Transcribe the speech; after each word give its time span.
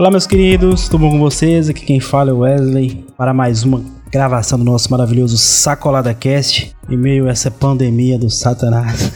Olá, 0.00 0.10
meus 0.10 0.26
queridos, 0.26 0.88
tudo 0.88 1.02
bom 1.02 1.10
com 1.10 1.18
vocês? 1.18 1.68
Aqui 1.68 1.84
quem 1.84 2.00
fala 2.00 2.30
é 2.30 2.32
o 2.32 2.38
Wesley 2.38 3.04
para 3.18 3.34
mais 3.34 3.64
uma 3.64 3.84
gravação 4.10 4.58
do 4.58 4.64
nosso 4.64 4.90
maravilhoso 4.90 5.36
Sacolada 5.36 6.14
Cast 6.14 6.74
em 6.88 6.96
meio 6.96 7.26
a 7.26 7.30
essa 7.32 7.50
pandemia 7.50 8.18
do 8.18 8.30
Satanás. 8.30 9.12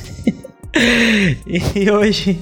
e 1.74 1.90
hoje, 1.90 2.38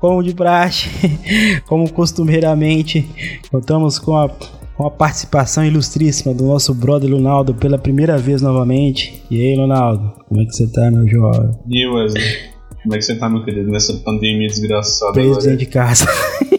como 0.00 0.22
de 0.22 0.34
praxe, 0.34 0.88
como 1.68 1.92
costumeiramente, 1.92 3.06
contamos 3.50 3.98
com 3.98 4.16
a, 4.16 4.26
com 4.74 4.86
a 4.86 4.90
participação 4.90 5.62
ilustríssima 5.62 6.32
do 6.32 6.46
nosso 6.46 6.72
brother 6.72 7.10
Lunaldo 7.10 7.52
pela 7.52 7.76
primeira 7.76 8.16
vez 8.16 8.40
novamente. 8.40 9.22
E 9.30 9.38
aí, 9.38 9.54
Lunaldo, 9.54 10.14
como 10.26 10.40
é 10.40 10.46
que 10.46 10.52
você 10.52 10.66
tá, 10.66 10.90
meu 10.90 11.06
jovem? 11.06 11.50
E 11.68 11.84
aí, 11.84 11.86
Wesley? 11.86 12.52
Como 12.84 12.94
é 12.94 12.96
que 12.96 13.04
você 13.04 13.16
tá, 13.16 13.28
meu 13.28 13.44
querido, 13.44 13.70
nessa 13.70 13.92
pandemia 13.98 14.48
desgraçada? 14.48 15.12
Preso 15.12 15.40
dentro 15.40 15.58
de 15.58 15.66
casa. 15.66 16.06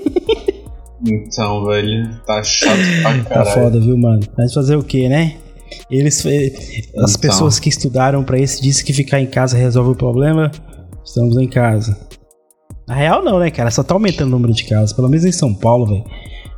Então, 1.06 1.66
velho, 1.66 2.10
tá 2.26 2.42
chato 2.44 2.78
pra 3.02 3.18
Tá 3.18 3.24
caralho. 3.30 3.52
foda, 3.54 3.80
viu, 3.80 3.98
mano? 3.98 4.22
Mas 4.38 4.54
fazer 4.54 4.76
o 4.78 4.84
que, 4.84 5.10
né? 5.10 5.36
Eles, 5.90 6.24
as 6.26 7.12
Então. 7.12 7.20
pessoas 7.22 7.60
que 7.60 7.68
estudaram 7.68 8.24
pra 8.24 8.40
isso 8.40 8.62
dizem 8.62 8.86
que 8.86 8.94
ficar 8.94 9.20
em 9.20 9.26
casa 9.26 9.58
resolve 9.58 9.92
o 9.92 9.96
problema. 9.96 10.52
Estamos 11.04 11.36
em 11.38 11.48
casa. 11.48 11.98
Na 12.88 12.96
real, 12.96 13.24
não, 13.24 13.40
né, 13.40 13.50
cara? 13.50 13.72
Só 13.72 13.84
tá 13.84 13.94
aumentando 13.94 14.28
o 14.28 14.32
número 14.32 14.54
de 14.54 14.64
casos. 14.66 14.94
Pelo 14.94 15.10
menos 15.10 15.26
em 15.26 15.32
São 15.32 15.54
Paulo, 15.54 15.86
velho. 15.88 16.04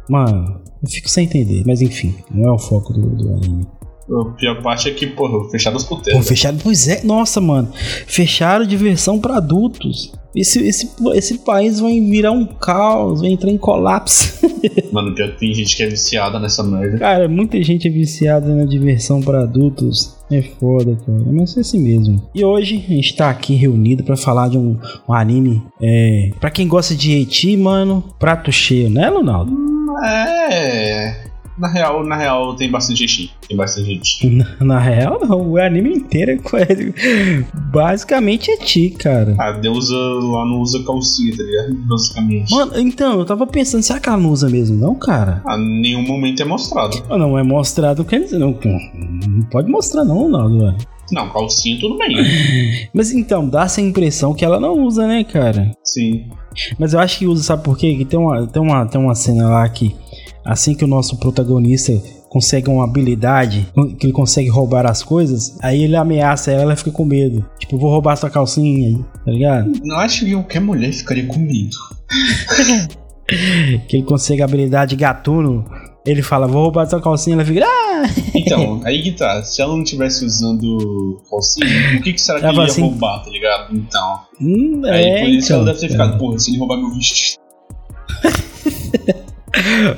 Mano, 0.10 0.62
eu 0.84 0.90
fico 0.90 1.10
sem 1.10 1.26
entender. 1.26 1.64
Mas 1.66 1.82
enfim, 1.82 2.16
não 2.32 2.50
é 2.50 2.54
o 2.54 2.60
foco 2.60 2.94
do, 2.94 3.02
do 3.16 3.34
anime. 3.36 3.66
A 4.10 4.26
pior 4.36 4.62
parte 4.62 4.88
é 4.88 4.92
que, 4.92 5.08
porra, 5.08 5.50
fecharam 5.50 5.78
os 5.78 5.84
Pô, 5.84 5.96
puteiros. 5.98 6.28
fecharam. 6.28 6.58
Pois 6.62 6.88
é, 6.88 7.04
nossa, 7.04 7.42
mano. 7.42 7.70
Fecharam 8.06 8.66
diversão 8.66 9.20
pra 9.20 9.38
adultos. 9.38 10.12
Esse, 10.36 10.60
esse, 10.68 10.92
esse 11.14 11.38
país 11.40 11.80
vai 11.80 12.00
virar 12.02 12.32
um 12.32 12.46
caos, 12.46 13.22
vai 13.22 13.30
entrar 13.32 13.50
em 13.50 13.58
colapso. 13.58 14.46
Mano, 14.92 15.14
pior 15.16 15.32
que 15.32 15.40
tem 15.40 15.54
gente 15.54 15.76
que 15.78 15.84
é 15.84 15.88
viciada 15.88 16.40
nessa 16.40 16.62
merda. 16.64 16.98
Cara, 16.98 17.28
muita 17.30 17.62
gente 17.64 17.88
é 17.88 17.92
viciada 17.92 18.54
na 18.54 18.66
diversão 18.66 19.22
para 19.22 19.44
adultos. 19.44 20.16
É 20.30 20.42
foda, 20.42 20.98
cara. 21.06 21.24
Mas 21.32 21.56
é 21.56 21.62
assim 21.62 21.80
mesmo. 21.80 22.22
E 22.34 22.44
hoje 22.44 22.84
a 22.86 22.94
gente 22.94 23.16
tá 23.16 23.30
aqui 23.30 23.56
reunido 23.56 24.04
pra 24.04 24.18
falar 24.18 24.50
de 24.50 24.58
um, 24.58 24.78
um 25.08 25.14
anime. 25.14 25.62
É. 25.82 26.32
Pra 26.40 26.50
quem 26.52 26.68
gosta 26.68 26.94
de 26.96 27.14
Eti, 27.22 27.56
mano, 27.56 28.04
prato 28.20 28.52
cheio, 28.52 28.90
né, 28.90 29.08
Ronaldo? 29.08 29.56
É. 30.04 31.35
Na 31.58 31.70
real, 31.70 32.04
na 32.06 32.16
real, 32.18 32.56
tem 32.56 32.70
bastante 32.70 33.00
gente. 33.08 33.34
Tem 33.48 33.56
bastante 33.56 33.88
gente. 33.88 34.28
Na, 34.30 34.46
na 34.66 34.80
real, 34.80 35.20
não. 35.22 35.52
O 35.52 35.58
anime 35.58 35.94
inteiro 35.94 36.32
é 36.32 36.38
com- 36.38 36.58
basicamente 37.72 38.52
Eti, 38.52 38.90
cara. 38.92 39.36
A 39.40 39.52
deusa 39.54 39.96
lá 39.96 40.46
não 40.46 40.60
usa 40.62 40.84
calcinha, 40.86 41.36
tá 41.36 41.44
ligado? 41.44 41.74
Basicamente. 41.88 42.52
Mano, 42.54 42.80
então, 42.80 43.20
eu 43.20 43.26
tava 43.26 43.48
pensando, 43.48 43.84
será 43.84 44.00
que 44.00 44.10
ela 44.10 44.18
não 44.18 44.30
usa 44.32 44.50
mesmo, 44.50 44.76
não, 44.78 44.96
cara? 44.96 45.42
A 45.48 45.58
nenhum 45.58 46.04
momento 46.06 46.42
é 46.42 46.46
mostrado. 46.46 47.02
Ah, 47.10 47.18
Não 47.18 47.38
é 47.38 47.44
mostrado, 47.44 48.04
quer 48.04 48.20
dizer, 48.20 48.38
não, 48.38 48.52
não 48.52 49.42
pode 49.50 49.70
mostrar, 49.72 50.04
não, 50.04 50.18
Ronaldo, 50.18 50.60
velho. 50.60 50.78
Não, 51.12 51.30
calcinha 51.30 51.80
tudo 51.80 51.98
bem. 51.98 52.18
Mas 52.94 53.12
então, 53.12 53.48
dá 53.48 53.64
essa 53.66 53.80
impressão 53.80 54.34
que 54.34 54.44
ela 54.44 54.60
não 54.60 54.74
usa, 54.84 55.06
né, 55.08 55.24
cara? 55.24 55.72
Sim. 55.84 56.26
Mas 56.80 56.94
eu 56.94 57.00
acho 57.00 57.20
que 57.20 57.28
usa, 57.28 57.44
sabe 57.44 57.64
por 57.64 57.78
quê? 57.78 57.96
Que 57.96 58.06
tem 58.06 58.20
uma, 58.20 58.48
tem 58.48 58.62
uma, 58.62 58.86
tem 58.88 59.00
uma 59.00 59.14
cena 59.14 59.48
lá 59.48 59.70
que, 59.70 59.96
assim 60.46 60.76
que 60.76 60.84
o 60.84 60.88
nosso 60.88 61.18
protagonista 61.18 61.92
consegue 62.30 62.70
uma 62.70 62.84
habilidade, 62.84 63.66
que 63.98 64.06
ele 64.06 64.14
consegue 64.14 64.50
roubar 64.50 64.86
as 64.86 65.02
coisas, 65.02 65.58
aí 65.62 65.84
ele 65.84 65.96
ameaça 65.96 66.52
ela, 66.52 66.64
ela 66.64 66.76
fica 66.76 66.92
com 66.92 67.06
medo. 67.06 67.46
Tipo, 67.60 67.78
vou 67.78 67.90
roubar 67.90 68.16
sua 68.18 68.30
calcinha, 68.30 69.00
tá 69.26 69.32
ligado? 69.32 69.72
Não 69.84 69.98
acho 70.00 70.26
que 70.26 70.34
qualquer 70.34 70.60
mulher 70.62 70.92
ficaria 70.94 71.26
com 71.26 71.40
medo. 71.40 71.76
Que 73.88 73.98
ele 73.98 74.04
consegue 74.04 74.44
a 74.44 74.46
habilidade 74.46 74.96
gatuno, 74.96 75.66
ele 76.06 76.22
fala, 76.22 76.46
vou 76.48 76.62
roubar 76.62 76.88
sua 76.88 77.02
calcinha, 77.02 77.36
ela 77.36 77.44
fica, 77.44 77.66
ah! 77.66 78.04
Então, 78.36 78.82
aí 78.86 79.02
que 79.02 79.14
tá. 79.14 79.42
Se 79.42 79.64
ela 79.64 79.74
não 79.74 79.82
estivesse 79.82 80.24
usando 80.24 81.20
calcinha, 81.28 81.98
o 81.98 82.04
que, 82.04 82.14
que 82.14 82.22
será 82.22 82.38
que 82.40 82.46
Ela 82.46 82.54
ele 82.54 82.62
ia 82.62 82.66
assim- 82.68 82.82
roubar, 82.82 83.24
tá 83.24 83.32
ligado? 83.32 83.76
Então. 83.76 84.20
Hum, 84.40 84.82
Aí 84.86 85.06
é, 85.06 85.22
por 85.22 85.30
isso 85.30 85.46
então, 85.48 85.58
ela 85.58 85.66
deve 85.66 85.80
ter 85.80 85.90
ficado, 85.90 86.18
porra, 86.20 86.38
se 86.38 86.52
ele 86.52 86.60
roubar 86.60 86.78
meu 86.78 86.92
vestido. 86.94 87.40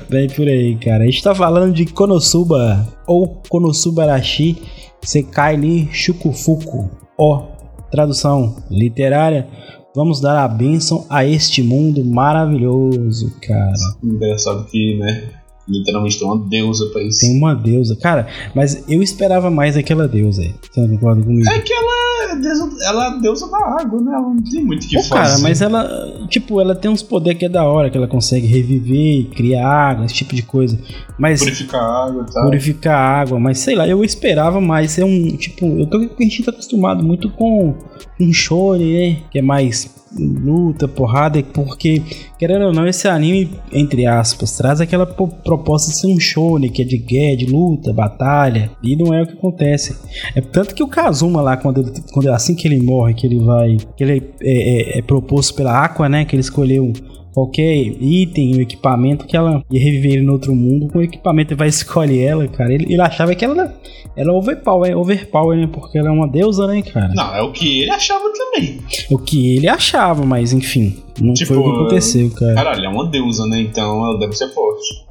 Bem 0.10 0.28
por 0.30 0.48
aí, 0.48 0.76
cara. 0.76 1.04
A 1.04 1.06
gente 1.08 1.24
tá 1.24 1.34
falando 1.34 1.74
de 1.74 1.86
Konosuba 1.86 2.88
ou 3.06 3.42
Konosubarashi 3.50 4.58
Sekai 5.04 5.56
ni 5.56 5.88
Shukufuku. 5.92 6.90
Ó, 7.18 7.44
tradução 7.90 8.58
literária. 8.70 9.48
Vamos 9.96 10.20
dar 10.20 10.44
a 10.44 10.48
bênção 10.48 11.06
a 11.10 11.26
este 11.26 11.64
mundo 11.64 12.04
maravilhoso, 12.04 13.34
cara. 13.42 13.74
Engraçado 14.04 14.66
que, 14.66 14.98
né? 15.00 15.32
Literalmente 15.68 16.18
tem 16.20 16.28
uma 16.28 16.38
deusa 16.48 16.86
pra 16.94 17.04
isso. 17.04 17.20
Tem 17.20 17.38
uma 17.38 17.54
deusa. 17.54 17.96
Cara, 17.96 18.28
mas 18.56 18.84
eu 18.88 19.04
esperava 19.04 19.52
mais 19.52 19.76
daquela 19.76 20.08
deusa 20.08 20.42
aí. 20.42 20.56
Você 20.72 20.80
não 20.82 20.90
concorda 20.90 21.22
comigo? 21.24 21.50
É 21.50 21.60
que 21.60 21.74
ela 21.74 22.32
é 22.32 22.36
deusa, 22.38 22.70
ela 22.86 23.08
é 23.18 23.20
deusa 23.20 23.50
da 23.52 23.58
água, 23.58 24.02
né? 24.02 24.12
Ela 24.14 24.30
não 24.30 24.44
tem 24.44 24.64
muito 24.64 24.86
o 24.86 24.88
que 24.88 24.96
Pô, 24.96 25.04
fazer. 25.04 25.30
cara, 25.32 25.40
mas 25.40 25.62
ela, 25.62 26.28
tipo, 26.30 26.62
ela 26.62 26.74
tem 26.76 26.90
uns 26.90 27.04
poderes 27.04 27.38
que 27.40 27.46
é 27.46 27.50
da 27.50 27.64
hora, 27.66 27.90
que 27.90 27.98
ela 27.98 28.08
consegue 28.08 28.48
reviver, 28.48 29.26
criar 29.36 29.68
água, 29.68 30.06
esse 30.06 30.14
tipo 30.16 30.34
de 30.36 30.44
coisa. 30.44 30.80
Mas 31.20 31.40
Purificar 31.42 31.82
água 31.84 32.26
e 32.28 32.34
tal. 32.34 32.44
purificar 32.46 32.98
água, 33.22 33.40
mas 33.40 33.60
sei 33.60 33.76
lá, 33.76 33.88
eu 33.88 34.04
esperava 34.04 34.62
mais 34.62 34.92
ser 34.92 35.04
um, 35.04 35.36
tipo, 35.36 35.66
eu 35.66 35.86
tô 35.88 35.98
a 35.98 36.24
gente 36.24 36.44
tá 36.44 36.52
acostumado 36.52 37.04
muito 37.04 37.30
com 37.32 37.76
um 38.20 38.32
shonen, 38.34 39.12
né, 39.16 39.20
que 39.32 39.40
é 39.40 39.42
mais 39.42 39.90
luta, 40.18 40.88
porrada, 40.88 41.42
porque 41.54 42.02
querendo 42.38 42.66
ou 42.66 42.74
não, 42.74 42.88
esse 42.88 43.08
anime, 43.08 43.50
entre 43.72 44.06
aspas, 44.06 44.56
traz 44.58 44.80
aquela 44.82 45.06
po- 45.06 45.28
proposta 45.28 45.92
de 45.92 45.98
ser 45.98 46.08
um 46.08 46.20
shonen, 46.20 46.70
que 46.72 46.82
é 46.82 46.86
de 46.86 46.98
guerra, 46.98 47.38
de 47.38 47.46
luta, 47.46 47.92
batalha, 47.94 48.72
e 48.82 48.96
não 48.96 49.14
é 49.14 49.24
o 49.24 49.28
que 49.28 49.34
acontece. 49.34 49.96
É 50.36 50.42
tanto 50.42 50.74
que 50.76 50.84
o 50.84 50.88
Kazuma 50.88 51.42
lá, 51.42 51.58
quando, 51.58 51.82
ele, 51.82 51.92
quando 52.14 52.28
assim 52.32 52.56
que 52.56 52.68
ele 52.68 52.82
morre, 52.82 53.14
que 53.14 53.26
ele 53.28 53.40
vai, 53.40 53.78
que 53.96 54.04
ele 54.04 54.24
é, 54.42 54.96
é- 54.96 55.00
é 55.00 55.02
proposto 55.02 55.56
pela 55.56 55.84
Aqua, 55.84 56.08
né, 56.08 56.26
que 56.26 56.36
ele 56.36 56.42
escolheu 56.42 56.92
qualquer 57.38 57.76
item, 58.02 58.56
o 58.56 58.62
equipamento 58.62 59.28
que 59.28 59.38
ela 59.38 59.64
ia 59.70 59.80
reviver 59.80 60.24
no 60.24 60.34
outro 60.34 60.56
mundo, 60.56 60.92
com 60.92 60.98
o 60.98 61.04
equipamento 61.04 61.54
ele 61.54 61.60
vai 61.60 61.68
escolher 61.68 62.24
ela, 62.24 62.48
cara. 62.48 62.74
Ele, 62.74 62.92
ele 62.92 63.00
achava 63.00 63.36
que 63.36 63.46
ela 63.46 63.76
era, 64.16 64.32
é 64.32 64.34
overpower, 64.34 64.98
overpower, 64.98 65.56
né? 65.56 65.70
Porque 65.72 66.00
ela 66.00 66.08
é 66.08 66.12
uma 66.12 66.28
deusa, 66.28 66.66
né, 66.66 66.82
cara? 66.82 67.14
Não, 67.14 67.36
é 67.36 67.42
o 67.44 67.52
que 67.52 67.84
ele 67.84 67.92
achava 67.92 68.24
também. 68.34 68.80
O 69.12 69.20
que 69.20 69.56
ele 69.56 69.68
achava, 69.68 70.26
mas 70.26 70.52
enfim, 70.52 70.98
não 71.22 71.36
Tipo, 71.36 71.54
foi 71.54 71.58
o 71.58 71.64
que 71.64 71.70
aconteceu, 71.70 72.32
cara. 72.32 72.56
Caralho, 72.56 72.86
é 72.86 72.90
uma 72.90 73.06
deusa, 73.06 73.46
né? 73.46 73.60
Então 73.60 74.04
ela 74.04 74.18
deve 74.18 74.34
ser 74.34 74.52
forte. 74.52 75.06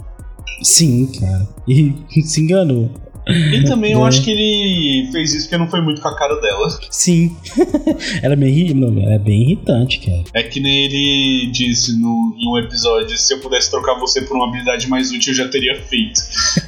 Sim, 0.63 1.09
cara. 1.21 1.47
E 1.69 1.95
se 2.27 2.41
enganou. 2.41 2.91
E 3.29 3.65
também 3.65 3.93
eu 3.93 4.05
É. 4.05 4.09
acho 4.09 4.23
que 4.23 4.31
ele 4.31 5.11
fez 5.11 5.35
isso 5.35 5.45
porque 5.47 5.59
não 5.59 5.69
foi 5.69 5.81
muito 5.81 6.01
com 6.01 6.09
a 6.09 6.17
cara 6.17 6.41
dela. 6.41 6.69
Sim. 6.91 7.37
ela 8.23 8.35
é 8.35 8.37
bem, 8.37 8.73
não, 8.75 9.11
é 9.13 9.19
bem 9.19 9.43
irritante, 9.43 9.99
cara. 10.01 10.23
É 10.33 10.43
que 10.45 10.61
nem 10.61 10.85
ele 10.85 11.51
disse 11.51 11.99
no, 11.99 12.37
em 12.39 12.49
um 12.49 12.59
episódio: 12.59 13.17
se 13.19 13.35
eu 13.35 13.41
pudesse 13.41 13.71
trocar 13.71 13.99
você 13.99 14.23
por 14.23 14.37
uma 14.37 14.49
habilidade 14.49 14.89
mais 14.89 15.11
útil, 15.11 15.33
eu 15.33 15.37
já 15.39 15.49
teria 15.49 15.75
feito. 15.83 16.21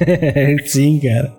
Sim, 0.67 0.99
cara. 0.99 1.33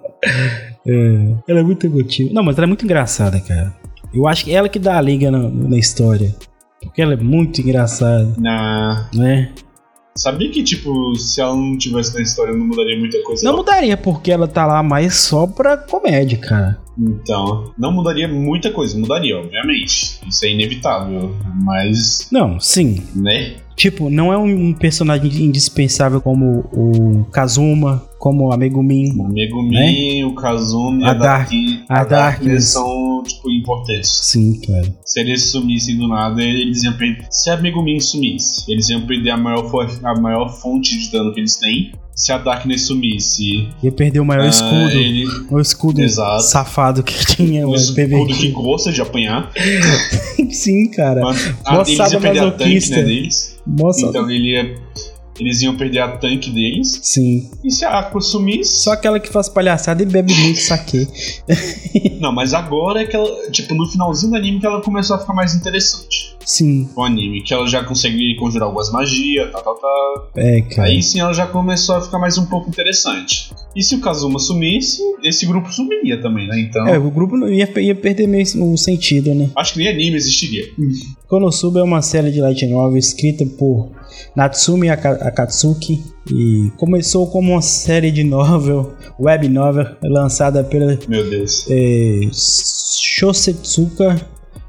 É, 0.86 1.34
ela 1.48 1.60
é 1.60 1.62
muito 1.62 1.86
emotiva. 1.86 2.30
Não, 2.32 2.42
mas 2.42 2.56
ela 2.56 2.64
é 2.64 2.68
muito 2.68 2.84
engraçada, 2.84 3.38
cara. 3.40 3.74
Eu 4.12 4.26
acho 4.26 4.44
que 4.44 4.52
ela 4.52 4.68
que 4.68 4.78
dá 4.78 4.96
a 4.98 5.00
liga 5.02 5.30
na, 5.30 5.48
na 5.48 5.78
história. 5.78 6.34
Porque 6.82 7.02
ela 7.02 7.12
é 7.12 7.16
muito 7.16 7.60
engraçada, 7.60 8.32
Na... 8.38 9.08
né? 9.14 9.52
Sabia 10.16 10.50
que, 10.50 10.62
tipo, 10.62 11.14
se 11.16 11.40
ela 11.40 11.54
não 11.54 11.78
tivesse 11.78 12.14
na 12.14 12.22
história, 12.22 12.52
não 12.52 12.66
mudaria 12.66 12.98
muita 12.98 13.22
coisa. 13.22 13.44
Não 13.44 13.56
mudaria, 13.56 13.96
porque 13.96 14.30
ela 14.30 14.48
tá 14.48 14.66
lá 14.66 14.82
mais 14.82 15.14
só 15.14 15.46
pra 15.46 15.76
comédia, 15.76 16.38
cara. 16.38 16.78
Então, 17.00 17.72
não 17.78 17.92
mudaria 17.92 18.28
muita 18.28 18.70
coisa, 18.70 18.98
mudaria, 18.98 19.38
obviamente. 19.38 20.20
Isso 20.28 20.44
é 20.44 20.50
inevitável. 20.52 21.34
Mas, 21.64 22.28
Não, 22.30 22.60
sim. 22.60 23.02
né? 23.14 23.56
Tipo, 23.76 24.10
não 24.10 24.30
é 24.30 24.36
um 24.36 24.74
personagem 24.74 25.30
indispensável 25.42 26.20
como 26.20 26.64
o 26.70 27.24
Kazuma, 27.32 28.04
como 28.18 28.52
a 28.52 28.56
Megumin. 28.58 29.12
O 29.18 29.28
Megumin, 29.28 30.24
o 30.24 30.34
Kazumi 30.34 31.00
e 31.00 31.04
A 31.06 31.10
a, 31.12 31.14
Dark- 31.14 31.50
Dark, 31.50 31.84
a 31.88 32.00
a 32.00 32.04
Darkness 32.04 32.10
Darkness. 32.10 32.64
são, 32.64 33.22
tipo, 33.26 33.50
importantes. 33.50 34.10
Sim, 34.10 34.60
cara. 34.60 34.94
Se 35.02 35.20
eles 35.20 35.50
sumissem 35.50 35.96
do 35.96 36.08
nada, 36.08 36.42
eles 36.42 36.82
iam 36.82 36.92
perder. 36.92 37.26
Se 37.30 37.48
a 37.48 37.56
Megumin 37.56 37.98
sumisse, 38.00 38.70
eles 38.70 38.90
iam 38.90 39.00
perder 39.06 39.30
a 39.30 39.36
maior, 39.38 39.64
a 40.04 40.20
maior 40.20 40.50
fonte 40.50 40.98
de 40.98 41.10
dano 41.10 41.32
que 41.32 41.40
eles 41.40 41.56
têm. 41.56 41.92
Se 42.20 42.32
a 42.32 42.36
Darkness 42.38 42.82
sumisse, 42.82 43.68
Ia 43.82 43.90
perder 43.90 44.20
o 44.20 44.24
maior 44.26 44.44
ah, 44.44 44.48
escudo. 44.48 44.90
ele- 44.90 45.24
O 45.50 45.58
escudo 45.58 46.02
Exato. 46.02 46.42
safado 46.42 47.02
que 47.02 47.14
tinha 47.34 47.66
o 47.66 47.70
o 47.70 47.74
escudo 47.74 48.26
que 48.26 48.48
gosta 48.50 48.92
de 48.92 49.00
apanhar. 49.00 49.50
Sim, 50.52 50.90
cara. 50.90 51.22
Mas 51.22 51.46
a, 51.64 51.76
eles 51.76 51.88
Moçada 51.98 52.12
iam 52.12 52.20
perder 52.20 52.38
a 52.40 52.44
masoquista. 52.46 52.96
né, 52.96 53.02
deles. 53.04 53.58
Nossa. 53.66 54.04
Então 54.06 54.30
ele 54.30 54.50
ia, 54.50 54.74
eles 55.40 55.62
iam 55.62 55.76
perder 55.76 56.00
a 56.00 56.08
tanque 56.16 56.50
deles. 56.50 57.00
Sim. 57.02 57.50
E 57.64 57.70
se 57.70 57.84
a 57.84 57.98
Aqua 57.98 58.20
sumisse. 58.20 58.82
Só 58.82 58.92
aquela 58.92 59.18
que 59.18 59.32
faz 59.32 59.48
palhaçada 59.48 60.02
e 60.02 60.06
bebe 60.06 60.34
muito 60.34 60.60
saque. 60.60 61.08
Não, 62.20 62.32
mas 62.32 62.52
agora 62.52 63.02
é 63.02 63.06
que 63.06 63.16
ela. 63.16 63.50
Tipo, 63.50 63.74
no 63.74 63.88
finalzinho 63.88 64.32
do 64.32 64.36
anime 64.36 64.60
que 64.60 64.66
ela 64.66 64.82
começou 64.82 65.16
a 65.16 65.18
ficar 65.18 65.32
mais 65.32 65.54
interessante. 65.54 66.36
Sim. 66.44 66.88
O 66.96 67.02
anime, 67.02 67.42
que 67.42 67.54
ela 67.54 67.66
já 67.66 67.82
consegue 67.84 68.34
conjurar 68.36 68.66
algumas 68.66 68.90
magias, 68.90 69.50
tá, 69.52 69.60
tá, 69.60 69.72
tá. 69.72 70.24
É, 70.36 70.60
cara. 70.62 70.88
Aí 70.88 71.02
sim 71.02 71.20
ela 71.20 71.32
já 71.32 71.46
começou 71.46 71.96
a 71.96 72.00
ficar 72.00 72.18
mais 72.18 72.36
um 72.38 72.46
pouco 72.46 72.68
interessante. 72.68 73.52
E 73.74 73.82
se 73.82 73.94
o 73.94 74.00
Kazuma 74.00 74.38
sumisse, 74.38 75.00
esse 75.22 75.46
grupo 75.46 75.72
sumiria 75.72 76.20
também, 76.20 76.48
né? 76.48 76.60
Então. 76.60 76.86
É, 76.88 76.98
o 76.98 77.10
grupo 77.10 77.36
não 77.36 77.48
ia, 77.48 77.70
ia 77.80 77.94
perder 77.94 78.26
meio 78.26 78.44
o 78.64 78.76
sentido, 78.76 79.34
né? 79.34 79.50
Acho 79.56 79.74
que 79.74 79.78
nem 79.78 79.88
anime 79.88 80.16
existiria. 80.16 80.64
Konosuba 81.28 81.80
é 81.80 81.82
uma 81.82 82.02
série 82.02 82.32
de 82.32 82.40
light 82.40 82.66
novel 82.66 82.98
escrita 82.98 83.46
por 83.46 83.90
Natsumi 84.36 84.88
Aka- 84.90 85.26
Akatsuki 85.26 86.02
e 86.30 86.70
começou 86.76 87.26
como 87.28 87.52
uma 87.52 87.62
série 87.62 88.10
de 88.10 88.24
novel, 88.24 88.92
web 89.18 89.48
novel, 89.48 89.86
lançada 90.02 90.62
pela 90.64 90.96
é, 91.68 92.20
Shosetsuka 92.32 94.20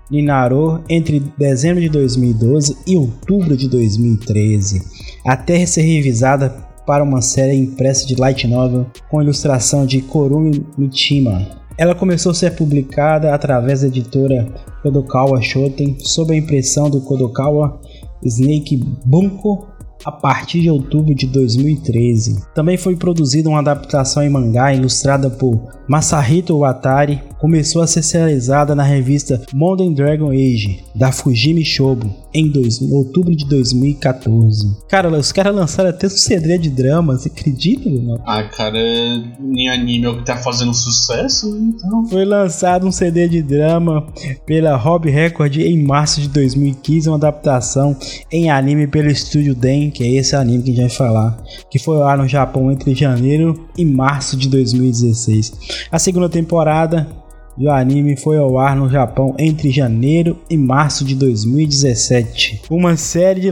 Ninaro 0.10 0.84
entre 0.90 1.24
dezembro 1.38 1.80
de 1.82 1.88
2012 1.90 2.76
e 2.86 2.98
outubro 2.98 3.56
de 3.56 3.70
2013, 3.70 4.82
até 5.26 5.66
ser 5.66 5.84
revisada 5.84 6.50
para 6.86 7.04
uma 7.04 7.22
série 7.22 7.56
impressa 7.56 8.06
de 8.06 8.16
light 8.16 8.46
novel 8.48 8.86
com 9.10 9.22
ilustração 9.22 9.86
de 9.86 10.02
Korumi 10.02 10.66
Michima. 10.78 11.48
Ela 11.78 11.96
começou 11.96 12.32
a 12.34 12.36
ser 12.36 12.52
publicada 12.56 13.34
através 13.34 13.82
da 13.82 13.88
editora 13.88 14.48
Kodokawa 14.84 15.42
Shoten 15.42 15.96
sob 16.00 16.34
a 16.34 16.38
impressão 16.38 16.90
do 16.90 17.00
Kodokawa 17.02 17.80
Snake 18.24 18.78
Bunko 19.06 19.68
a 20.04 20.12
partir 20.12 20.62
de 20.62 20.70
outubro 20.70 21.14
de 21.14 21.28
2013. 21.28 22.44
Também 22.56 22.78
foi 22.78 22.96
produzida 22.96 23.50
uma 23.50 23.60
adaptação 23.60 24.24
em 24.24 24.30
mangá 24.30 24.74
ilustrada 24.74 25.30
por 25.30 25.70
Masahito 25.88 26.58
Watari. 26.58 27.22
Começou 27.40 27.82
a 27.82 27.88
ser 27.88 28.04
serializada 28.04 28.76
na 28.76 28.84
revista 28.84 29.42
Modern 29.54 29.94
Dragon 29.94 30.32
Age, 30.32 30.84
da 30.96 31.12
Fujimi 31.12 31.64
Shobo, 31.64 32.10
em, 32.34 32.52
outubro 32.92 33.36
de 33.36 33.46
2014. 33.46 34.78
Cara, 34.88 35.10
os 35.10 35.32
caras 35.32 35.56
lançaram 35.56 35.90
até 35.90 36.08
um 36.08 36.10
CD 36.10 36.58
de 36.58 36.70
drama, 36.70 37.18
você 37.18 37.30
acredita, 37.30 37.90
mano? 37.90 38.22
Ah, 38.26 38.44
cara, 38.44 38.78
em 38.78 39.70
anime 39.70 40.06
é 40.06 40.10
o 40.10 40.18
que 40.18 40.26
tá 40.26 40.38
fazendo 40.38 40.74
sucesso, 40.74 41.58
então. 41.58 42.06
Foi 42.08 42.26
lançado 42.26 42.88
um 42.88 42.92
CD 42.92 43.28
de 43.28 43.42
drama 43.42 44.08
pela 44.46 44.76
Hobby 44.76 45.10
Record 45.10 45.58
em 45.58 45.84
março 45.84 46.22
de 46.22 46.30
2015, 46.30 47.10
uma 47.10 47.18
adaptação 47.18 47.96
em 48.32 48.50
anime 48.50 48.88
pelo 48.88 49.10
Estúdio 49.10 49.56
Den, 49.56 49.92
que 49.92 50.04
é 50.04 50.12
esse 50.14 50.36
anime 50.36 50.64
que 50.64 50.72
a 50.72 50.74
gente 50.74 50.82
vai 50.82 50.90
falar, 50.90 51.44
que 51.70 51.80
foi 51.80 51.98
lá 51.98 52.16
no 52.16 52.28
Japão 52.28 52.72
entre 52.72 52.96
janeiro 52.96 53.68
e 53.78 53.86
março 53.86 54.38
de 54.38 54.50
2016. 54.50 55.88
A 55.92 56.00
segunda 56.00 56.30
temporada 56.30 57.22
do 57.62 57.70
anime 57.70 58.18
foi 58.18 58.38
ao 58.38 58.58
ar 58.58 58.76
no 58.76 58.90
Japão 58.90 59.36
entre 59.38 59.70
janeiro 59.70 60.36
e 60.50 60.58
março 60.58 61.06
de 61.06 61.14
2017. 61.14 62.64
Uma 62.72 62.98
série 62.98 63.42
de 63.42 63.52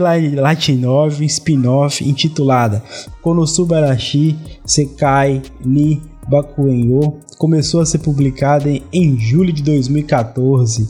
novel 0.76 1.24
spin-off 1.26 2.06
intitulada 2.06 2.82
Konosuba 3.22 3.76
Arashi 3.76 4.36
Sekai 4.66 5.40
ni 5.64 6.02
Bakuenyo 6.28 7.18
começou 7.38 7.80
a 7.80 7.86
ser 7.86 7.98
publicada 7.98 8.68
em, 8.68 8.82
em 8.92 9.18
julho 9.18 9.52
de 9.52 9.62
2014 9.62 10.88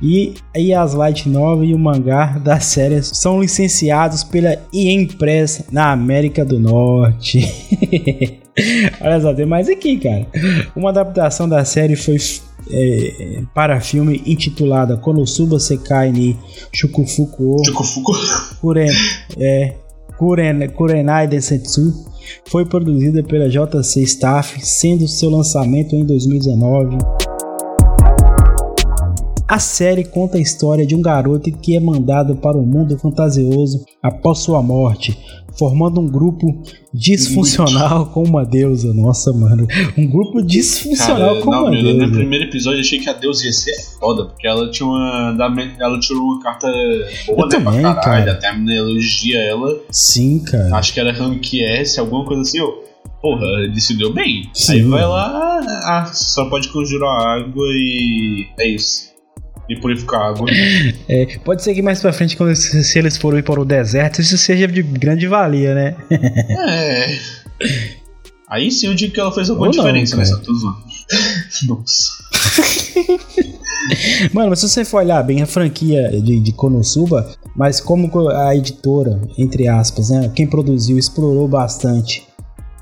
e, 0.00 0.34
e 0.56 0.72
as 0.72 0.94
light 0.94 1.28
novel 1.28 1.64
e 1.64 1.74
o 1.74 1.78
mangá 1.78 2.38
da 2.38 2.60
série 2.60 3.02
são 3.02 3.40
licenciados 3.40 4.22
pela 4.22 4.56
EM 4.72 5.06
Press 5.06 5.64
na 5.72 5.90
América 5.90 6.44
do 6.44 6.58
Norte. 6.58 7.40
Olha 9.00 9.20
só, 9.20 9.34
tem 9.34 9.46
mais 9.46 9.68
aqui, 9.68 9.98
cara. 9.98 10.26
Uma 10.74 10.90
adaptação 10.90 11.48
da 11.48 11.64
série 11.64 11.96
foi 11.96 12.16
é, 12.70 13.42
para 13.54 13.80
filme 13.80 14.22
intitulada 14.26 14.96
Konosuba 14.96 15.58
Sekai 15.58 16.10
ni 16.12 16.38
Shukufuku 16.72 17.56
o 17.60 17.64
Chucufuco. 17.64 18.12
Kuren, 18.60 18.90
é, 19.38 19.74
Kuren, 20.18 20.68
Kurenai 20.68 21.26
Densetsu 21.26 21.92
foi 22.48 22.64
produzida 22.64 23.22
pela 23.22 23.48
JC 23.48 24.02
Staff, 24.02 24.60
sendo 24.64 25.08
seu 25.08 25.30
lançamento 25.30 25.94
em 25.94 26.04
2019. 26.04 26.98
A 29.50 29.58
série 29.58 30.04
conta 30.04 30.38
a 30.38 30.40
história 30.40 30.86
de 30.86 30.94
um 30.94 31.02
garoto 31.02 31.50
que 31.50 31.76
é 31.76 31.80
mandado 31.80 32.36
para 32.36 32.56
o 32.56 32.64
mundo 32.64 32.96
fantasioso 32.96 33.84
após 34.00 34.38
sua 34.38 34.62
morte, 34.62 35.18
formando 35.58 36.00
um 36.00 36.06
grupo 36.06 36.62
disfuncional 36.94 38.06
com 38.06 38.22
uma 38.22 38.44
deusa. 38.44 38.94
Nossa, 38.94 39.32
mano, 39.32 39.66
um 39.98 40.06
grupo 40.06 40.40
disfuncional 40.40 41.30
Cara, 41.30 41.40
com 41.40 41.50
não, 41.50 41.62
uma 41.62 41.70
meu, 41.72 41.82
deusa. 41.82 42.06
no 42.06 42.12
primeiro 42.12 42.44
episódio 42.44 42.76
eu 42.76 42.82
achei 42.82 43.00
que 43.00 43.10
a 43.10 43.12
Deus 43.12 43.42
ia 43.42 43.52
ser 43.52 43.74
foda, 43.98 44.26
porque 44.26 44.46
ela 44.46 44.70
tinha 44.70 44.88
uma. 44.88 45.36
Ela 45.80 45.98
tirou 45.98 46.22
uma 46.22 46.40
carta 46.40 46.68
boa, 47.26 47.40
Eu 47.40 47.48
né, 47.48 47.56
também, 47.56 47.80
pra 47.80 47.94
caralho. 47.96 48.24
cara. 48.26 48.32
Até 48.34 48.48
a 48.50 48.52
menina 48.52 48.76
elogia 48.76 49.36
ela. 49.40 49.80
Sim, 49.90 50.38
cara. 50.44 50.76
Acho 50.76 50.94
que 50.94 51.00
era 51.00 51.12
rank 51.12 51.54
S, 51.54 51.98
alguma 51.98 52.24
coisa 52.24 52.42
assim, 52.42 52.60
ó. 52.60 52.70
Porra, 53.20 53.44
ele 53.64 53.80
se 53.80 53.98
deu 53.98 54.14
bem. 54.14 54.48
Sim. 54.54 54.72
Aí 54.74 54.82
vai 54.82 55.04
lá, 55.04 55.60
ah, 55.86 56.10
só 56.14 56.48
pode 56.48 56.68
conjurar 56.68 57.20
água 57.26 57.66
e. 57.72 58.46
É 58.60 58.68
isso. 58.68 59.09
E 59.70 59.76
purificar 59.80 60.20
água. 60.20 60.46
É, 61.08 61.38
pode 61.44 61.62
ser 61.62 61.74
que 61.74 61.80
mais 61.80 62.00
pra 62.00 62.12
frente, 62.12 62.36
quando, 62.36 62.54
se 62.56 62.98
eles 62.98 63.16
forem 63.16 63.40
para 63.42 63.60
o 63.60 63.64
deserto, 63.64 64.20
isso 64.20 64.36
seja 64.36 64.66
de 64.66 64.82
grande 64.82 65.28
valia, 65.28 65.74
né? 65.74 65.96
é. 66.10 67.18
Aí 68.48 68.68
sim 68.72 68.88
eu 68.88 68.94
digo 68.94 69.14
que 69.14 69.20
ela 69.20 69.30
fez 69.32 69.48
alguma 69.48 69.68
Ou 69.68 69.72
não, 69.72 69.84
diferença 69.84 70.16
cara. 70.16 70.28
nessa. 70.28 70.42
Zoando. 70.42 70.82
Nossa. 71.68 73.30
Mano, 74.32 74.50
mas 74.50 74.58
se 74.58 74.68
você 74.68 74.84
for 74.84 74.98
olhar 74.98 75.22
bem 75.22 75.40
a 75.42 75.46
franquia 75.46 76.10
de, 76.20 76.40
de 76.40 76.52
Konosuba, 76.52 77.30
mas 77.56 77.80
como 77.80 78.10
co- 78.10 78.28
a 78.28 78.54
editora, 78.54 79.20
entre 79.38 79.68
aspas, 79.68 80.10
né, 80.10 80.30
quem 80.34 80.46
produziu 80.46 80.98
explorou 80.98 81.48
bastante 81.48 82.26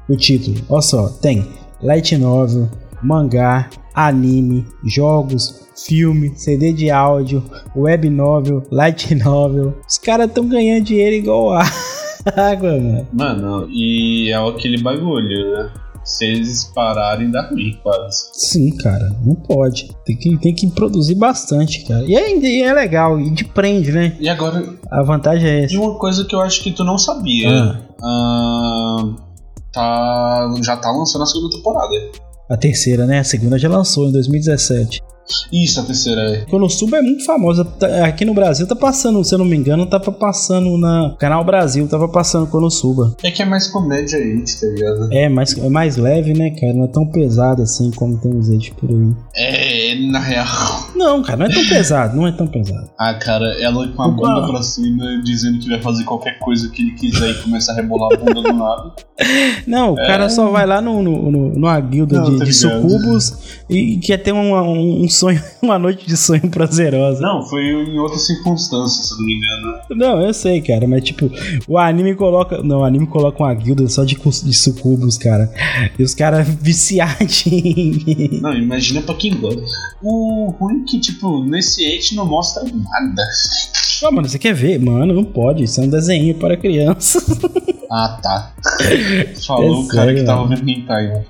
o 0.08 0.16
título. 0.16 0.56
Olha 0.68 0.82
só, 0.82 1.08
tem 1.08 1.46
light 1.82 2.16
novel, 2.16 2.68
mangá, 3.02 3.68
anime, 4.06 4.64
jogos, 4.84 5.66
filme, 5.86 6.32
CD 6.36 6.72
de 6.72 6.90
áudio, 6.90 7.42
web 7.74 8.08
novel, 8.10 8.62
light 8.70 9.14
novel. 9.24 9.74
Os 9.88 9.98
caras 9.98 10.28
estão 10.28 10.46
ganhando 10.48 10.84
dinheiro 10.84 11.16
igual 11.16 11.52
água, 12.36 12.78
mano. 12.78 13.08
Mano, 13.12 13.68
e 13.70 14.30
é 14.30 14.36
aquele 14.36 14.80
bagulho, 14.82 15.52
né? 15.52 15.70
Se 16.04 16.24
eles 16.24 16.64
pararem, 16.74 17.30
dá 17.30 17.48
ruim, 17.50 17.78
quase. 17.82 18.30
Sim, 18.32 18.74
cara, 18.78 19.14
não 19.22 19.34
pode. 19.34 19.90
Tem 20.06 20.16
que, 20.16 20.38
tem 20.38 20.54
que 20.54 20.66
produzir 20.68 21.16
bastante, 21.16 21.84
cara. 21.86 22.02
E 22.06 22.14
é, 22.16 22.34
e 22.34 22.62
é 22.62 22.72
legal, 22.72 23.20
e 23.20 23.34
te 23.34 23.44
prende, 23.44 23.92
né? 23.92 24.16
E 24.18 24.26
agora, 24.26 24.64
A 24.90 25.02
vantagem 25.02 25.46
é 25.46 25.60
e 25.60 25.64
essa. 25.64 25.78
uma 25.78 25.98
coisa 25.98 26.24
que 26.24 26.34
eu 26.34 26.40
acho 26.40 26.62
que 26.62 26.72
tu 26.72 26.82
não 26.82 26.96
sabia. 26.96 27.50
Ah. 27.50 27.80
Ah, 28.02 29.14
tá, 29.70 30.54
já 30.64 30.76
tá 30.78 30.90
lançando 30.90 31.22
a 31.24 31.26
segunda 31.26 31.54
temporada. 31.54 31.94
A 32.48 32.56
terceira, 32.56 33.06
né? 33.06 33.18
A 33.18 33.24
segunda 33.24 33.58
já 33.58 33.68
lançou 33.68 34.08
em 34.08 34.12
2017. 34.12 35.00
Isso, 35.52 35.78
a 35.78 35.82
terceira 35.82 36.22
é. 36.22 36.44
Konosuba 36.46 36.96
é 36.96 37.02
muito 37.02 37.22
famosa. 37.24 37.62
Tá- 37.62 38.06
Aqui 38.06 38.24
no 38.24 38.32
Brasil 38.32 38.66
tá 38.66 38.74
passando, 38.74 39.22
se 39.22 39.34
eu 39.34 39.38
não 39.38 39.44
me 39.44 39.56
engano, 39.56 39.84
tava 39.84 40.10
passando 40.10 40.78
na 40.78 41.14
Canal 41.18 41.44
Brasil, 41.44 41.86
tava 41.86 42.08
passando 42.08 42.46
Konosuba. 42.46 43.14
É 43.22 43.30
que 43.30 43.42
é 43.42 43.44
mais 43.44 43.66
comédia 43.68 44.18
aí, 44.18 44.42
tá 44.42 44.66
ligado? 44.66 45.12
É 45.12 45.28
mais, 45.28 45.56
é 45.58 45.68
mais 45.68 45.96
leve, 45.98 46.32
né, 46.32 46.50
cara? 46.58 46.72
Não 46.72 46.84
é 46.84 46.88
tão 46.88 47.06
pesado 47.06 47.60
assim 47.62 47.90
como 47.90 48.16
tem 48.18 48.34
os 48.34 48.48
Age 48.48 48.72
por 48.72 48.88
aí. 48.88 49.12
É, 49.36 49.94
na 50.10 50.18
real. 50.18 50.46
Não, 50.98 51.22
cara, 51.22 51.38
não 51.38 51.46
é 51.46 51.54
tão 51.54 51.68
pesado, 51.68 52.16
não 52.16 52.26
é 52.26 52.32
tão 52.32 52.46
pesado. 52.48 52.90
Ah, 52.98 53.14
cara, 53.14 53.46
ela 53.62 53.86
com 53.86 54.02
a 54.02 54.08
bunda 54.08 54.48
pra 54.48 54.62
cima, 54.64 55.22
dizendo 55.22 55.60
que 55.60 55.68
vai 55.68 55.80
fazer 55.80 56.02
qualquer 56.02 56.40
coisa 56.40 56.68
que 56.70 56.82
ele 56.82 56.90
quiser 56.92 57.30
e 57.30 57.34
começa 57.34 57.70
a 57.70 57.76
rebolar 57.76 58.12
a 58.12 58.16
bunda 58.16 58.42
do 58.42 58.52
nada. 58.52 58.92
Não, 59.66 59.92
o 59.92 59.96
cara 59.96 60.28
só 60.28 60.50
vai 60.50 60.66
lá 60.66 60.80
no, 60.80 61.02
no, 61.02 61.30
no, 61.30 61.48
numa 61.50 61.78
guilda 61.80 62.16
É. 62.16 62.18
Não, 62.18 62.30
de, 62.30 62.38
tô 62.38 62.44
de 62.44 62.52
sucubos 62.52 63.62
e 63.68 63.98
quer 63.98 64.18
ter 64.18 64.32
um, 64.32 65.02
um, 65.04 65.08
sonho, 65.08 65.40
uma 65.62 65.78
noite 65.78 66.06
de 66.06 66.16
sonho 66.16 66.48
prazerosa. 66.50 67.20
Não, 67.20 67.44
foi 67.44 67.62
em 67.62 67.98
outras 67.98 68.26
circunstâncias, 68.26 69.08
se 69.08 69.18
não 69.18 69.24
me 69.24 69.34
engano. 69.34 69.78
Não, 69.90 70.20
eu 70.20 70.34
sei, 70.34 70.60
cara, 70.60 70.86
mas 70.86 71.04
tipo, 71.04 71.30
o 71.68 71.78
anime 71.78 72.14
coloca. 72.14 72.62
Não, 72.62 72.80
o 72.80 72.84
anime 72.84 73.06
coloca 73.06 73.42
uma 73.42 73.54
guilda 73.54 73.88
só 73.88 74.04
de, 74.04 74.16
de 74.16 74.52
sucubos, 74.52 75.16
cara. 75.16 75.52
E 75.98 76.02
os 76.02 76.14
caras 76.14 76.48
viciados. 76.48 77.44
Não, 78.40 78.54
imagina 78.54 79.02
pra 79.02 79.14
quem 79.14 79.36
gosta. 79.36 79.62
O 80.02 80.54
ruim 80.58 80.82
é 80.82 80.84
que, 80.88 80.98
tipo, 81.00 81.44
nesse 81.44 81.84
Eight 81.84 82.14
não 82.14 82.26
mostra 82.26 82.62
nada. 82.64 83.22
Pô, 84.00 84.10
mano, 84.12 84.28
você 84.28 84.38
quer 84.38 84.54
ver? 84.54 84.78
Mano, 84.80 85.12
não 85.12 85.24
pode. 85.24 85.64
Isso 85.64 85.80
é 85.80 85.84
um 85.84 85.88
desenho 85.88 86.34
para 86.34 86.56
criança. 86.56 87.18
Ah, 87.90 88.18
tá. 88.22 88.52
Falou 89.46 89.64
É 89.64 89.70
o 89.70 89.88
cara 89.88 90.02
sério, 90.08 90.16
que 90.20 90.24
tava 90.26 90.42
mano. 90.44 90.56
vendo 90.56 90.68
hentai. 90.68 91.24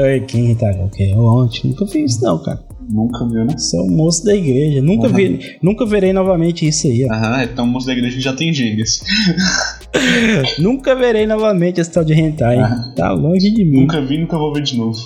Ai, 0.00 0.20
quem 0.20 0.54
tá? 0.54 0.70
Ok, 0.86 1.12
ontem. 1.14 1.68
Nunca 1.68 1.86
fiz 1.86 2.12
isso, 2.12 2.24
não, 2.24 2.42
cara. 2.42 2.64
Nunca 2.88 3.26
viu, 3.28 3.44
né? 3.44 3.58
Sou 3.58 3.84
um 3.84 3.90
moço 3.94 4.24
da 4.24 4.34
igreja. 4.34 4.80
Nunca, 4.80 5.06
Uhum. 5.08 5.12
vi, 5.12 5.58
nunca 5.62 5.84
verei 5.84 6.14
novamente 6.14 6.66
isso 6.66 6.86
aí, 6.86 7.04
ó. 7.04 7.12
Aham, 7.12 7.42
então 7.44 7.66
o 7.66 7.68
moço 7.68 7.86
da 7.86 7.92
igreja 7.92 8.18
já 8.22 8.32
tem 8.32 8.54
gêmeos. 8.54 9.02
Nunca 10.58 10.94
verei 10.94 11.26
novamente 11.26 11.78
esse 11.78 11.90
tal 11.90 12.04
de 12.04 12.14
hentai. 12.14 12.58
Ah. 12.58 12.90
Tá 12.96 13.12
longe 13.12 13.50
de 13.50 13.62
mim. 13.64 13.80
Nunca 13.82 14.00
vi, 14.00 14.16
nunca 14.16 14.38
vou 14.38 14.52
ver 14.54 14.62
de 14.62 14.78
novo. 14.78 14.98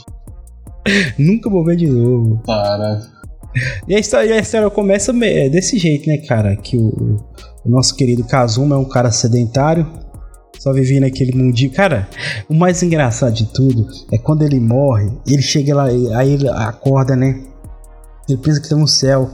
Nunca 1.18 1.50
vou 1.50 1.64
ver 1.64 1.76
de 1.76 1.88
novo. 1.88 2.40
Para. 2.46 3.00
E 3.86 3.94
a 3.94 3.98
história, 3.98 4.34
a 4.34 4.38
história 4.38 4.70
começa 4.70 5.12
é, 5.24 5.48
desse 5.48 5.78
jeito, 5.78 6.08
né, 6.08 6.18
cara? 6.18 6.56
Que 6.56 6.76
o, 6.76 7.16
o 7.64 7.68
nosso 7.68 7.94
querido 7.94 8.24
Kazuma 8.24 8.76
é 8.76 8.78
um 8.78 8.88
cara 8.88 9.10
sedentário, 9.10 9.86
só 10.58 10.72
vivia 10.72 11.00
naquele 11.00 11.36
mundinho. 11.36 11.72
Cara, 11.72 12.08
o 12.48 12.54
mais 12.54 12.82
engraçado 12.82 13.34
de 13.34 13.46
tudo 13.52 13.86
é 14.12 14.18
quando 14.18 14.42
ele 14.42 14.60
morre, 14.60 15.10
ele 15.26 15.42
chega 15.42 15.74
lá, 15.74 15.86
aí 15.86 16.34
ele 16.34 16.48
acorda, 16.48 17.16
né? 17.16 17.42
Ele 18.28 18.38
pensa 18.38 18.60
que 18.60 18.68
tá 18.68 18.76
no 18.76 18.88
céu. 18.88 19.30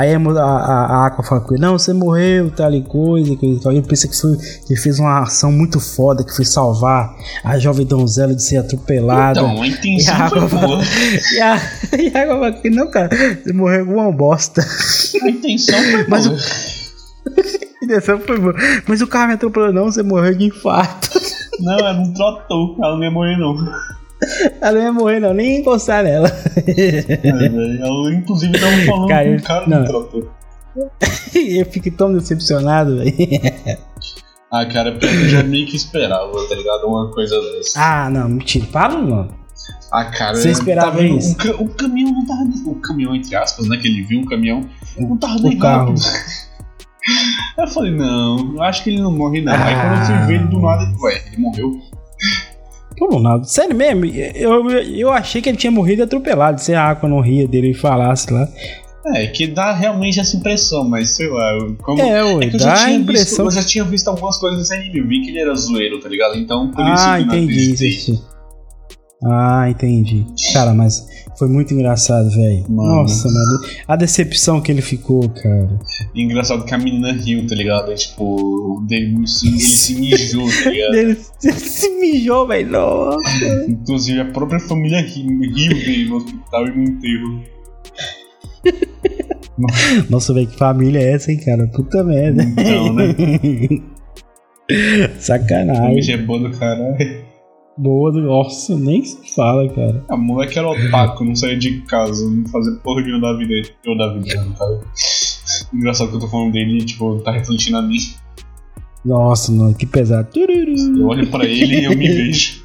Aí 0.00 0.14
a, 0.14 0.18
a, 0.18 0.86
a 1.02 1.06
Aqua 1.08 1.22
fala 1.22 1.42
com 1.42 1.52
ele, 1.52 1.60
não, 1.60 1.78
você 1.78 1.92
morreu, 1.92 2.50
tal 2.50 2.72
e 2.72 2.82
coisa, 2.82 3.36
coisa 3.36 3.68
Ele 3.70 3.82
pensa 3.82 4.08
que, 4.08 4.18
foi, 4.18 4.34
que 4.66 4.74
fez 4.74 4.98
uma 4.98 5.24
ação 5.24 5.52
muito 5.52 5.78
foda, 5.78 6.24
que 6.24 6.34
foi 6.34 6.46
salvar 6.46 7.14
a 7.44 7.58
jovem 7.58 7.84
donzela 7.84 8.34
de 8.34 8.42
ser 8.42 8.56
atropelada. 8.56 9.40
Então, 9.40 9.60
a 9.60 9.66
intenção 9.66 10.14
e 10.14 10.22
a 10.22 10.30
foi 10.30 10.48
boa. 10.48 10.80
E 11.34 11.40
a, 11.42 11.56
e 11.98 12.16
a 12.16 12.22
Aqua 12.22 12.34
fala 12.38 12.52
que 12.52 12.70
não, 12.70 12.90
cara, 12.90 13.10
você 13.44 13.52
morreu 13.52 13.84
com 13.84 13.92
uma 13.92 14.10
bosta. 14.10 14.64
A 15.22 15.28
intenção 15.28 15.78
foi 15.82 16.06
Mas 16.08 16.26
boa. 16.26 16.38
a 16.38 17.84
intenção 17.84 18.20
foi 18.20 18.38
boa. 18.38 18.54
Mas 18.88 19.02
o 19.02 19.06
cara 19.06 19.26
me 19.28 19.34
atropelou, 19.34 19.70
não, 19.70 19.84
você 19.84 20.02
morreu 20.02 20.34
de 20.34 20.46
infarto. 20.46 21.10
Não, 21.58 21.78
ela 21.78 21.92
não 21.92 22.10
trotou, 22.14 22.74
ela 22.82 22.96
não 22.96 23.04
ia 23.04 23.10
morrer, 23.10 23.36
não. 23.36 23.54
Ela 24.60 24.72
não 24.72 24.80
ia 24.80 24.92
morrer, 24.92 25.20
não, 25.20 25.34
nem 25.34 25.60
encostar 25.60 26.02
nela. 26.02 26.28
É, 26.66 27.80
ela, 27.80 28.14
inclusive, 28.14 28.58
tava 28.58 28.72
falando 28.86 29.08
cara, 29.08 29.28
com 29.28 29.36
o 29.36 29.42
cara 29.42 29.66
não. 29.66 29.84
do 29.84 30.30
eu 31.34 31.66
fico 31.66 31.90
tão 31.90 32.12
decepcionado, 32.12 32.98
velho. 32.98 33.12
Ah, 34.52 34.66
cara, 34.66 34.98
eu 35.00 35.28
já 35.28 35.44
meio 35.44 35.64
que 35.68 35.76
esperava, 35.76 36.32
tá 36.48 36.56
ligado? 36.56 36.84
Uma 36.84 37.08
coisa 37.12 37.40
dessa. 37.40 37.80
Ah, 37.80 38.10
não, 38.10 38.28
mentira. 38.28 38.66
Para, 38.66 38.98
mano. 38.98 39.32
Ah, 39.92 40.06
cara, 40.06 40.34
você 40.34 40.50
esperava 40.50 40.90
tava, 40.90 41.04
isso? 41.04 41.36
O, 41.52 41.66
o, 41.66 41.68
caminhão 41.68 42.10
não 42.10 42.26
tava. 42.26 42.42
O 42.66 42.74
caminhão, 42.80 43.14
entre 43.14 43.36
aspas, 43.36 43.68
né? 43.68 43.76
Que 43.76 43.86
ele 43.86 44.02
viu 44.02 44.18
um 44.18 44.24
caminhão, 44.24 44.68
não 44.98 45.16
tava 45.16 45.38
nem 45.38 45.56
carro. 45.56 45.94
Eu 47.56 47.68
falei, 47.68 47.92
não, 47.92 48.60
acho 48.62 48.82
que 48.82 48.90
ele 48.90 49.00
não 49.00 49.12
morre, 49.12 49.40
não. 49.40 49.52
Ah. 49.52 49.64
Aí 49.64 49.74
quando 49.74 49.98
eu 49.98 50.06
fui 50.06 50.26
ver 50.26 50.34
ele 50.34 50.48
do 50.48 50.60
nada, 50.60 50.92
ué, 51.00 51.22
ele 51.28 51.36
morreu. 51.38 51.80
Pô, 53.00 53.14
Ronaldo, 53.14 53.46
sério 53.46 53.74
mesmo, 53.74 54.04
eu, 54.04 54.70
eu 54.70 55.10
achei 55.10 55.40
que 55.40 55.48
ele 55.48 55.56
tinha 55.56 55.70
morrido 55.70 56.02
atropelado, 56.02 56.60
se 56.60 56.74
a 56.74 56.84
água 56.84 57.08
não 57.08 57.20
ria 57.20 57.48
dele 57.48 57.70
e 57.70 57.74
falasse 57.74 58.30
lá. 58.30 58.46
É, 59.14 59.26
que 59.28 59.46
dá 59.46 59.72
realmente 59.72 60.20
essa 60.20 60.36
impressão, 60.36 60.86
mas 60.86 61.08
sei 61.08 61.30
lá. 61.30 61.58
Como... 61.82 61.98
É, 61.98 62.22
ué, 62.22 62.44
é 62.44 62.50
que 62.50 62.56
eu 62.56 62.60
dá 62.60 62.84
a 62.84 62.92
impressão. 62.92 63.46
Visto, 63.46 63.58
eu 63.58 63.62
já 63.62 63.66
tinha 63.66 63.84
visto 63.84 64.08
algumas 64.08 64.36
coisas 64.38 64.58
desse 64.58 64.74
anime, 64.74 64.98
eu 64.98 65.08
vi 65.08 65.22
que 65.22 65.30
ele 65.30 65.40
era 65.40 65.54
zoeiro, 65.54 65.98
tá 65.98 66.10
ligado? 66.10 66.36
Então, 66.36 66.70
por 66.70 66.84
ah, 66.84 66.92
isso 67.18 67.30
que 67.30 67.36
entendi. 67.36 68.20
Ah, 69.24 69.70
entendi. 69.70 70.26
Cara, 70.52 70.74
mas 70.74 71.06
foi 71.40 71.48
muito 71.48 71.72
engraçado, 71.72 72.28
velho. 72.30 72.66
Nossa, 72.68 73.26
mano. 73.26 73.60
A 73.88 73.96
decepção 73.96 74.60
que 74.60 74.70
ele 74.70 74.82
ficou, 74.82 75.26
cara. 75.30 75.80
engraçado 76.14 76.66
que 76.66 76.74
a 76.74 76.76
menina 76.76 77.12
riu, 77.12 77.46
tá 77.46 77.54
ligado? 77.54 77.90
É, 77.90 77.94
tipo, 77.94 78.84
ele 78.90 79.26
se, 79.26 79.48
ele 79.48 79.58
se 79.58 79.94
mijou, 79.98 80.46
tá 80.62 80.68
ligado? 80.70 80.94
ele 80.96 81.14
se 81.16 81.88
mijou, 81.98 82.46
velho. 82.46 82.70
Inclusive, 83.66 84.20
a 84.20 84.26
própria 84.26 84.60
família 84.60 85.00
riu, 85.00 85.40
riu 85.40 85.70
dele 85.70 86.08
no 86.10 86.16
hospital 86.16 86.66
e 86.66 86.76
no 86.76 86.82
enterro. 86.82 87.42
Nossa, 90.10 90.34
velho, 90.34 90.46
que 90.46 90.58
família 90.58 90.98
é 90.98 91.12
essa, 91.14 91.32
hein, 91.32 91.38
cara? 91.38 91.66
Puta 91.68 92.04
merda. 92.04 92.42
Então, 92.42 92.92
né? 92.92 93.14
Sacanagem. 95.18 95.82
Família 95.82 96.14
é 96.14 96.18
boa 96.18 96.50
do 96.50 96.50
caralho 96.58 97.29
boa. 97.80 98.12
Nossa, 98.12 98.76
nem 98.76 99.04
se 99.04 99.34
fala, 99.34 99.68
cara. 99.68 100.04
A 100.08 100.16
moleque 100.16 100.58
era 100.58 100.68
otaku, 100.68 101.24
não 101.24 101.34
saía 101.34 101.58
de 101.58 101.80
casa, 101.82 102.28
não 102.28 102.46
fazia 102.46 102.74
porra 102.76 103.02
nenhuma 103.02 103.32
da 103.32 103.38
vida 103.38 103.68
Eu 103.84 103.96
da 103.96 104.12
vida, 104.14 104.44
não 104.44 104.52
tá? 104.52 104.66
Engraçado 105.72 106.10
que 106.10 106.16
eu 106.16 106.20
tô 106.20 106.28
falando 106.28 106.52
dele 106.52 106.84
tipo, 106.84 107.18
tá 107.20 107.32
refletindo 107.32 107.78
a 107.78 107.82
mim. 107.82 107.98
Nossa, 109.04 109.50
mano, 109.50 109.74
que 109.74 109.86
pesado. 109.86 110.28
Eu 110.36 111.06
olho 111.06 111.26
pra 111.30 111.44
ele 111.44 111.80
e 111.80 111.84
eu 111.84 111.96
me 111.96 112.06
vejo. 112.06 112.62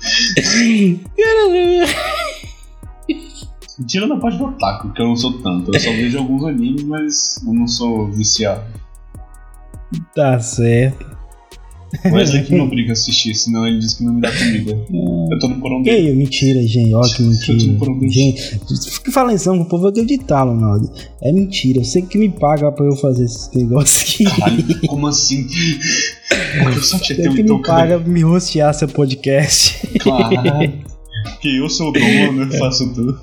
Tirando 3.87 4.13
a 4.13 4.17
parte 4.17 4.37
do 4.37 4.45
otaku, 4.45 4.93
que 4.93 5.01
eu 5.01 5.07
não 5.07 5.15
sou 5.15 5.33
tanto. 5.41 5.71
Eu 5.73 5.79
só 5.79 5.91
vejo 5.91 6.17
alguns 6.17 6.43
animes, 6.45 6.83
mas 6.83 7.41
eu 7.45 7.53
não 7.53 7.67
sou 7.67 8.11
viciado. 8.11 8.63
Tá 10.13 10.39
certo. 10.39 11.14
O 12.03 12.15
Wesley 12.15 12.43
que 12.43 12.55
não 12.55 12.67
briga 12.67 12.93
assistir, 12.93 13.33
senão 13.35 13.67
ele 13.67 13.79
diz 13.79 13.93
que 13.93 14.03
não 14.03 14.13
me 14.13 14.21
dá 14.21 14.31
comida. 14.31 14.71
Eu 15.31 15.39
tô 15.39 15.47
no 15.47 15.59
porão 15.59 15.81
dele. 15.81 16.09
Que 16.09 16.15
mentira, 16.15 16.67
gente. 16.67 16.93
Ó, 16.93 17.01
que 17.01 17.21
mentira. 17.21 17.53
Eu 17.53 17.59
tô 17.59 17.71
no 17.71 17.79
porão 17.79 17.99
dele. 17.99 18.11
Gente, 18.11 18.41
fica 18.91 19.11
falando 19.11 19.35
isso, 19.35 19.51
o 19.51 19.65
povo 19.65 19.83
vai 19.83 19.91
acreditar, 19.91 20.43
Ronaldo. 20.43 20.91
É 21.21 21.31
mentira. 21.31 21.79
Eu 21.79 21.85
sei 21.85 22.01
que 22.01 22.17
me 22.17 22.29
paga 22.29 22.71
pra 22.71 22.85
eu 22.85 22.95
fazer 22.95 23.25
esse 23.25 23.55
negócio 23.57 24.01
aqui. 24.01 24.23
Caralho, 24.23 24.87
como 24.87 25.07
assim? 25.07 25.47
Tenho 27.15 27.33
que 27.33 27.43
me 27.43 27.61
paga 27.61 27.99
pra 27.99 28.09
me 28.09 28.21
rostear 28.21 28.73
seu 28.73 28.87
podcast. 28.87 29.87
Claro. 29.99 30.35
Porque 31.25 31.47
eu 31.47 31.69
sou 31.69 31.89
o 31.89 31.91
dono, 31.91 32.43
eu 32.43 32.51
faço 32.59 32.93
tudo. 32.93 33.19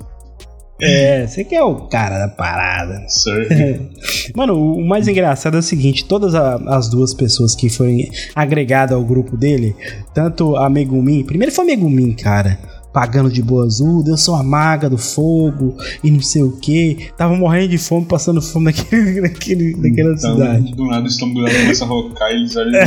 É, 0.81 1.25
você 1.27 1.43
que 1.43 1.55
é 1.55 1.63
o 1.63 1.87
cara 1.87 2.17
da 2.19 2.27
parada. 2.27 3.05
Certo. 3.07 3.53
Mano, 4.35 4.75
o 4.75 4.85
mais 4.85 5.07
engraçado 5.07 5.55
é 5.55 5.59
o 5.59 5.63
seguinte: 5.63 6.05
todas 6.05 6.33
a, 6.35 6.55
as 6.75 6.89
duas 6.89 7.13
pessoas 7.13 7.55
que 7.55 7.69
foram 7.69 7.97
agregadas 8.35 8.95
ao 8.95 9.03
grupo 9.03 9.37
dele, 9.37 9.75
tanto 10.13 10.55
a 10.55 10.69
Megumin, 10.69 11.23
primeiro 11.23 11.53
foi 11.53 11.63
a 11.63 11.67
Megumin, 11.67 12.13
cara. 12.13 12.59
Pagando 12.91 13.31
de 13.31 13.41
boa 13.41 13.65
azul, 13.65 14.03
eu 14.05 14.15
sou 14.15 14.35
a 14.35 14.43
maga 14.43 14.87
do 14.87 14.99
fogo 14.99 15.75
e 16.03 16.11
não 16.11 16.21
sei 16.21 16.43
o 16.43 16.51
que. 16.51 17.09
Tava 17.17 17.35
morrendo 17.35 17.69
de 17.69 17.79
fome, 17.79 18.05
passando 18.05 18.39
fome 18.39 18.65
naquele, 18.65 19.19
naquele, 19.21 19.75
naquela 19.75 20.13
então, 20.13 20.35
cidade. 20.35 20.75
Do 20.75 20.85
nada 20.85 21.03
o 21.03 21.07
estômago 21.07 21.43
dela 21.43 21.59
começa 21.59 21.85
a 21.85 21.87
rocar 21.87 22.29
e 22.29 22.35
eles 22.35 22.55
olham. 22.55 22.79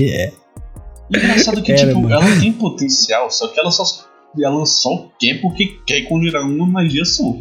é. 0.00 0.32
Engraçado 1.08 1.62
que, 1.62 1.70
Era, 1.70 1.86
tipo, 1.86 2.00
mano. 2.00 2.12
ela 2.12 2.40
tem 2.40 2.52
potencial, 2.52 3.30
só 3.30 3.46
que 3.48 3.60
ela 3.60 3.70
só 3.70 3.84
ela 4.40 4.64
só 4.66 5.08
quer 5.18 5.40
porque 5.40 5.78
quer 5.86 6.02
conjurar 6.02 6.42
uma 6.42 6.66
magia 6.66 7.04
só. 7.04 7.34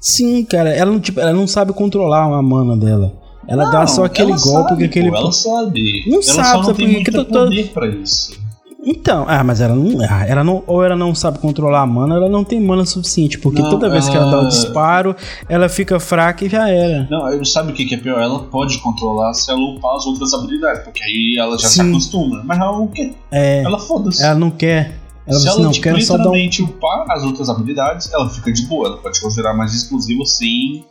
Sim, 0.00 0.44
cara, 0.44 0.70
ela 0.70 0.92
não, 0.92 1.00
tipo, 1.00 1.20
ela 1.20 1.32
não 1.32 1.46
sabe 1.46 1.72
controlar 1.72 2.24
a 2.24 2.42
mana 2.42 2.76
dela. 2.76 3.14
Ela 3.48 3.64
não, 3.64 3.72
dá 3.72 3.86
só 3.86 4.04
aquele 4.04 4.32
golpe 4.32 4.70
sabe, 4.70 4.76
que 4.76 4.84
aquele. 4.84 5.10
Pô, 5.10 5.16
ela 5.16 5.32
sabe. 5.32 6.04
Não 6.06 6.14
ela 6.14 6.22
sabe, 6.22 6.48
só 6.48 6.56
não 6.56 6.64
sabe 6.64 6.78
tem 6.78 6.92
muito 6.92 7.12
tô... 7.12 7.24
poder 7.24 7.70
pra 7.72 7.86
isso. 7.88 8.46
Então, 8.88 9.24
ah, 9.26 9.42
mas 9.42 9.60
ela 9.60 9.74
não, 9.74 10.00
ela 10.04 10.44
não, 10.44 10.62
ou 10.64 10.84
ela 10.84 10.94
não 10.94 11.12
sabe 11.12 11.40
controlar 11.40 11.80
a 11.80 11.86
mana, 11.86 12.14
ela 12.14 12.28
não 12.28 12.44
tem 12.44 12.60
mana 12.60 12.86
suficiente, 12.86 13.36
porque 13.36 13.60
não, 13.60 13.68
toda 13.68 13.90
vez 13.90 14.08
que 14.08 14.16
ela 14.16 14.30
dá 14.30 14.42
o 14.42 14.46
disparo, 14.46 15.16
ela 15.48 15.68
fica 15.68 15.98
fraca 15.98 16.44
e 16.44 16.48
já 16.48 16.68
era. 16.68 17.08
Não, 17.10 17.44
sabe 17.44 17.72
o 17.72 17.74
que 17.74 17.92
é 17.92 17.98
pior? 17.98 18.20
Ela 18.20 18.44
pode 18.44 18.78
controlar 18.78 19.34
se 19.34 19.50
ela 19.50 19.60
upar 19.60 19.96
as 19.96 20.06
outras 20.06 20.32
habilidades, 20.32 20.84
porque 20.84 21.02
aí 21.02 21.36
ela 21.36 21.58
já 21.58 21.66
Sim. 21.66 21.82
se 21.82 21.90
acostuma. 21.90 22.42
Mas 22.44 22.60
ela 22.60 22.78
não 22.78 22.86
quer. 22.86 23.12
É, 23.32 23.62
ela 23.64 23.80
foda-se. 23.80 24.22
Ela 24.22 24.36
não 24.36 24.50
quer. 24.52 25.00
Ela 25.26 25.40
Se 25.40 25.48
ela 25.48 25.60
não, 25.60 25.70
tipo, 25.72 25.88
literalmente 25.90 26.62
um... 26.62 26.66
upar 26.66 27.04
as 27.10 27.22
outras 27.24 27.48
habilidades, 27.48 28.12
ela 28.12 28.28
fica 28.28 28.52
de 28.52 28.66
boa. 28.66 28.88
Ela 28.88 28.96
pode 28.98 29.20
considerar 29.20 29.54
mais 29.54 29.74
exclusiva 29.74 30.24
sem 30.24 30.84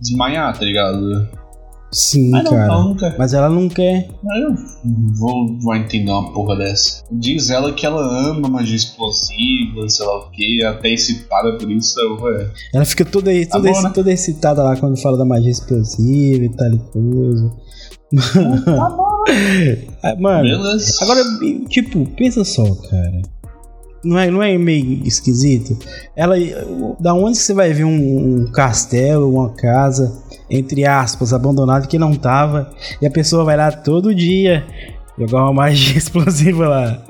desmaiar, 0.00 0.56
tá 0.56 0.64
ligado? 0.64 1.28
Sim, 1.92 2.30
Mas 2.30 2.48
cara. 2.48 2.68
Não, 2.68 2.88
nunca. 2.90 3.14
Mas 3.18 3.34
ela 3.34 3.48
não 3.48 3.68
quer. 3.68 4.08
Eu 4.38 4.54
vou, 5.18 5.58
vou 5.58 5.74
entender 5.74 6.10
uma 6.10 6.32
porra 6.32 6.56
dessa. 6.56 7.02
Diz 7.10 7.50
ela 7.50 7.72
que 7.72 7.84
ela 7.84 8.00
ama 8.30 8.48
magia 8.48 8.76
explosiva, 8.76 9.88
sei 9.88 10.06
lá 10.06 10.18
o 10.18 10.30
que, 10.30 10.64
até 10.64 10.90
excitada 10.90 11.58
por 11.58 11.70
isso. 11.70 11.98
Ué. 12.20 12.48
Ela 12.72 12.84
fica 12.84 13.04
toda, 13.04 13.32
tá 13.46 13.56
toda, 13.58 13.72
bom, 13.72 13.82
né? 13.82 13.90
toda 13.92 14.12
excitada 14.12 14.62
lá 14.62 14.76
quando 14.76 15.00
fala 15.00 15.18
da 15.18 15.24
magia 15.24 15.50
explosiva 15.50 16.44
e 16.44 16.48
tal 16.50 16.72
e 16.72 16.78
coisa. 16.78 17.56
Tá 18.64 18.90
bom. 18.90 19.24
Ah, 20.04 20.14
mano, 20.18 20.42
Beleza. 20.42 20.92
agora, 21.02 21.20
tipo, 21.68 22.06
pensa 22.16 22.44
só, 22.44 22.64
cara. 22.88 23.22
Não 24.02 24.18
é, 24.18 24.30
não 24.30 24.42
é 24.42 24.56
meio 24.56 25.06
esquisito? 25.06 25.78
Ela, 26.16 26.36
da 26.98 27.12
onde 27.12 27.36
você 27.36 27.52
vai 27.52 27.72
ver 27.72 27.84
um, 27.84 28.44
um 28.44 28.46
castelo, 28.50 29.30
uma 29.30 29.50
casa, 29.50 30.22
entre 30.48 30.86
aspas, 30.86 31.32
abandonado 31.34 31.86
que 31.86 31.98
não 31.98 32.14
tava, 32.14 32.70
e 33.00 33.06
a 33.06 33.10
pessoa 33.10 33.44
vai 33.44 33.56
lá 33.56 33.70
todo 33.70 34.14
dia 34.14 34.66
jogar 35.18 35.44
uma 35.44 35.52
magia 35.52 35.96
explosiva 35.98 36.68
lá. 36.68 37.02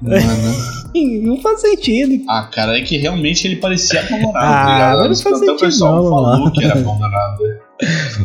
Mano. 0.00 0.82
não 1.22 1.40
faz 1.40 1.60
sentido. 1.60 2.24
Ah, 2.28 2.48
cara, 2.52 2.76
é 2.76 2.82
que 2.82 2.96
realmente 2.96 3.46
ele 3.46 3.56
parecia 3.56 4.00
abandonado. 4.04 4.36
Ah, 4.36 4.96
mas 5.08 5.24
não 5.24 5.30
faz 5.30 5.38
sentido. 5.38 5.56
O 5.56 5.60
pessoal 5.60 5.96
não, 5.96 6.10
falou 6.10 6.38
mano. 6.38 6.52
que 6.52 6.64
era 6.64 6.74
abandonado. 6.74 7.38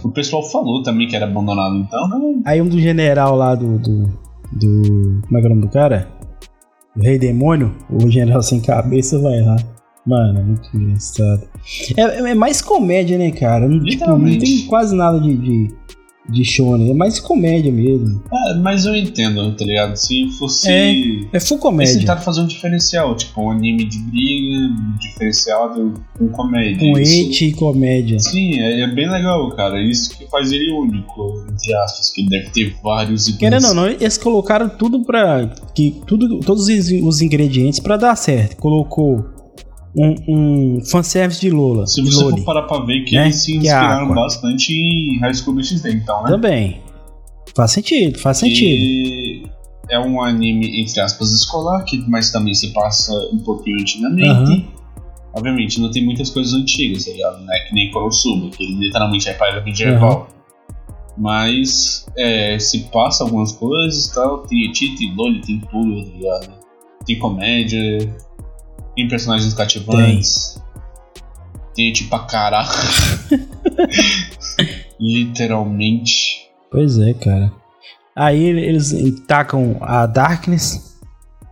O 0.03 0.11
pessoal 0.11 0.43
falou 0.49 0.83
também 0.83 1.07
que 1.07 1.15
era 1.15 1.25
abandonado, 1.25 1.75
então 1.75 2.07
não. 2.07 2.41
Aí 2.45 2.61
um 2.61 2.67
do 2.67 2.79
general 2.79 3.35
lá 3.35 3.55
do. 3.55 3.77
do. 3.77 4.03
do 4.51 5.21
como 5.27 5.37
é 5.37 5.41
que 5.41 5.47
é 5.47 5.49
o 5.49 5.49
nome 5.49 5.61
do 5.61 5.69
cara? 5.69 6.16
O 6.97 7.01
Rei 7.01 7.17
Demônio, 7.19 7.75
o 7.89 8.09
General 8.09 8.41
Sem 8.41 8.59
Cabeça 8.59 9.19
vai 9.19 9.41
lá. 9.41 9.55
Mano, 10.05 10.43
muito 10.43 10.69
engraçado. 10.73 11.47
É, 11.97 12.29
é 12.31 12.33
mais 12.33 12.61
comédia, 12.61 13.17
né, 13.17 13.29
cara? 13.31 13.67
Não, 13.67 13.83
tipo, 13.83 14.05
não 14.05 14.39
tem 14.39 14.65
quase 14.65 14.95
nada 14.95 15.19
de, 15.19 15.35
de, 15.35 15.67
de 16.29 16.43
shonen. 16.43 16.91
É 16.91 16.93
mais 16.93 17.19
comédia 17.19 17.71
mesmo. 17.71 18.21
É, 18.31 18.55
mas 18.55 18.85
eu 18.85 18.95
entendo, 18.95 19.55
tá 19.55 19.65
ligado? 19.65 19.95
Se 19.95 20.29
fosse. 20.31 20.69
É, 20.69 20.93
é 21.33 21.39
full 21.39 21.57
comédia. 21.57 21.91
Eles 21.91 22.01
tentaram 22.01 22.21
fazer 22.21 22.41
um 22.41 22.47
diferencial, 22.47 23.15
tipo 23.15 23.41
um 23.41 23.51
anime 23.51 23.85
de 23.85 23.99
briga, 23.99 24.75
diferenciado 24.99 25.93
com 26.17 26.27
comédia. 26.29 26.91
Com 26.91 26.97
it 26.97 27.45
e 27.45 27.53
comédia. 27.53 28.19
Sim, 28.19 28.59
é, 28.59 28.81
é, 28.81 28.87
bem 28.87 29.09
legal, 29.09 29.49
cara. 29.51 29.81
Isso 29.81 30.17
que 30.17 30.27
faz 30.27 30.51
ele 30.51 30.71
único, 30.71 31.45
entre 31.51 31.73
aspas, 31.75 32.09
que 32.09 32.27
deve 32.27 32.49
ter 32.49 32.75
vários 32.83 33.27
Querendo 33.37 33.67
ou 33.67 33.73
não, 33.73 33.87
eles 33.87 34.17
colocaram 34.17 34.69
tudo 34.69 35.03
pra. 35.03 35.47
Que, 35.73 36.01
tudo, 36.05 36.39
todos 36.39 36.67
os 36.67 37.21
ingredientes 37.21 37.79
pra 37.79 37.97
dar 37.97 38.15
certo. 38.15 38.57
Colocou 38.57 39.36
um, 39.97 40.15
um 40.27 40.85
fanservice 40.85 41.41
de 41.41 41.49
Lola. 41.49 41.87
Se 41.87 42.01
você 42.01 42.19
for 42.19 42.43
parar 42.43 42.63
pra 42.63 42.79
ver 42.85 43.03
que 43.03 43.15
né? 43.15 43.23
eles 43.23 43.43
se 43.43 43.53
é 43.53 43.55
inspiraram 43.55 44.13
bastante 44.13 44.71
em 44.71 45.19
High 45.19 45.33
School 45.33 45.55
DxD, 45.55 45.91
então, 45.91 46.23
né? 46.23 46.29
Também. 46.29 46.81
Faz 47.55 47.71
sentido, 47.71 48.19
faz 48.19 48.37
sentido. 48.37 49.49
É 49.89 49.99
um 49.99 50.21
anime, 50.21 50.81
entre 50.81 50.99
aspas, 51.01 51.31
escolar, 51.31 51.83
que, 51.83 51.97
mas 52.07 52.31
também 52.31 52.53
se 52.53 52.71
passa 52.71 53.11
um 53.33 53.39
pouquinho 53.39 53.81
antigamente. 53.81 54.51
Uhum. 54.51 54.67
Obviamente, 55.33 55.79
não 55.81 55.89
tem 55.89 56.05
muitas 56.05 56.29
coisas 56.29 56.53
antigas, 56.53 57.05
tá 57.05 57.11
ligado? 57.11 57.43
Não 57.43 57.53
é 57.53 57.59
que 57.61 57.73
nem 57.73 57.89
Konosuba, 57.91 58.49
que 58.49 58.63
literalmente 58.75 59.29
é 59.29 59.33
para 59.33 59.63
medieval. 59.63 60.27
Uhum. 60.29 60.37
Mas 61.17 62.05
é, 62.15 62.59
se 62.59 62.79
passa 62.91 63.23
algumas 63.23 63.53
coisas 63.53 64.05
e 64.05 64.13
tal. 64.13 64.39
Tem 64.39 64.71
Titi, 64.71 64.97
tem 64.97 65.15
Loli, 65.15 65.41
tem 65.41 65.59
tudo, 65.71 66.03
tá 66.03 66.11
ligado? 66.15 66.53
Tem 67.05 67.17
comédia, 67.17 68.15
tem 68.97 69.07
personagens 69.07 69.53
cativantes. 69.53 70.59
Tem, 71.75 71.85
tem 71.85 71.93
tipo 71.93 72.15
a 72.15 72.25
caralho. 72.25 72.67
Literalmente. 74.99 76.49
Pois 76.71 76.97
é, 76.97 77.13
cara. 77.13 77.53
Aí 78.15 78.43
eles 78.43 78.91
tacam 79.27 79.77
a 79.81 80.07
Darkness, 80.07 80.97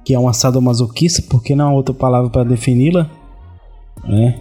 que 0.04 0.16
é 0.16 0.20
uma 0.20 0.34
sadomasoquista, 0.34 1.22
porque 1.30 1.56
não 1.56 1.68
há 1.68 1.72
outra 1.72 1.94
palavra 1.94 2.32
para 2.32 2.44
defini-la. 2.44 3.08
Né? 4.04 4.40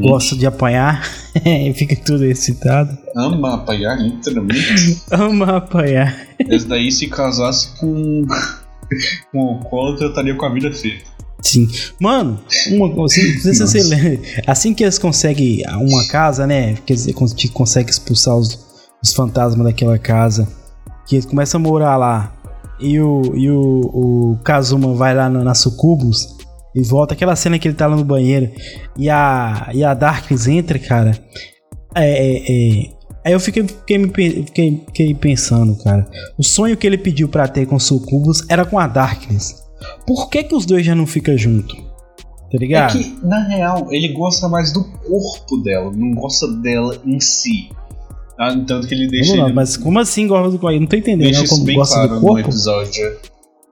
Gosta 0.00 0.34
de 0.34 0.46
apanhar, 0.46 1.04
fica 1.76 1.94
tudo 1.94 2.24
excitado. 2.24 2.96
Ama 3.14 3.56
apanhar, 3.56 3.98
literalmente. 3.98 5.02
Ama 5.12 5.58
apanhar. 5.58 6.26
Esse 6.38 6.66
daí, 6.66 6.90
se 6.90 7.06
casasse 7.08 7.78
com, 7.78 8.26
com 9.30 9.38
o 9.38 9.48
Alcoólatra, 9.50 10.06
estaria 10.06 10.34
com 10.34 10.46
a 10.46 10.48
vida 10.48 10.72
feita. 10.72 11.13
Sim. 11.44 11.68
Mano, 12.00 12.40
uma, 12.68 13.04
assim, 13.04 13.20
se 13.38 13.58
você 13.58 13.82
lembra, 13.82 14.18
assim 14.46 14.72
que 14.72 14.82
eles 14.82 14.98
conseguem 14.98 15.62
uma 15.76 16.08
casa, 16.08 16.46
né? 16.46 16.74
Que 16.86 16.94
eles 16.94 17.06
conseguem 17.52 17.90
expulsar 17.90 18.34
os, 18.34 18.58
os 19.02 19.12
fantasmas 19.12 19.66
daquela 19.66 19.98
casa, 19.98 20.48
que 21.06 21.16
eles 21.16 21.26
começam 21.26 21.60
a 21.60 21.62
morar 21.62 21.96
lá, 21.98 22.34
e 22.80 22.98
o, 22.98 23.36
e 23.36 23.50
o, 23.50 23.60
o 23.60 24.38
Kazuma 24.42 24.94
vai 24.94 25.14
lá 25.14 25.28
na, 25.28 25.44
na 25.44 25.54
Sucubus 25.54 26.34
e 26.74 26.82
volta, 26.82 27.14
aquela 27.14 27.36
cena 27.36 27.58
que 27.58 27.68
ele 27.68 27.76
tá 27.76 27.86
lá 27.86 27.94
no 27.94 28.04
banheiro, 28.04 28.50
e 28.96 29.10
a, 29.10 29.70
e 29.72 29.84
a 29.84 29.92
Darkness 29.92 30.48
entra, 30.48 30.78
cara. 30.78 31.12
É, 31.94 32.08
é, 32.08 32.38
é, 32.38 32.94
Aí 33.24 33.32
eu 33.32 33.40
fiquei, 33.40 33.66
fiquei, 33.66 34.12
fiquei, 34.44 34.84
fiquei, 34.86 35.14
pensando, 35.14 35.76
cara. 35.82 36.06
O 36.36 36.42
sonho 36.42 36.76
que 36.76 36.86
ele 36.86 36.98
pediu 36.98 37.28
para 37.28 37.48
ter 37.48 37.66
com 37.66 37.76
o 37.76 37.80
Sucubus 37.80 38.44
era 38.50 38.66
com 38.66 38.78
a 38.78 38.86
Darkness. 38.86 39.63
Por 40.06 40.28
que, 40.28 40.44
que 40.44 40.54
os 40.54 40.66
dois 40.66 40.84
já 40.84 40.94
não 40.94 41.06
ficam 41.06 41.36
juntos? 41.36 41.76
Tá 42.50 42.58
ligado? 42.58 42.98
É 42.98 43.02
que, 43.02 43.18
na 43.26 43.48
real, 43.48 43.88
ele 43.90 44.08
gosta 44.08 44.48
mais 44.48 44.72
do 44.72 44.84
corpo 44.84 45.56
dela, 45.58 45.90
não 45.92 46.12
gosta 46.14 46.46
dela 46.46 46.96
em 47.04 47.18
si. 47.18 47.68
Ah, 48.38 48.54
tanto 48.66 48.86
que 48.86 48.94
ele 48.94 49.08
deixa. 49.08 49.36
Não, 49.36 49.46
ele... 49.46 49.54
mas 49.54 49.76
como 49.76 49.98
assim 49.98 50.26
gosta 50.26 50.50
do 50.50 50.58
corpo? 50.58 50.78
Não 50.78 50.86
tô 50.86 50.96
entendendo. 50.96 51.26
Deixa 51.26 51.42
não, 51.42 51.48
como 51.48 51.64
bem 51.64 51.76
gosta 51.76 51.94
claro 51.94 52.14
do 52.14 52.20
corpo? 52.20 52.34
no 52.34 52.40
episódio. 52.40 53.16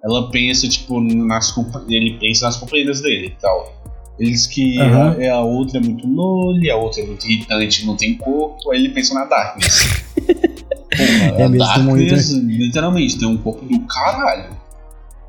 Ela 0.05 0.31
pensa, 0.31 0.69
tipo, 0.69 1.01
nas 1.01 1.55
ele 1.89 2.19
pensa 2.19 2.47
nas 2.47 2.57
companheiras 2.57 3.01
dele 3.01 3.27
e 3.27 3.41
tal. 3.41 3.73
Ele 4.19 4.31
diz 4.31 4.47
que 4.47 4.79
uhum. 4.79 5.11
a, 5.11 5.17
é 5.23 5.31
a, 5.31 5.41
outra 5.41 5.79
é 5.79 5.81
muito 5.81 6.07
loli, 6.07 6.71
a 6.71 6.77
outra 6.77 7.03
é 7.03 7.07
muito 7.07 7.25
irritante, 7.27 7.87
não 7.87 7.97
tem 7.97 8.17
corpo, 8.17 8.71
aí 8.71 8.81
ele 8.81 8.91
pensa 8.91 9.15
na 9.15 9.25
Darkness. 9.25 10.05
Pô, 10.27 11.03
é 11.03 11.45
a 11.45 11.49
Darkness, 11.49 12.33
muito... 12.33 12.47
literalmente, 12.47 13.19
tem 13.19 13.29
um 13.29 13.39
corpo 13.39 13.65
do 13.65 13.81
caralho. 13.87 14.62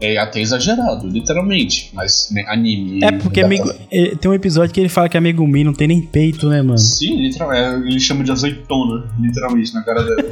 É 0.04 0.18
até 0.18 0.42
exagerado, 0.42 1.08
literalmente. 1.08 1.90
Mas 1.94 2.30
né, 2.30 2.44
anime. 2.48 3.00
É 3.02 3.12
porque 3.14 3.40
amigo, 3.40 3.72
é, 3.90 4.14
tem 4.16 4.30
um 4.30 4.34
episódio 4.34 4.74
que 4.74 4.80
ele 4.82 4.90
fala 4.90 5.08
que 5.08 5.18
amigo 5.18 5.48
Mi 5.48 5.64
não 5.64 5.74
tem 5.74 5.88
nem 5.88 6.02
peito, 6.02 6.50
né, 6.50 6.62
mano? 6.62 6.78
Sim, 6.78 7.22
literalmente. 7.22 7.88
Ele 7.88 8.00
chama 8.02 8.22
de 8.22 8.32
azeitona, 8.32 9.10
literalmente, 9.18 9.74
na 9.74 9.82
cara 9.82 10.04
dela. 10.04 10.24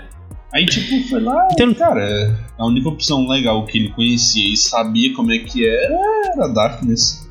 Aí, 0.54 0.64
tipo, 0.64 1.06
foi 1.10 1.20
lá. 1.20 1.46
Então, 1.52 1.74
cara, 1.74 2.34
a 2.56 2.66
única 2.66 2.88
opção 2.88 3.28
legal 3.28 3.66
que 3.66 3.76
ele 3.76 3.90
conhecia 3.90 4.50
e 4.50 4.56
sabia 4.56 5.12
como 5.14 5.30
é 5.30 5.38
que 5.40 5.68
era 5.68 5.94
era 6.34 6.48
Darkness. 6.48 7.28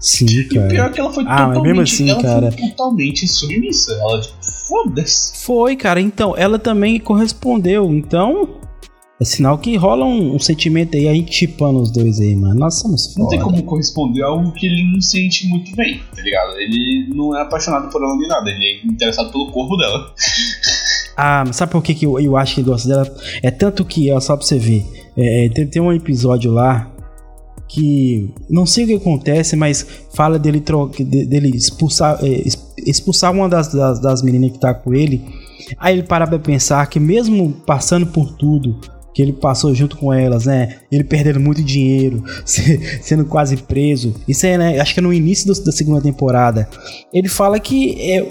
Sim, 0.00 0.26
cara. 0.48 0.64
E 0.64 0.66
o 0.66 0.68
pior 0.68 0.90
é 0.90 0.92
que 0.92 1.00
ela 1.00 1.12
foi 1.12 1.24
ah, 1.24 1.46
totalmente, 1.46 1.62
mesmo 1.62 1.80
assim, 1.82 2.10
ela 2.10 2.20
cara. 2.20 2.50
foi 2.50 2.68
totalmente 2.68 3.28
submissa. 3.28 3.92
Ela, 3.92 4.20
tipo, 4.20 4.34
foda-se. 4.68 5.44
Foi, 5.44 5.76
cara. 5.76 6.00
Então, 6.00 6.34
ela 6.36 6.58
também 6.58 6.98
correspondeu. 6.98 7.92
Então, 7.92 8.56
é 9.22 9.24
sinal 9.24 9.56
que 9.56 9.76
rola 9.76 10.04
um, 10.04 10.34
um 10.34 10.38
sentimento 10.38 10.96
aí, 10.96 11.08
a 11.08 11.14
gente 11.14 11.32
chipando 11.32 11.80
os 11.80 11.90
dois 11.90 12.20
aí, 12.20 12.34
mano. 12.34 12.56
Nós 12.56 12.74
somos 12.80 13.06
foda. 13.06 13.20
Não 13.20 13.28
tem 13.28 13.40
como 13.40 13.62
corresponder 13.62 14.22
a 14.22 14.26
algo 14.26 14.52
que 14.52 14.66
ele 14.66 14.92
não 14.92 15.00
sente 15.00 15.46
muito 15.46 15.74
bem, 15.76 16.00
tá 16.14 16.20
ligado? 16.20 16.58
Ele 16.58 17.08
não 17.14 17.36
é 17.36 17.42
apaixonado 17.42 17.90
por 17.90 18.02
ela 18.02 18.16
nem 18.16 18.28
nada, 18.28 18.50
ele 18.50 18.64
é 18.64 18.86
interessado 18.86 19.30
pelo 19.30 19.50
corpo 19.50 19.76
dela. 19.76 20.12
Ah, 21.16 21.44
mas 21.46 21.56
sabe 21.56 21.72
por 21.72 21.82
que, 21.82 21.94
que 21.94 22.06
eu, 22.06 22.18
eu 22.18 22.36
acho 22.36 22.56
que 22.56 22.62
gosta 22.62 22.88
dela? 22.88 23.14
É 23.42 23.50
tanto 23.50 23.84
que, 23.84 24.10
ó, 24.10 24.18
só 24.18 24.36
pra 24.36 24.44
você 24.44 24.58
ver, 24.58 24.84
é, 25.16 25.46
é, 25.46 25.48
tem, 25.50 25.66
tem 25.66 25.82
um 25.82 25.92
episódio 25.92 26.50
lá 26.50 26.90
que 27.68 28.34
não 28.50 28.66
sei 28.66 28.84
o 28.84 28.86
que 28.88 28.94
acontece, 28.94 29.56
mas 29.56 29.86
fala 30.14 30.38
dele, 30.38 30.60
troca, 30.60 31.02
dele 31.02 31.56
expulsar, 31.56 32.18
é, 32.22 32.42
expulsar 32.78 33.32
uma 33.32 33.48
das, 33.48 33.72
das, 33.72 34.00
das 34.00 34.22
meninas 34.22 34.52
que 34.52 34.58
tá 34.58 34.74
com 34.74 34.92
ele. 34.92 35.24
Aí 35.78 35.94
ele 35.94 36.02
para 36.02 36.26
pra 36.26 36.38
pensar 36.38 36.84
que 36.86 37.00
mesmo 37.00 37.52
passando 37.66 38.06
por 38.06 38.32
tudo, 38.36 38.78
que 39.14 39.20
ele 39.20 39.32
passou 39.32 39.74
junto 39.74 39.96
com 39.96 40.12
elas, 40.12 40.46
né? 40.46 40.78
Ele 40.90 41.04
perdendo 41.04 41.38
muito 41.38 41.62
dinheiro, 41.62 42.22
sendo 42.44 43.24
quase 43.24 43.56
preso. 43.56 44.14
Isso 44.26 44.46
é, 44.46 44.56
né? 44.56 44.80
Acho 44.80 44.94
que 44.94 45.00
é 45.00 45.02
no 45.02 45.12
início 45.12 45.52
do, 45.52 45.64
da 45.64 45.72
segunda 45.72 46.00
temporada. 46.00 46.68
Ele 47.12 47.28
fala 47.28 47.60
que 47.60 48.00
é, 48.00 48.28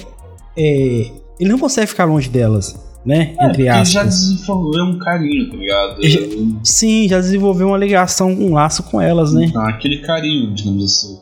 é, 0.58 1.12
ele 1.40 1.50
não 1.50 1.60
consegue 1.60 1.88
ficar 1.88 2.06
longe 2.06 2.30
delas, 2.30 2.76
né? 3.06 3.36
É, 3.40 3.46
Entre 3.46 3.68
aspas. 3.68 3.88
Ele 3.88 3.94
já 3.94 4.04
desenvolveu 4.04 4.84
um 4.86 5.00
carinho, 5.00 5.50
tá 5.52 5.58
ligado? 5.58 6.08
Já, 6.08 6.20
sim, 6.64 7.08
já 7.08 7.20
desenvolveu 7.20 7.68
uma 7.68 7.78
ligação, 7.78 8.32
um 8.32 8.54
laço 8.54 8.84
com 8.84 9.00
elas, 9.00 9.34
né? 9.34 9.52
Ah, 9.56 9.70
aquele 9.70 10.00
carinho, 10.00 10.54
digamos 10.54 10.84
assim. 10.86 11.20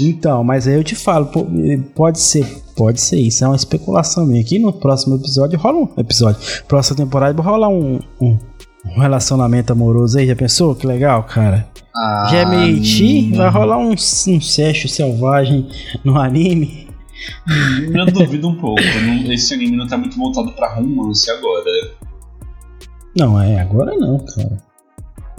Então, 0.00 0.44
mas 0.44 0.68
aí 0.68 0.74
eu 0.74 0.84
te 0.84 0.94
falo, 0.94 1.30
pode 1.94 2.20
ser, 2.20 2.46
pode 2.78 3.00
ser 3.00 3.18
isso, 3.18 3.44
é 3.44 3.48
uma 3.48 3.56
especulação 3.56 4.24
minha. 4.24 4.40
Aqui 4.40 4.60
no 4.60 4.72
próximo 4.72 5.16
episódio 5.16 5.58
rola 5.58 5.78
um 5.78 6.00
episódio, 6.00 6.40
próxima 6.68 6.96
temporada 6.96 7.34
vai 7.34 7.44
rolar 7.44 7.68
um, 7.68 7.98
um, 8.20 8.38
um 8.86 9.00
relacionamento 9.00 9.72
amoroso 9.72 10.16
aí, 10.16 10.28
já 10.28 10.36
pensou? 10.36 10.76
Que 10.76 10.86
legal, 10.86 11.24
cara. 11.24 11.68
Ah, 11.96 12.28
já 12.30 12.38
é 12.38 12.44
meio 12.46 13.36
vai 13.36 13.50
rolar 13.50 13.78
um, 13.78 13.90
um 13.90 13.96
sexo 13.96 14.88
selvagem 14.88 15.68
no 16.04 16.16
anime. 16.16 16.86
Eu 17.92 18.06
duvido 18.06 18.48
um 18.48 18.54
pouco, 18.54 18.80
não, 18.80 19.32
esse 19.32 19.52
anime 19.54 19.76
não 19.76 19.88
tá 19.88 19.98
muito 19.98 20.16
voltado 20.16 20.52
pra 20.52 20.72
romance 20.74 21.28
agora. 21.28 21.64
Não, 23.16 23.42
é, 23.42 23.60
agora 23.60 23.96
não, 23.96 24.18
cara. 24.20 24.56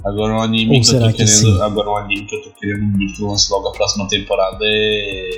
Agora 0.03 0.33
um 0.33 0.41
anime 0.41 0.75
Ou 0.75 0.81
que 0.81 0.95
eu 0.95 0.99
tô 0.99 1.13
querendo. 1.13 1.63
Agora 1.63 1.89
um 1.89 1.97
anime 1.97 2.25
que 2.25 2.35
eu 2.35 2.41
tô 2.41 2.49
querendo 2.51 2.83
muito 2.83 3.13
que 3.13 3.23
lance 3.23 3.51
logo 3.51 3.69
a 3.69 3.71
próxima 3.71 4.07
temporada 4.09 4.59
é. 4.61 5.29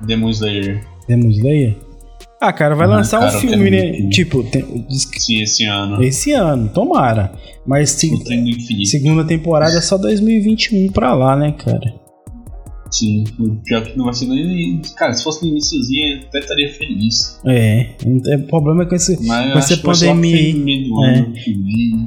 Demon 0.00 0.30
Slayer. 0.30 0.91
Demon 1.08 1.30
Slayer? 1.30 1.76
Ah, 2.40 2.52
cara, 2.52 2.74
vai 2.74 2.86
ah, 2.86 2.90
lançar 2.90 3.20
cara, 3.20 3.36
um 3.36 3.40
filme, 3.40 3.70
né? 3.70 4.08
Tipo, 4.10 4.42
tem... 4.42 4.86
Sim, 4.90 5.42
esse 5.42 5.64
ano. 5.64 6.02
Esse 6.02 6.32
ano, 6.32 6.68
tomara. 6.68 7.32
Mas 7.64 7.90
se... 7.90 8.10
segunda 8.84 9.24
temporada 9.24 9.78
é 9.78 9.80
só 9.80 9.96
2021 9.96 10.90
pra 10.90 11.14
lá, 11.14 11.36
né, 11.36 11.52
cara? 11.52 12.02
Sim, 12.90 13.24
pior 13.64 13.82
que 13.84 13.96
não 13.96 14.04
vai 14.04 14.12
ser 14.12 14.26
nem. 14.26 14.82
Cara, 14.96 15.14
se 15.14 15.24
fosse 15.24 15.42
no 15.42 15.52
iníciozinho, 15.52 16.24
até 16.28 16.40
estaria 16.40 16.70
feliz. 16.74 17.40
É, 17.46 17.86
o 18.36 18.46
problema 18.48 18.82
é 18.82 18.86
com, 18.86 18.94
esse, 18.94 19.16
com 19.16 19.58
essa 19.58 19.76
pandemia. 19.78 20.54
É. 21.06 21.24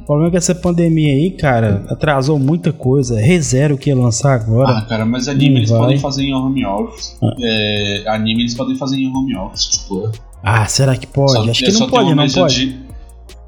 O 0.06 0.08
problema 0.08 0.28
é 0.28 0.32
que 0.32 0.38
essa 0.38 0.54
pandemia 0.54 1.14
aí, 1.14 1.32
cara, 1.32 1.84
atrasou 1.90 2.38
muita 2.38 2.72
coisa. 2.72 3.20
Rezero 3.20 3.76
que 3.76 3.90
ia 3.90 3.96
lançar 3.96 4.36
agora. 4.36 4.78
Ah, 4.78 4.82
cara, 4.84 5.04
mas 5.04 5.28
anime 5.28 5.58
eles 5.58 5.72
vai. 5.72 5.80
podem 5.80 5.98
fazer 5.98 6.26
em 6.26 6.32
home 6.32 6.64
office. 6.64 7.18
Ah. 7.24 7.34
É, 7.42 8.04
anime 8.10 8.44
eles 8.44 8.54
podem 8.54 8.76
fazer 8.76 8.98
em 8.98 9.08
home 9.08 9.36
office, 9.36 9.66
tipo. 9.66 10.12
Ah, 10.44 10.68
será 10.68 10.96
que 10.96 11.08
pode? 11.08 11.32
Só, 11.32 11.50
Acho 11.50 11.66
que 11.66 11.72
não 11.72 11.90
pode, 11.90 12.14
não 12.14 12.30
pode. 12.30 12.66
De, 12.68 12.86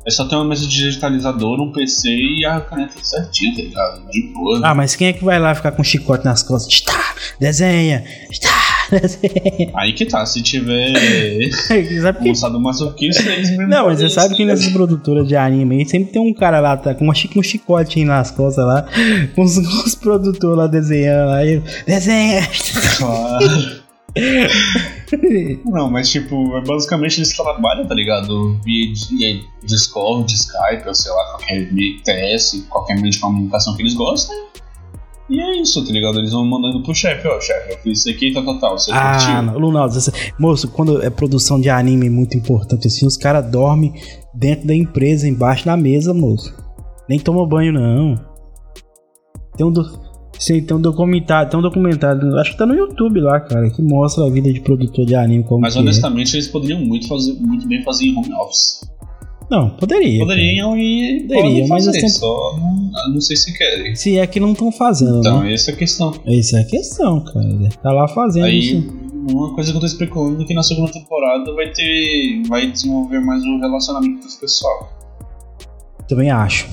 é 0.04 0.10
só 0.10 0.26
ter 0.26 0.36
uma 0.36 0.46
mesa 0.46 0.65
digitalizadora, 0.65 1.62
um 1.62 1.72
PC 1.72 2.10
e 2.10 2.43
a 2.43 2.60
caneta 2.60 2.93
certinha, 3.04 3.54
tá 3.54 3.62
ligado? 3.62 4.10
De 4.10 4.34
boa. 4.34 4.62
Ah, 4.63 4.74
mas 4.74 4.96
quem 4.96 5.10
é 5.10 5.13
que 5.13 5.24
vai 5.24 5.38
lá 5.38 5.54
ficar 5.54 5.74
com 5.74 5.84
chicote 5.84 6.26
nas 6.26 6.41
costas? 6.41 6.82
Tá, 6.82 7.13
desenha, 7.39 8.04
tá, 8.41 8.67
Aí 9.76 9.93
que 9.93 10.06
tá, 10.06 10.26
se 10.26 10.41
tiver 10.41 10.93
que... 12.21 12.30
moçada 12.30 12.58
masoquista, 12.60 13.30
eles 13.32 13.50
mesmo. 13.52 13.67
Não, 13.67 13.86
mas 13.86 14.00
você 14.00 14.10
sabe 14.10 14.36
que 14.36 14.45
nessas 14.45 14.71
produtoras 14.71 15.28
de 15.28 15.36
anime 15.36 15.80
aí 15.80 15.86
sempre 15.86 16.13
tem 16.13 16.21
um 16.21 16.34
cara 16.34 16.60
lá 16.60 16.78
tá, 16.78 16.93
com 16.93 17.04
uma, 17.04 17.13
um 17.13 17.43
chicote 17.43 18.04
nas 18.04 18.32
costas 18.32 18.65
lá, 18.65 18.86
com 19.36 19.43
os, 19.43 19.58
os 19.58 19.95
produtores 19.95 20.58
lá 20.58 20.67
desenhando 20.67 21.30
lá. 21.30 21.45
E, 21.45 21.62
desenha! 21.86 22.41
Claro. 22.97 23.88
Não, 25.65 25.89
mas 25.89 26.10
tipo, 26.10 26.60
basicamente 26.62 27.19
eles 27.19 27.36
trabalham, 27.36 27.86
tá 27.86 27.93
ligado? 27.93 28.60
Via 28.63 28.93
Discord, 29.63 30.34
Skype, 30.34 30.88
ou 30.88 30.95
sei 30.95 31.12
lá, 31.12 31.26
qualquer 31.32 31.69
TS, 32.04 32.65
qualquer 32.69 32.95
meio 32.95 33.12
de 33.12 33.19
comunicação 33.19 33.76
que 33.76 33.84
eles 33.84 33.93
gostem. 33.93 34.36
E 35.30 35.42
é 35.42 35.62
isso, 35.62 35.86
tá 35.86 35.92
ligado? 35.92 36.20
Eles 36.20 36.32
vão 36.32 36.46
mandando 36.46 36.82
pro 36.82 36.96
chefe, 36.96 37.28
ó, 37.28 37.40
chefe, 37.42 37.74
eu 37.74 37.78
fiz 37.80 38.00
isso 38.00 38.10
aqui, 38.10 38.32
tal, 38.32 38.46
tal, 38.46 38.60
tal. 38.60 38.80
Você 38.80 38.92
ah, 38.94 39.42
não, 39.42 39.58
Lunaldo, 39.60 39.96
moço, 40.40 40.70
quando 40.70 41.04
é 41.04 41.10
produção 41.10 41.60
de 41.60 41.70
anime 41.70 42.10
muito 42.10 42.38
importante 42.38 42.88
assim, 42.88 43.06
os 43.06 43.18
caras 43.18 43.50
dormem 43.52 43.94
dentro 44.34 44.66
da 44.68 44.74
empresa, 44.74 45.28
embaixo 45.28 45.66
da 45.66 45.76
mesa, 45.76 46.13
moço. 46.13 46.56
Nem 47.10 47.20
toma 47.20 47.46
banho, 47.46 47.74
não. 47.74 48.16
Tem 49.58 49.66
um, 49.66 49.72
do, 49.72 49.84
sim, 50.40 50.62
tem 50.62 50.78
um 50.78 50.82
documentário, 50.82 51.50
tem 51.50 51.60
um 51.60 51.63
documentário, 51.63 52.38
acho 52.38 52.52
que 52.52 52.58
tá 52.58 52.66
no 52.66 52.76
YouTube 52.76 53.20
lá, 53.20 53.40
cara, 53.42 53.70
que 53.70 53.82
mostra 53.82 54.26
a 54.26 54.30
vida 54.30 54.52
de 54.54 54.62
produtor 54.62 55.06
de 55.06 55.16
anime 55.16 55.44
como 55.44 55.62
Mas 55.62 55.76
é. 55.76 55.80
honestamente, 55.80 56.34
é. 56.34 56.38
eles 56.38 56.48
poderiam 56.48 56.80
muito, 56.80 57.08
fazer, 57.08 57.34
muito 57.34 57.68
bem 57.68 57.84
fazer 57.84 58.06
em 58.06 58.18
home 58.18 58.34
office. 58.34 58.80
Não, 59.50 59.70
poderia. 59.70 60.20
Poderiam 60.20 60.78
e 60.78 61.26
poderiam, 61.28 61.68
mas 61.68 61.86
fazer, 61.86 61.98
assim, 61.98 62.10
só 62.10 62.58
não, 62.58 63.14
não, 63.14 63.22
sei 63.22 63.38
se 63.38 63.58
querem. 63.58 63.96
Se 63.96 64.18
é 64.18 64.28
que 64.28 64.40
não 64.40 64.52
estão 64.52 64.72
fazendo. 64.72 65.20
Então, 65.20 65.44
né? 65.44 65.54
essa 65.54 65.72
é 65.72 65.74
a 65.74 65.78
questão. 65.78 66.14
Essa 66.26 66.58
é 66.58 66.62
a 66.62 66.66
questão, 66.66 67.24
cara. 67.24 67.70
Tá 67.82 67.92
lá 67.92 68.08
fazendo 68.08 68.46
Aí, 68.46 68.60
isso. 68.60 69.08
Uma 69.30 69.54
coisa 69.54 69.72
que 69.72 69.78
eu 69.78 69.82
tô 69.82 69.88
especulando 69.88 70.42
é 70.42 70.46
que 70.46 70.54
na 70.54 70.64
segunda 70.64 70.92
temporada 70.92 71.54
vai 71.54 71.72
ter. 71.72 72.42
vai 72.48 72.70
desenvolver 72.70 73.20
mais 73.20 73.44
o 73.44 73.60
relacionamento 73.60 74.26
dos 74.26 74.36
pessoal. 74.36 74.92
Também 76.08 76.30
acho. 76.30 76.68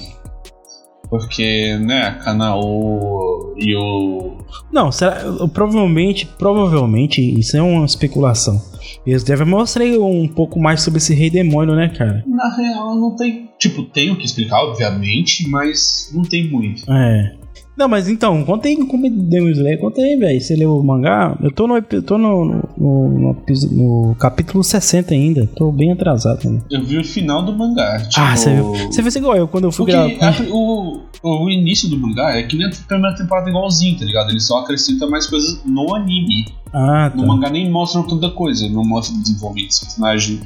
Porque, 1.08 1.76
né, 1.78 2.02
a 2.02 2.14
Kanao 2.14 3.33
e 3.56 3.74
o. 3.74 4.38
Não, 4.72 4.90
será, 4.90 5.22
provavelmente, 5.52 6.26
provavelmente, 6.38 7.20
isso 7.20 7.56
é 7.56 7.62
uma 7.62 7.84
especulação. 7.84 8.60
Eles 9.06 9.22
devem 9.22 9.46
mostrar 9.46 9.84
um 9.84 10.28
pouco 10.28 10.60
mais 10.60 10.82
sobre 10.82 10.98
esse 10.98 11.14
rei 11.14 11.30
demônio, 11.30 11.74
né, 11.74 11.88
cara? 11.88 12.24
Na 12.26 12.54
real, 12.54 12.94
não 12.96 13.14
tem. 13.16 13.50
Tipo, 13.58 13.82
tem 13.84 14.10
o 14.10 14.16
que 14.16 14.24
explicar, 14.24 14.62
obviamente, 14.62 15.48
mas 15.48 16.10
não 16.14 16.22
tem 16.22 16.48
muito. 16.50 16.90
É. 16.90 17.43
Não, 17.76 17.88
mas 17.88 18.08
então, 18.08 18.44
conta 18.44 18.68
aí 18.68 18.76
como 18.86 19.10
Demon 19.10 19.48
Slayer, 19.48 19.80
conta 19.80 20.00
aí, 20.00 20.16
velho. 20.16 20.40
Você 20.40 20.54
leu 20.54 20.76
o 20.76 20.84
mangá? 20.84 21.36
Eu 21.42 21.52
tô 21.52 21.66
no, 21.66 21.76
eu 21.76 22.02
tô 22.02 22.16
no, 22.16 22.44
no, 22.44 22.68
no, 22.78 23.36
no, 23.72 24.14
capítulo 24.14 24.62
60 24.62 25.12
ainda, 25.12 25.48
tô 25.56 25.72
bem 25.72 25.90
atrasado. 25.90 26.48
Né? 26.48 26.62
Eu 26.70 26.84
vi 26.84 26.98
o 26.98 27.04
final 27.04 27.44
do 27.44 27.52
mangá. 27.52 27.98
Tipo... 27.98 28.20
Ah, 28.20 28.36
você 28.36 28.54
viu? 28.54 28.74
Você 28.74 29.02
fez 29.02 29.16
igual 29.16 29.36
eu 29.36 29.48
quando 29.48 29.64
eu 29.64 29.72
fui 29.72 29.86
gravar. 29.86 30.36
o, 30.50 31.00
o 31.22 31.50
início 31.50 31.88
do 31.88 31.98
mangá 31.98 32.36
é 32.36 32.44
que 32.44 32.56
nem 32.56 32.66
a 32.66 32.70
primeira 32.70 33.16
temporada 33.16 33.50
igualzinho, 33.50 33.98
tá 33.98 34.04
ligado? 34.04 34.30
Ele 34.30 34.40
só 34.40 34.58
acrescenta 34.58 35.06
mais 35.08 35.26
coisas 35.26 35.60
no 35.64 35.96
anime. 35.96 36.46
Ah, 36.72 37.10
tá. 37.10 37.16
No 37.16 37.26
mangá 37.26 37.50
nem 37.50 37.68
mostra 37.68 38.02
tanta 38.04 38.30
coisa, 38.30 38.68
não 38.68 38.84
mostra 38.84 39.16
desenvolvimento 39.20 39.72
de 39.72 39.80
personagem, 39.80 40.40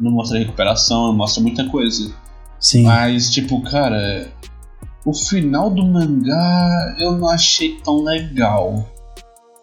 não 0.00 0.10
mostra 0.10 0.38
recuperação, 0.38 1.08
não 1.08 1.16
mostra 1.16 1.40
muita 1.40 1.64
coisa. 1.68 2.12
Sim. 2.58 2.84
Mas, 2.84 3.30
tipo, 3.30 3.60
cara, 3.62 4.28
o 5.04 5.12
final 5.12 5.70
do 5.70 5.84
mangá 5.84 6.96
eu 6.98 7.12
não 7.12 7.28
achei 7.28 7.76
tão 7.84 8.02
legal. 8.02 8.88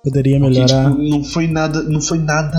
Poderia 0.04 0.40
melhorar. 0.40 0.90
Porque, 0.90 1.04
tipo, 1.04 1.18
não 1.18 1.24
foi 1.24 1.48
nada. 1.48 1.84
Não 1.84 2.02
foi 2.02 2.20
nada. 2.20 2.58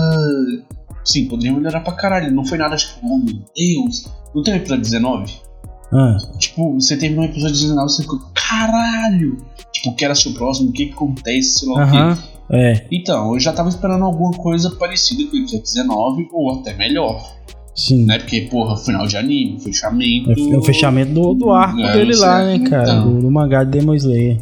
Sim, 1.03 1.27
poderia 1.27 1.53
melhorar 1.53 1.81
pra 1.81 1.93
caralho. 1.93 2.31
Não 2.31 2.45
foi 2.45 2.57
nada 2.57 2.75
tipo, 2.75 2.99
oh 3.03 3.17
meu 3.17 3.39
Deus. 3.55 4.07
Não 4.33 4.43
tem 4.43 4.53
o 4.53 4.57
episódio 4.57 4.83
19? 4.83 5.33
Ah. 5.91 6.17
Tipo, 6.37 6.73
você 6.73 6.95
terminou 6.97 7.25
o 7.25 7.27
episódio 7.27 7.55
19 7.55 7.91
você 7.91 8.01
ficou, 8.03 8.19
caralho! 8.33 9.37
Tipo, 9.73 9.95
que 9.95 10.05
era 10.05 10.15
seu 10.15 10.33
próximo, 10.33 10.69
o 10.69 10.71
que, 10.71 10.85
que 10.85 10.93
acontece, 10.93 11.59
sei 11.59 11.69
lá 11.69 11.85
-huh. 11.85 12.13
o 12.13 12.15
quê. 12.15 12.21
É. 12.53 12.85
Então, 12.91 13.33
eu 13.33 13.39
já 13.39 13.51
tava 13.51 13.69
esperando 13.69 14.05
alguma 14.05 14.31
coisa 14.31 14.71
parecida 14.71 15.23
com 15.29 15.35
o 15.35 15.39
episódio 15.39 15.63
19, 15.63 16.29
ou 16.31 16.59
até 16.59 16.73
melhor. 16.75 17.35
Sim. 17.75 18.05
Né? 18.05 18.19
Porque, 18.19 18.41
porra, 18.51 18.77
final 18.77 19.07
de 19.07 19.17
anime, 19.17 19.59
fechamento. 19.59 20.31
É 20.31 20.57
o 20.57 20.61
fechamento 20.61 21.13
do, 21.13 21.33
do 21.33 21.51
arco 21.51 21.79
é, 21.79 21.93
dele 21.93 22.15
lá, 22.15 22.43
né, 22.43 22.59
cara? 22.69 22.83
Então. 22.83 23.13
Do, 23.13 23.21
do, 23.21 23.31
mangá 23.31 23.63
de 23.63 23.71
Demon 23.71 23.95
Slayer. 23.95 24.37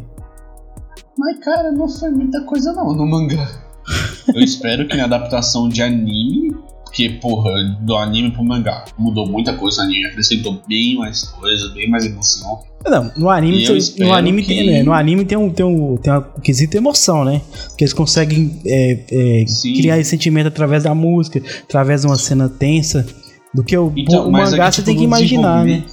Mas, 1.16 1.38
cara, 1.38 1.70
não 1.70 1.88
foi 1.88 2.10
muita 2.10 2.40
coisa 2.42 2.72
não 2.72 2.94
no 2.94 3.06
mangá. 3.06 3.48
Eu 4.34 4.42
espero 4.42 4.86
que 4.86 4.96
na 4.96 5.04
adaptação 5.04 5.68
de 5.68 5.82
anime, 5.82 6.54
porque, 6.90 7.08
porra, 7.08 7.52
do 7.80 7.96
anime 7.96 8.32
pro 8.32 8.44
mangá 8.44 8.84
mudou 8.98 9.24
muita 9.28 9.52
coisa 9.52 9.82
no 9.82 9.88
anime, 9.88 10.06
acrescentou 10.06 10.60
bem 10.66 10.96
mais 10.96 11.22
coisa, 11.22 11.68
bem 11.68 11.88
mais 11.88 12.04
emoção. 12.04 12.58
Não, 12.84 13.12
no 13.16 13.30
anime, 13.30 13.64
tem, 13.64 14.06
no 14.06 14.12
anime, 14.12 14.42
que... 14.42 14.48
tem, 14.48 14.66
né, 14.66 14.82
no 14.82 14.92
anime 14.92 15.24
tem 15.24 15.38
um, 15.38 15.50
tem 15.50 15.64
um, 15.64 15.96
tem 15.96 16.12
um 16.12 16.22
quesito 16.42 16.76
emoção, 16.76 17.24
né? 17.24 17.42
Que 17.78 17.84
eles 17.84 17.92
conseguem 17.92 18.60
é, 18.66 19.04
é, 19.12 19.44
criar 19.76 19.98
esse 20.00 20.10
sentimento 20.10 20.48
através 20.48 20.82
da 20.82 20.94
música, 20.94 21.40
através 21.62 22.00
de 22.00 22.08
uma 22.08 22.16
cena 22.16 22.48
tensa. 22.48 23.06
Do 23.54 23.62
que 23.62 23.76
o, 23.76 23.92
então, 23.96 24.28
o 24.28 24.32
mangá 24.32 24.66
aqui, 24.66 24.76
você 24.76 24.82
tipo, 24.82 24.86
tem 24.86 24.96
que 24.96 25.04
imaginar, 25.04 25.64
né? 25.64 25.84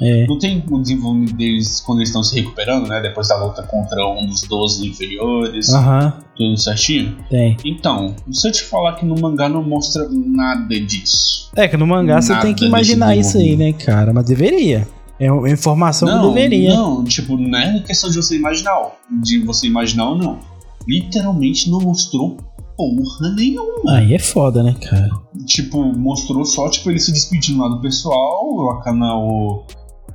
É. 0.00 0.26
Não 0.26 0.38
tem 0.38 0.62
o 0.70 0.80
desenvolvimento 0.80 1.34
deles 1.34 1.80
quando 1.80 1.98
eles 1.98 2.10
estão 2.10 2.22
se 2.22 2.34
recuperando, 2.34 2.86
né? 2.86 3.00
Depois 3.00 3.28
da 3.28 3.42
luta 3.42 3.62
contra 3.62 4.06
um 4.06 4.26
dos 4.26 4.42
12 4.42 4.86
inferiores. 4.86 5.68
Uhum. 5.70 6.12
Tudo 6.36 6.56
certinho? 6.58 7.16
Tem. 7.30 7.56
Então, 7.64 8.14
se 8.30 8.46
eu 8.46 8.52
te 8.52 8.62
falar 8.62 8.96
que 8.96 9.06
no 9.06 9.18
mangá 9.18 9.48
não 9.48 9.62
mostra 9.62 10.06
nada 10.10 10.78
disso. 10.78 11.50
É, 11.56 11.66
que 11.66 11.76
no 11.76 11.86
mangá 11.86 12.20
você 12.20 12.38
tem 12.40 12.54
que 12.54 12.66
imaginar 12.66 13.16
isso 13.16 13.38
aí, 13.38 13.56
né, 13.56 13.72
cara? 13.72 14.12
Mas 14.12 14.26
deveria. 14.26 14.86
É 15.18 15.32
uma 15.32 15.48
informação 15.48 16.06
não, 16.06 16.28
que 16.28 16.34
deveria. 16.34 16.74
Não, 16.74 17.02
tipo, 17.04 17.38
não 17.38 17.58
é 17.58 17.80
questão 17.80 18.10
de 18.10 18.16
você 18.16 18.36
imaginar. 18.36 18.90
De 19.22 19.38
você 19.44 19.66
imaginar 19.66 20.10
ou 20.10 20.18
não. 20.18 20.38
Literalmente 20.86 21.70
não 21.70 21.80
mostrou 21.80 22.36
porra 22.76 23.34
nenhuma. 23.34 23.96
Aí 23.96 24.14
é 24.14 24.18
foda, 24.18 24.62
né, 24.62 24.74
cara? 24.78 25.08
Tipo, 25.46 25.82
mostrou 25.96 26.44
só, 26.44 26.68
tipo, 26.68 26.90
ele 26.90 27.00
se 27.00 27.12
despedindo 27.12 27.62
lá 27.62 27.68
do 27.68 27.80
pessoal, 27.80 28.70
a 28.72 28.82
canal, 28.82 29.66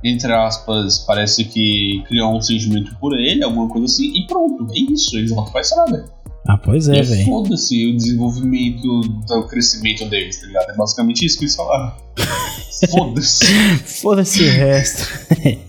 entre 0.04 0.32
aspas, 0.32 0.98
parece 0.98 1.44
que 1.44 2.02
criou 2.08 2.36
um 2.36 2.40
sentimento 2.40 2.96
por 3.00 3.18
ele, 3.18 3.44
alguma 3.44 3.68
coisa 3.68 3.86
assim, 3.86 4.12
e 4.16 4.26
pronto, 4.26 4.66
é 4.72 4.78
isso, 4.92 5.16
eles 5.16 5.30
voltam 5.30 5.52
pra 5.52 5.60
estrada. 5.60 6.04
Ah, 6.46 6.56
pois 6.56 6.88
é, 6.88 7.02
velho. 7.02 7.24
Foda-se 7.24 7.86
o 7.86 7.96
desenvolvimento, 7.96 8.84
o 9.30 9.42
crescimento 9.44 10.04
deles, 10.06 10.40
tá 10.40 10.46
ligado? 10.46 10.70
É 10.70 10.76
basicamente 10.76 11.24
isso 11.24 11.38
que 11.38 11.44
eles 11.44 11.54
falaram. 11.54 11.92
Foda-se. 12.90 13.44
Foda-se 14.00 14.42
o 14.42 14.50
resto. 14.50 15.08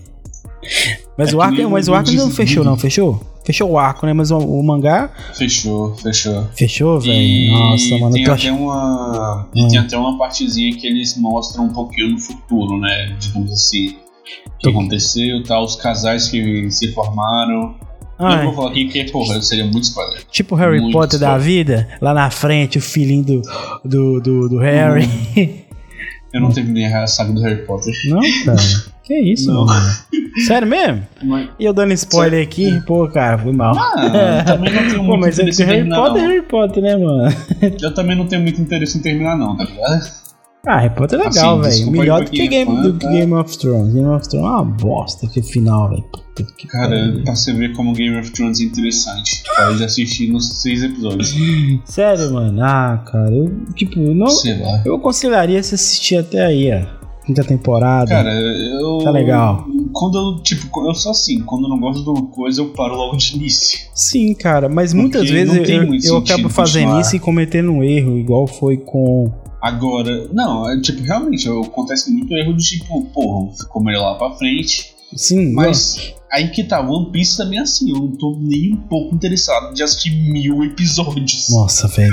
mas, 1.16 1.32
é 1.32 1.36
o 1.36 1.40
arco, 1.40 1.70
mas 1.70 1.88
o 1.88 1.94
arco 1.94 2.10
não 2.10 2.28
fechou, 2.30 2.64
não, 2.64 2.76
fechou? 2.76 3.20
Fechou 3.44 3.70
o 3.70 3.78
arco, 3.78 4.06
né? 4.06 4.12
Mas 4.12 4.30
o, 4.30 4.38
o 4.38 4.64
mangá. 4.64 5.12
Fechou, 5.34 5.94
fechou. 5.96 6.48
Fechou, 6.56 6.98
velho? 6.98 7.52
Nossa, 7.52 7.98
mano. 7.98 8.14
Tem 8.14 8.26
até, 8.26 8.50
uma, 8.50 9.46
hum. 9.54 9.68
tem 9.68 9.78
até 9.78 9.98
uma 9.98 10.18
partezinha 10.18 10.74
que 10.74 10.86
eles 10.86 11.16
mostram 11.18 11.66
um 11.66 11.72
pouquinho 11.72 12.12
no 12.12 12.18
futuro, 12.18 12.80
né? 12.80 13.14
Digamos 13.20 13.52
assim. 13.52 13.96
O 14.46 14.58
que 14.58 14.68
aconteceu, 14.70 15.42
tá? 15.42 15.60
Os 15.60 15.76
casais 15.76 16.28
que 16.28 16.70
se 16.70 16.92
formaram. 16.92 17.74
Ah, 18.18 18.36
não 18.36 18.44
vou 18.44 18.54
falar 18.54 18.70
aqui 18.70 18.84
porque, 18.84 19.04
porra, 19.10 19.42
seria 19.42 19.64
muito 19.64 19.82
spoiler. 19.82 20.22
Tipo 20.30 20.54
Harry 20.54 20.80
muito 20.80 20.92
Potter 20.92 21.16
spoiler. 21.16 21.38
da 21.38 21.44
vida, 21.44 21.88
lá 22.00 22.14
na 22.14 22.30
frente, 22.30 22.78
o 22.78 22.80
filhinho 22.80 23.24
do, 23.24 23.42
do, 23.84 24.20
do, 24.20 24.48
do 24.50 24.58
Harry. 24.58 25.04
Hum. 25.36 25.64
Eu 26.32 26.40
não 26.40 26.50
terminei 26.50 26.86
a 26.86 27.06
saga 27.06 27.32
do 27.32 27.40
Harry 27.42 27.64
Potter. 27.64 27.94
Não, 28.06 28.20
cara. 28.44 28.58
Que 29.04 29.18
isso, 29.20 29.52
não. 29.52 29.66
mano. 29.66 29.94
Sério 30.46 30.66
mesmo? 30.66 31.06
Mas... 31.22 31.50
E 31.60 31.64
eu 31.64 31.72
dando 31.72 31.92
spoiler 31.92 32.48
Sério? 32.48 32.76
aqui, 32.76 32.86
pô, 32.86 33.06
cara, 33.08 33.38
foi 33.38 33.52
mal. 33.52 33.76
Ah, 33.78 34.42
também 34.44 34.72
não 34.72 34.82
tenho 34.82 34.96
muito 34.96 35.06
pô, 35.06 35.16
mas 35.18 35.38
interesse 35.38 35.62
é 35.62 35.66
Harry 35.66 35.88
Potter 35.88 36.22
é 36.22 36.26
Harry 36.26 36.42
Potter, 36.42 36.82
né, 36.82 36.96
mano? 36.96 37.36
Eu 37.80 37.94
também 37.94 38.16
não 38.16 38.26
tenho 38.26 38.42
muito 38.42 38.60
interesse 38.60 38.98
em 38.98 39.02
terminar, 39.02 39.36
não, 39.36 39.56
tá 39.56 39.64
ligado? 39.64 40.23
Ah, 40.66 40.78
Harry 40.78 40.94
Potter 40.94 41.20
é 41.20 41.24
legal, 41.24 41.60
assim, 41.60 41.84
velho. 41.84 41.92
Melhor 41.92 42.24
do 42.24 42.30
que, 42.30 42.48
Game, 42.48 42.82
do 42.82 42.98
tá? 42.98 43.10
Game 43.10 43.32
of 43.34 43.58
Thrones. 43.58 43.94
Game 43.94 44.06
of 44.06 44.28
Thrones 44.28 44.46
é 44.46 44.50
uma 44.50 44.64
bosta 44.64 45.26
que 45.26 45.42
final, 45.42 45.90
velho. 45.90 46.04
Cara, 46.68 47.20
pra 47.24 47.36
você 47.36 47.52
ver 47.52 47.72
como 47.74 47.92
Game 47.92 48.18
of 48.18 48.30
Thrones 48.32 48.60
é 48.60 48.64
interessante. 48.64 49.42
Pode 49.56 49.84
assistir 49.84 50.30
nos 50.30 50.48
seis 50.60 50.82
episódios. 50.82 51.34
Sério, 51.84 52.32
mano? 52.32 52.62
Ah, 52.62 53.02
cara, 53.06 53.32
eu, 53.32 53.52
tipo, 53.74 54.00
não. 54.00 54.28
Sei 54.28 54.58
lá. 54.58 54.82
Eu 54.84 54.96
aconselharia 54.96 55.62
se 55.62 55.74
assistir 55.74 56.16
até 56.16 56.44
aí, 56.44 56.72
ó 56.72 57.04
quinta 57.24 57.42
temporada. 57.42 58.08
Cara, 58.08 58.30
eu. 58.30 58.98
Tá 59.02 59.10
legal. 59.10 59.66
Quando 59.92 60.18
eu, 60.18 60.42
tipo, 60.42 60.86
eu 60.86 60.94
sou 60.94 61.12
assim, 61.12 61.40
quando 61.40 61.64
eu 61.64 61.70
não 61.70 61.80
gosto 61.80 62.02
de 62.02 62.10
uma 62.10 62.26
coisa, 62.26 62.60
eu 62.60 62.68
paro 62.70 62.94
logo 62.94 63.16
de 63.16 63.36
início. 63.36 63.78
Sim, 63.94 64.34
cara, 64.34 64.68
mas 64.68 64.92
Porque 64.92 65.00
muitas 65.00 65.30
vezes 65.30 65.68
eu, 65.68 66.14
eu 66.14 66.18
acabo 66.18 66.48
fazendo 66.48 66.84
continuar. 66.84 67.00
isso 67.00 67.16
e 67.16 67.18
cometendo 67.18 67.70
um 67.70 67.82
erro, 67.82 68.18
igual 68.18 68.46
foi 68.46 68.76
com. 68.76 69.32
Agora, 69.64 70.28
não, 70.30 70.68
é, 70.68 70.78
tipo, 70.78 71.02
realmente, 71.02 71.48
acontece 71.48 72.10
muito 72.10 72.34
erro 72.34 72.54
de 72.54 72.62
tipo, 72.62 73.02
porra, 73.06 73.50
ficou 73.56 73.82
melhor 73.82 74.12
lá 74.12 74.18
pra 74.18 74.36
frente. 74.36 74.92
Sim, 75.16 75.54
mas 75.54 76.14
Aí 76.34 76.48
que 76.48 76.64
tá, 76.64 76.80
One 76.80 77.12
Piece 77.12 77.36
também 77.36 77.60
é 77.60 77.62
assim, 77.62 77.90
eu 77.90 77.96
não 77.96 78.10
tô 78.10 78.36
nem 78.40 78.74
um 78.74 78.76
pouco 78.88 79.14
interessado 79.14 79.72
de 79.72 79.84
assistir 79.84 80.10
mil 80.10 80.64
episódios. 80.64 81.46
Nossa, 81.50 81.86
velho, 81.86 82.12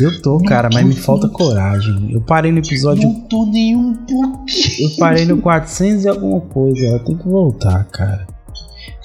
eu 0.00 0.20
tô, 0.20 0.38
cara, 0.38 0.68
mas 0.72 0.84
me 0.84 0.96
falta 0.96 1.28
coragem. 1.28 2.10
Eu 2.12 2.20
parei 2.20 2.50
no 2.50 2.58
episódio. 2.58 3.04
Não 3.04 3.20
tô 3.20 3.46
nem 3.46 3.76
um 3.76 3.94
pouquinho. 3.94 4.90
Eu 4.90 4.96
parei 4.98 5.24
no 5.24 5.40
400 5.40 6.04
e 6.04 6.08
alguma 6.08 6.40
coisa, 6.40 6.84
eu 6.86 6.98
tenho 7.04 7.18
que 7.18 7.28
voltar, 7.28 7.84
cara. 7.84 8.26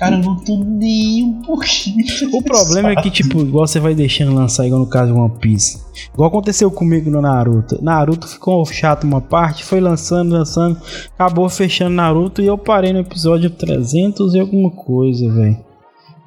Cara, 0.01 0.15
eu 0.15 0.23
não 0.23 0.35
tô 0.35 0.57
nem 0.57 1.23
um 1.23 1.41
pouquinho. 1.43 2.03
O 2.33 2.41
problema 2.41 2.89
é 2.89 2.95
que, 2.95 3.11
tipo, 3.11 3.39
igual 3.39 3.67
você 3.67 3.79
vai 3.79 3.93
deixando 3.93 4.33
lançar, 4.33 4.65
igual 4.65 4.81
no 4.81 4.87
caso 4.87 5.13
de 5.13 5.19
One 5.19 5.31
Piece. 5.39 5.79
Igual 6.11 6.27
aconteceu 6.27 6.71
comigo 6.71 7.11
no 7.11 7.21
Naruto. 7.21 7.77
Naruto 7.83 8.27
ficou 8.27 8.65
chato 8.65 9.03
uma 9.03 9.21
parte, 9.21 9.63
foi 9.63 9.79
lançando, 9.79 10.31
lançando, 10.31 10.81
acabou 11.13 11.47
fechando 11.49 11.91
Naruto 11.91 12.41
e 12.41 12.47
eu 12.47 12.57
parei 12.57 12.91
no 12.91 12.97
episódio 12.97 13.51
300 13.51 14.33
e 14.33 14.39
alguma 14.39 14.71
coisa, 14.71 15.31
velho. 15.31 15.70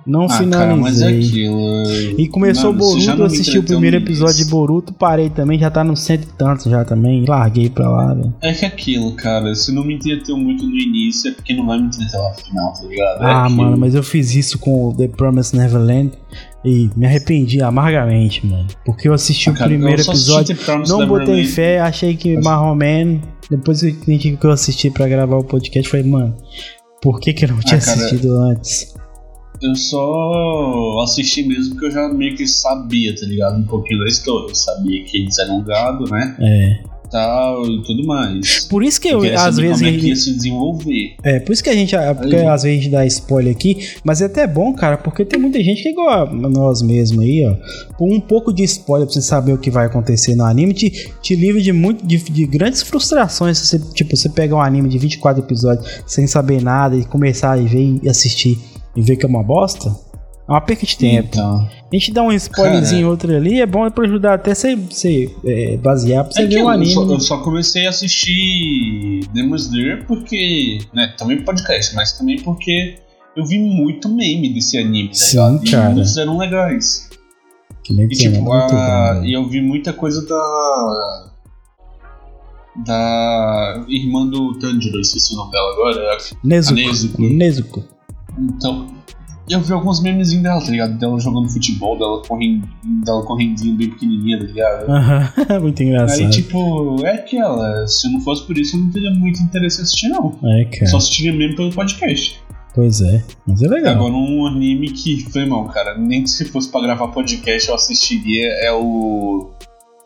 Não 0.07 0.25
ah, 0.25 0.29
finalizei. 0.29 1.07
Cara, 1.07 1.15
é 1.15 1.19
aquilo... 1.19 2.21
E 2.21 2.29
começou 2.29 2.71
o 2.71 2.75
Boruto, 2.75 3.11
eu 3.11 3.25
assisti 3.25 3.59
o 3.59 3.63
primeiro 3.63 3.97
episódio 3.97 4.37
de 4.37 4.51
Boruto, 4.51 4.93
parei 4.93 5.31
também, 5.31 5.59
já 5.59 5.71
tá 5.71 5.83
no 5.83 5.97
cento 5.97 6.25
e 6.25 6.33
tantos 6.37 6.71
já 6.71 6.85
também, 6.85 7.25
larguei 7.27 7.71
pra 7.71 7.89
lá, 7.89 8.15
velho. 8.15 8.35
É 8.43 8.53
que 8.53 8.65
aquilo, 8.65 9.13
cara, 9.13 9.55
se 9.55 9.73
não 9.73 9.85
me 9.85 9.95
entreteu 9.95 10.37
muito 10.37 10.67
no 10.67 10.75
início, 10.75 11.31
é 11.31 11.35
porque 11.35 11.55
não 11.55 11.67
vai 11.67 11.79
me 11.79 11.87
entreter 11.87 12.19
lá 12.19 12.31
no 12.31 12.37
final, 12.37 12.73
tá 12.73 12.83
ligado? 12.87 13.23
É 13.23 13.27
ah, 13.27 13.49
mano, 13.49 13.77
mas 13.79 13.95
eu 13.95 14.03
fiz 14.03 14.35
isso 14.35 14.59
com 14.59 14.89
o 14.89 14.95
The 14.95 15.09
Promised 15.09 15.59
Neverland 15.59 16.13
e 16.65 16.91
me 16.97 17.07
arrependi 17.07 17.63
amargamente, 17.63 18.47
mano. 18.47 18.67
Porque 18.85 19.09
eu 19.09 19.15
assisti 19.15 19.49
ah, 19.49 19.53
o 19.53 19.57
primeiro 19.57 20.03
episódio, 20.03 20.57
não 20.89 21.07
botei 21.07 21.45
fé, 21.45 21.81
achei 21.81 22.17
que 22.17 22.37
Marroman. 22.41 23.21
Depois 23.51 23.81
que 23.81 24.39
eu 24.43 24.51
assisti 24.51 24.91
pra 24.91 25.07
gravar 25.07 25.37
o 25.37 25.45
podcast, 25.45 25.91
falei, 25.91 26.07
mano, 26.07 26.35
por 27.03 27.21
que, 27.21 27.35
que 27.35 27.45
eu 27.45 27.51
não 27.51 27.61
tinha 27.61 27.79
ah, 27.79 27.85
cara, 27.85 27.99
assistido 27.99 28.35
antes? 28.41 28.95
Eu 29.65 29.75
só 29.75 31.01
assisti 31.03 31.43
mesmo 31.43 31.75
porque 31.75 31.87
eu 31.87 31.91
já 31.91 32.09
meio 32.09 32.37
que 32.37 32.47
sabia, 32.47 33.15
tá 33.15 33.27
ligado? 33.27 33.59
Um 33.59 33.65
pouquinho 33.65 34.01
da 34.01 34.07
história. 34.07 34.49
Eu 34.49 34.55
sabia 34.55 35.05
que 35.05 35.19
eles 35.19 35.39
eram 35.39 35.63
gado, 35.63 36.05
né? 36.11 36.37
É 36.41 36.95
tal 37.15 37.65
e 37.65 37.81
tudo 37.85 38.05
mais. 38.05 38.67
Por 38.69 38.83
isso 38.83 39.01
que 39.01 39.09
eu, 39.09 39.21
às 39.39 39.57
vezes. 39.57 39.79
Como 39.79 39.95
é 39.95 39.99
que 39.99 40.09
ia 40.09 40.17
se 40.17 40.35
desenvolver. 40.35 41.15
É, 41.23 41.39
por 41.39 41.53
isso 41.53 41.63
que 41.63 41.71
a 41.71 41.75
gente. 41.75 41.95
Porque 42.17 42.37
às 42.37 42.65
vezes 42.65 42.79
a 42.79 42.83
gente 42.83 42.91
dá 42.91 43.07
spoiler 43.07 43.55
aqui, 43.55 43.89
mas 44.03 44.21
é 44.21 44.25
até 44.25 44.47
bom, 44.49 44.73
cara, 44.75 44.99
porque 44.99 45.25
tem 45.25 45.39
muita 45.39 45.63
gente 45.63 45.81
que 45.83 45.89
é 45.89 45.93
igual 45.93 46.11
a 46.11 46.27
nós 46.49 46.83
mesmos 46.83 47.23
aí, 47.23 47.47
ó. 47.47 47.55
Por 47.97 48.13
um 48.13 48.21
pouco 48.21 48.53
de 48.53 48.65
spoiler 48.65 49.07
pra 49.07 49.15
você 49.15 49.23
saber 49.23 49.53
o 49.53 49.59
que 49.59 49.71
vai 49.71 49.87
acontecer 49.87 50.35
no 50.35 50.45
anime, 50.45 50.75
te, 50.75 51.09
te 51.23 51.37
livra 51.37 51.61
de, 51.61 51.73
muito, 51.73 52.05
de, 52.05 52.19
de 52.19 52.47
grandes 52.47 52.83
frustrações 52.83 53.59
se 53.59 53.67
você, 53.67 53.79
tipo, 53.93 54.17
você 54.17 54.29
pegar 54.29 54.57
um 54.57 54.61
anime 54.61 54.89
de 54.89 54.99
24 54.99 55.43
episódios 55.43 56.03
sem 56.07 56.27
saber 56.27 56.61
nada 56.61 56.97
e 56.97 57.05
começar 57.05 57.53
a 57.53 57.57
ver 57.57 58.01
e 58.03 58.09
assistir 58.09 58.59
e 58.97 59.03
ver 59.03 59.17
que 59.17 59.25
é 59.25 59.29
uma 59.29 59.43
bosta, 59.43 59.89
é 60.47 60.53
uma 60.53 60.61
perca 60.61 60.85
de 60.85 60.97
tempo. 60.97 61.29
Então, 61.33 61.69
a 61.95 61.97
gente 61.97 62.13
dá 62.13 62.23
um 62.23 62.33
spoilerzinho 62.33 63.09
outro 63.09 63.35
ali, 63.35 63.61
é 63.61 63.67
bom 63.67 63.89
pra 63.91 64.05
ajudar 64.05 64.35
até 64.35 64.55
você, 64.55 64.77
você 64.77 65.35
é, 65.45 65.77
basear 65.77 66.25
pra 66.25 66.33
você 66.33 66.43
é 66.43 66.47
ver 66.47 66.63
o 66.63 66.69
anime. 66.69 66.93
Eu 66.93 67.07
só, 67.07 67.13
eu 67.13 67.21
só, 67.21 67.39
comecei 67.39 67.87
a 67.87 67.91
assistir 67.91 69.21
Demon 69.33 69.57
Slayer 69.57 70.05
porque. 70.07 70.79
Né, 70.93 71.15
também 71.17 71.43
podcast, 71.43 71.95
mas 71.95 72.13
também 72.19 72.41
porque 72.43 72.97
eu 73.37 73.45
vi 73.45 73.59
muito 73.59 74.09
meme 74.09 74.53
desse 74.53 74.79
anime, 74.79 75.09
tá 75.09 75.15
Sim, 75.15 75.61
E 75.63 75.71
cara. 75.71 75.91
muitos 75.91 76.17
eram 76.17 76.37
legais. 76.39 77.09
e 77.89 78.09
tipo, 78.09 78.53
a, 78.53 79.23
e 79.25 79.33
eu 79.33 79.49
vi 79.49 79.61
muita 79.61 79.93
coisa 79.93 80.27
da. 80.27 81.31
Da 82.85 83.85
irmã 83.89 84.27
do 84.27 84.59
Tanjiro, 84.59 84.99
esqueci 85.01 85.33
o 85.33 85.37
nome 85.37 85.53
dela 85.53 85.73
agora. 85.73 86.19
Nezuko. 86.43 86.75
Nezuko. 86.75 87.23
Nezuko. 87.23 87.94
Então, 88.39 88.87
eu 89.49 89.61
vi 89.61 89.73
alguns 89.73 90.01
memezinhos 90.03 90.43
dela, 90.43 90.61
tá 90.61 90.71
ligado? 90.71 90.99
Dela 90.99 91.19
jogando 91.21 91.51
futebol, 91.51 91.99
dela 91.99 92.23
correndo, 92.27 92.67
dela 93.05 93.23
correndinho 93.25 93.77
bem 93.77 93.91
pequenininha, 93.91 94.39
tá 94.39 94.45
ligado? 94.45 94.91
Aham, 94.91 95.33
muito 95.61 95.83
engraçado. 95.83 96.21
Aí, 96.21 96.31
tipo, 96.31 97.05
é 97.05 97.15
aquela. 97.17 97.87
Se 97.87 98.11
não 98.11 98.21
fosse 98.21 98.47
por 98.47 98.57
isso, 98.57 98.77
eu 98.77 98.81
não 98.81 98.91
teria 98.91 99.11
muito 99.11 99.43
interesse 99.43 99.81
em 99.81 99.83
assistir, 99.83 100.09
não. 100.09 100.39
É, 100.45 100.65
cara. 100.65 100.87
Só 100.87 100.97
assistiria 100.97 101.33
mesmo 101.33 101.57
pelo 101.57 101.73
podcast. 101.73 102.43
Pois 102.75 103.01
é, 103.03 103.23
mas 103.47 103.63
é 103.63 103.69
legal. 103.69 103.95
Agora, 103.95 104.15
um 104.15 104.47
anime 104.47 104.91
que 104.91 105.31
foi 105.31 105.47
mal, 105.47 105.67
cara. 105.67 105.97
Nem 105.97 106.27
se 106.27 106.45
fosse 106.47 106.69
pra 106.69 106.81
gravar 106.81 107.09
podcast 107.09 107.69
eu 107.69 107.75
assistiria 107.75 108.49
é 108.49 108.73
o 108.73 109.51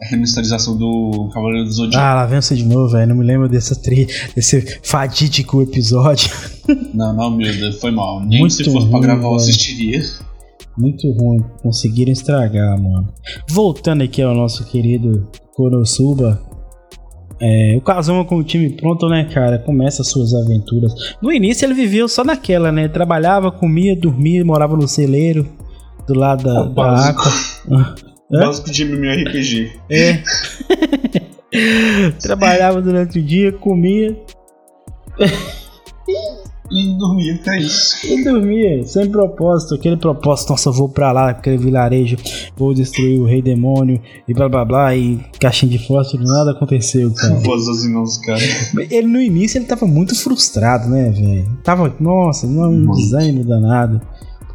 remasterização 0.01 0.77
do 0.77 1.29
Cavaleiro 1.33 1.65
do 1.65 1.73
Zodíaco. 1.73 2.05
Ah, 2.05 2.15
lá 2.15 2.27
vem 2.27 2.41
você 2.41 2.55
de 2.55 2.65
novo, 2.65 2.93
velho. 2.93 3.09
Não 3.09 3.17
me 3.17 3.25
lembro 3.25 3.49
dessa 3.49 3.75
tri... 3.75 4.07
desse 4.35 4.79
fatídico 4.83 5.63
episódio. 5.63 6.31
Não, 6.95 7.15
não, 7.15 7.31
meu 7.31 7.53
Deus, 7.53 7.81
foi 7.81 7.91
mal. 7.91 8.21
Nem 8.25 8.41
Muito 8.41 8.55
se 8.55 8.65
fosse 8.65 8.79
ruim, 8.79 8.91
pra 8.91 9.01
gravar 9.01 9.29
eu 9.29 9.35
assistiria. 9.35 10.03
Muito 10.77 11.11
ruim. 11.11 11.45
Conseguiram 11.63 12.13
estragar, 12.13 12.81
mano. 12.81 13.13
Voltando 13.49 14.03
aqui 14.03 14.23
ao 14.23 14.35
nosso 14.35 14.65
querido 14.67 15.29
Konosuba. 15.55 16.41
É, 17.41 17.77
o 17.77 17.81
Kazuma 17.81 18.25
com 18.25 18.37
o 18.37 18.45
time 18.45 18.71
pronto, 18.71 19.09
né, 19.09 19.25
cara? 19.25 19.59
Começa 19.61 20.03
as 20.03 20.09
suas 20.09 20.35
aventuras. 20.35 20.93
No 21.23 21.33
início 21.33 21.65
ele 21.65 21.75
vivia 21.75 22.07
só 22.09 22.25
naquela, 22.25 22.71
né? 22.73 22.89
Trabalhava, 22.89 23.51
comia, 23.51 23.97
dormia, 23.97 24.45
morava 24.45 24.77
no 24.77 24.89
celeiro 24.89 25.49
do 26.07 26.15
lado 26.15 26.43
da, 26.43 26.65
da 26.65 27.15
Aqua. 28.29 28.47
Básico 28.47 28.71
de 28.71 28.85
MMORPG. 28.85 29.73
É. 29.91 30.23
Trabalhava 32.21 32.83
durante 32.83 33.19
o 33.19 33.23
dia, 33.23 33.53
comia. 33.53 34.17
E 36.71 36.99
dormia, 36.99 37.41
é 37.47 37.61
isso. 37.61 38.07
E 38.07 38.23
dormia, 38.23 38.85
sem 38.85 39.11
propósito, 39.11 39.75
aquele 39.75 39.97
propósito, 39.97 40.51
nossa, 40.51 40.69
eu 40.69 40.73
vou 40.75 40.87
pra 40.87 41.13
lá, 41.13 41.31
aquele 41.31 41.57
vilarejo, 41.57 42.17
vou 42.55 42.75
destruir 42.75 43.19
o 43.19 43.25
rei 43.25 43.41
demônio 43.41 43.99
e 44.29 44.35
blá 44.35 44.51
blá 44.51 44.67
blá, 44.67 44.95
e 44.95 45.19
caixinha 45.41 45.73
de 45.73 45.87
fósforo, 45.87 46.23
nada 46.25 46.51
aconteceu, 46.51 47.11
cara. 47.15 47.37
Vozes 47.37 47.91
não, 47.91 48.05
cara. 48.27 48.43
Ele 48.91 49.07
no 49.07 49.21
início 49.21 49.57
ele 49.57 49.65
tava 49.65 49.87
muito 49.87 50.15
frustrado, 50.15 50.91
né, 50.91 51.11
velho? 51.11 51.59
Tava, 51.65 51.95
nossa, 51.99 52.47
não 52.47 52.65
é 52.65 52.69
um 52.69 52.91
desânimo 52.91 53.45
danado 53.45 54.03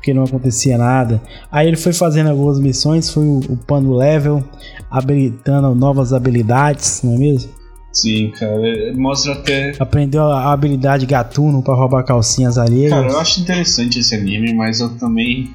porque 0.04 0.14
não 0.14 0.26
acontecia 0.26 0.78
nada. 0.78 1.22
Aí 1.50 1.66
ele 1.66 1.78
foi 1.78 1.94
fazendo 1.94 2.30
algumas 2.30 2.60
missões, 2.60 3.10
foi 3.10 3.24
upando 3.26 3.96
level, 3.96 4.44
habilitando 4.92 5.74
novas 5.74 6.12
habilidades, 6.12 7.02
não 7.02 7.16
é 7.16 7.18
mesmo? 7.18 7.50
Sim, 7.94 8.32
cara, 8.32 8.60
mostra 8.96 9.32
até. 9.32 9.72
Aprendeu 9.80 10.24
a 10.24 10.52
habilidade 10.52 11.06
gatuno 11.06 11.64
para 11.64 11.74
roubar 11.74 12.04
calcinhas 12.04 12.58
alheias. 12.58 12.92
Cara, 12.92 13.08
eu 13.08 13.18
acho 13.18 13.40
interessante 13.40 14.00
esse 14.00 14.14
anime, 14.14 14.54
mas 14.54 14.82
eu 14.82 14.90
também. 14.98 15.54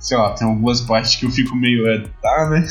Sei 0.00 0.16
lá, 0.16 0.30
tem 0.30 0.48
algumas 0.48 0.80
partes 0.80 1.14
que 1.14 1.24
eu 1.24 1.30
fico 1.30 1.54
meio. 1.54 1.86
É, 1.86 2.02
tá, 2.20 2.50
né? 2.50 2.66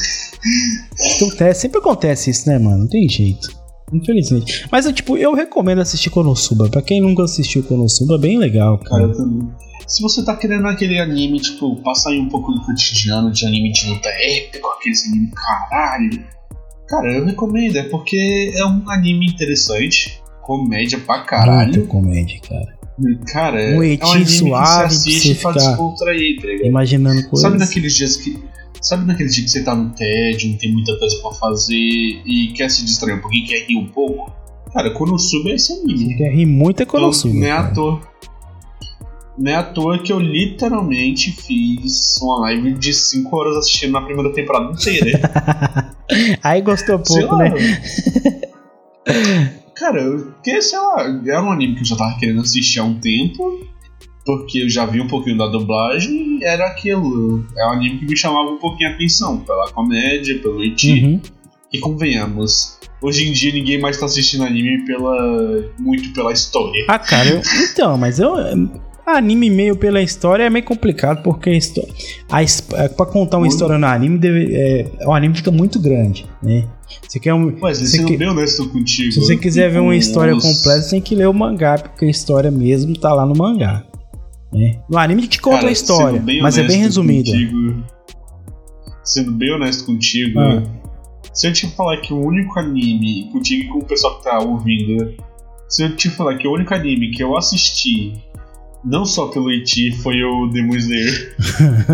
Acontece, 1.15 1.61
sempre 1.61 1.79
acontece 1.79 2.29
isso, 2.29 2.49
né, 2.49 2.59
mano? 2.59 2.79
Não 2.79 2.87
tem 2.87 3.07
jeito. 3.07 3.47
Infelizmente. 3.93 4.67
Mas, 4.69 4.85
tipo, 4.91 5.17
eu 5.17 5.33
recomendo 5.33 5.79
assistir 5.79 6.09
Konosuba. 6.09 6.67
Pra 6.69 6.81
quem 6.81 6.99
nunca 6.99 7.23
assistiu 7.23 7.63
Konosuba, 7.63 8.15
é 8.15 8.19
bem 8.19 8.37
legal, 8.37 8.77
cara. 8.79 8.89
cara 8.89 9.03
eu 9.03 9.17
também. 9.17 9.64
Se 9.87 10.01
você 10.01 10.23
tá 10.23 10.35
querendo 10.35 10.67
aquele 10.67 10.99
anime, 10.99 11.39
tipo, 11.39 11.75
passar 11.83 12.11
aí 12.11 12.19
um 12.19 12.27
pouco 12.27 12.51
do 12.51 12.61
cotidiano 12.65 13.31
de 13.31 13.45
anime 13.45 13.71
de 13.71 13.87
luta 13.89 14.09
épico, 14.09 14.67
aqueles 14.67 15.05
anime 15.07 15.31
caralho. 15.31 16.23
Cara, 16.87 17.13
eu 17.13 17.25
recomendo, 17.25 17.75
é 17.77 17.83
porque 17.83 18.51
é 18.55 18.65
um 18.65 18.89
anime 18.89 19.27
interessante, 19.27 20.21
comédia 20.41 20.99
pra 20.99 21.21
caralho. 21.23 21.73
Muito 21.73 21.87
comédia, 21.87 22.39
cara. 22.47 22.75
Cara, 23.27 23.57
um 23.57 23.83
é 23.83 23.97
um 24.01 24.11
anime 24.11 24.25
suave 24.25 24.87
que 24.87 24.95
você 24.95 25.09
assiste 25.09 25.35
pra 25.35 25.51
descontrair, 25.51 26.39
tá 26.39 26.47
ligado? 26.47 26.67
Imaginando 26.67 27.21
coisas. 27.23 27.41
Sabe 27.41 27.57
naqueles 27.57 27.93
dias 27.93 28.17
que. 28.17 28.43
Sabe 28.81 29.05
naqueles 29.05 29.33
dias 29.33 29.45
que 29.45 29.51
você 29.51 29.63
tá 29.63 29.75
no 29.75 29.89
tédio, 29.95 30.51
não 30.51 30.57
tem 30.57 30.71
muita 30.71 30.97
coisa 30.97 31.17
pra 31.21 31.31
fazer 31.31 31.75
e 31.75 32.53
quer 32.55 32.69
se 32.69 32.85
distrair 32.85 33.15
um 33.15 33.21
pouquinho, 33.21 33.47
quer 33.47 33.65
rir 33.65 33.77
um 33.77 33.87
pouco? 33.87 34.31
Cara, 34.71 34.91
Konosuba 34.91 35.49
é 35.49 35.55
esse 35.55 35.73
anime. 35.73 36.09
Você 36.09 36.13
quer 36.15 36.33
rir 36.33 36.45
muito 36.45 36.83
é 36.83 36.85
Konosuba. 36.85 37.33
Não 37.33 37.47
é 37.47 37.51
ator. 37.51 38.01
Não 39.37 39.51
é 39.51 39.55
à 39.55 39.63
toa 39.63 39.99
que 39.99 40.13
eu 40.13 40.19
literalmente 40.19 41.31
fiz 41.31 42.17
uma 42.21 42.39
live 42.41 42.73
de 42.73 42.93
5 42.93 43.35
horas 43.35 43.57
assistindo 43.57 43.91
na 43.91 44.01
primeira 44.01 44.31
temporada 44.31 44.71
inteira. 44.71 45.19
Aí 46.41 46.61
gostou 46.61 46.99
pouco, 46.99 47.35
né? 47.37 47.51
Cara, 49.75 50.01
porque, 50.01 50.61
sei 50.61 50.79
lá, 50.79 51.21
era 51.25 51.43
um 51.43 51.51
anime 51.51 51.75
que 51.75 51.81
eu 51.81 51.85
já 51.85 51.97
tava 51.97 52.17
querendo 52.17 52.41
assistir 52.41 52.79
há 52.79 52.83
um 52.83 52.99
tempo. 52.99 53.59
Porque 54.25 54.63
eu 54.63 54.69
já 54.69 54.85
vi 54.87 54.99
um 54.99 55.07
pouquinho 55.07 55.37
da 55.37 55.47
dublagem 55.47 56.39
e 56.39 56.43
era 56.43 56.65
aquilo. 56.65 57.45
É 57.55 57.67
um 57.67 57.71
anime 57.73 57.99
que 57.99 58.05
me 58.05 58.17
chamava 58.17 58.49
um 58.49 58.57
pouquinho 58.57 58.89
a 58.89 58.93
atenção. 58.93 59.37
Pela 59.39 59.69
comédia, 59.69 60.39
pelo 60.39 60.63
iti. 60.63 61.03
Uhum. 61.03 61.21
E 61.71 61.79
convenhamos, 61.79 62.79
hoje 63.01 63.27
em 63.27 63.33
dia 63.33 63.51
ninguém 63.51 63.79
mais 63.79 63.99
tá 63.99 64.05
assistindo 64.05 64.43
anime 64.43 64.85
pela 64.85 65.69
muito 65.77 66.13
pela 66.13 66.31
história. 66.31 66.85
Ah, 66.87 66.97
cara, 66.97 67.29
eu, 67.29 67.41
então, 67.69 67.97
mas 67.97 68.17
eu 68.17 68.33
Anime 69.05 69.51
meio 69.51 69.75
pela 69.75 70.01
história 70.01 70.43
é 70.43 70.49
meio 70.49 70.65
complicado, 70.65 71.21
porque 71.21 71.51
a 71.51 72.37
a, 72.37 72.41
é, 72.41 72.87
pra 72.89 73.05
contar 73.05 73.37
uma 73.37 73.47
história 73.47 73.77
no 73.77 73.85
anime, 73.85 74.17
deve, 74.17 74.55
é, 74.55 74.89
o 75.05 75.13
anime 75.13 75.35
fica 75.35 75.51
muito 75.51 75.79
grande, 75.79 76.25
né? 76.41 76.67
Você 77.07 77.19
quer 77.19 77.33
um. 77.33 77.55
Mas 77.61 77.79
você 77.79 78.03
que, 78.03 78.17
bem 78.17 78.27
honesto 78.27 78.67
contigo. 78.69 79.11
Se 79.11 79.19
você 79.19 79.37
quiser 79.37 79.69
ver 79.69 79.79
uma 79.79 79.95
história 79.95 80.33
completa, 80.33 80.81
você 80.81 80.89
tem 80.89 81.01
que 81.01 81.13
ler 81.13 81.27
o 81.27 81.33
mangá, 81.33 81.77
porque 81.77 82.05
a 82.05 82.09
história 82.09 82.49
mesmo 82.49 82.97
tá 82.97 83.13
lá 83.13 83.27
no 83.27 83.35
mangá. 83.35 83.85
É. 84.55 84.79
No 84.89 84.97
anime 84.97 85.27
te 85.27 85.39
conta 85.39 85.57
Cara, 85.57 85.69
a 85.69 85.71
história, 85.71 86.23
mas 86.41 86.57
é 86.57 86.63
bem 86.63 86.79
resumida. 86.79 87.29
Contigo, 87.29 87.83
sendo 89.03 89.31
bem 89.33 89.53
honesto 89.53 89.85
contigo, 89.85 90.39
ah. 90.39 90.63
se 91.31 91.47
eu 91.47 91.53
te 91.53 91.67
falar 91.67 91.97
que 91.97 92.11
o 92.11 92.25
único 92.25 92.57
anime, 92.57 93.29
contigo 93.31 93.65
e 93.65 93.67
com 93.67 93.79
o 93.79 93.85
pessoal 93.85 94.17
que 94.17 94.23
tá 94.23 94.39
ouvindo, 94.39 95.13
se 95.69 95.83
eu 95.83 95.95
te 95.95 96.09
falar 96.09 96.37
que 96.37 96.47
o 96.47 96.53
único 96.53 96.73
anime 96.73 97.11
que 97.11 97.23
eu 97.23 97.37
assisti 97.37 98.13
não 98.85 99.03
só 99.03 99.27
pelo 99.27 99.51
Iti, 99.51 99.91
foi 99.91 100.23
o 100.23 100.47
Demon 100.47 100.75
Slayer. 100.75 101.35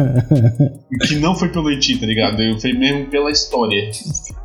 que 1.08 1.16
não 1.16 1.34
foi 1.34 1.50
pelo 1.50 1.72
Iti, 1.72 1.98
tá 1.98 2.06
ligado? 2.06 2.38
Foi 2.60 2.74
mesmo 2.74 3.10
pela 3.10 3.32
história. 3.32 3.90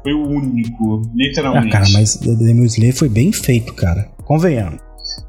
Foi 0.03 0.13
o 0.13 0.29
único, 0.29 1.03
literalmente. 1.15 1.69
Ah, 1.69 1.81
cara, 1.81 1.91
mas 1.93 2.15
o 2.15 2.37
Demon 2.37 2.65
Slayer 2.65 2.95
foi 2.95 3.09
bem 3.09 3.33
feito, 3.33 3.75
cara. 3.75 4.09
Convenhamos. 4.25 4.81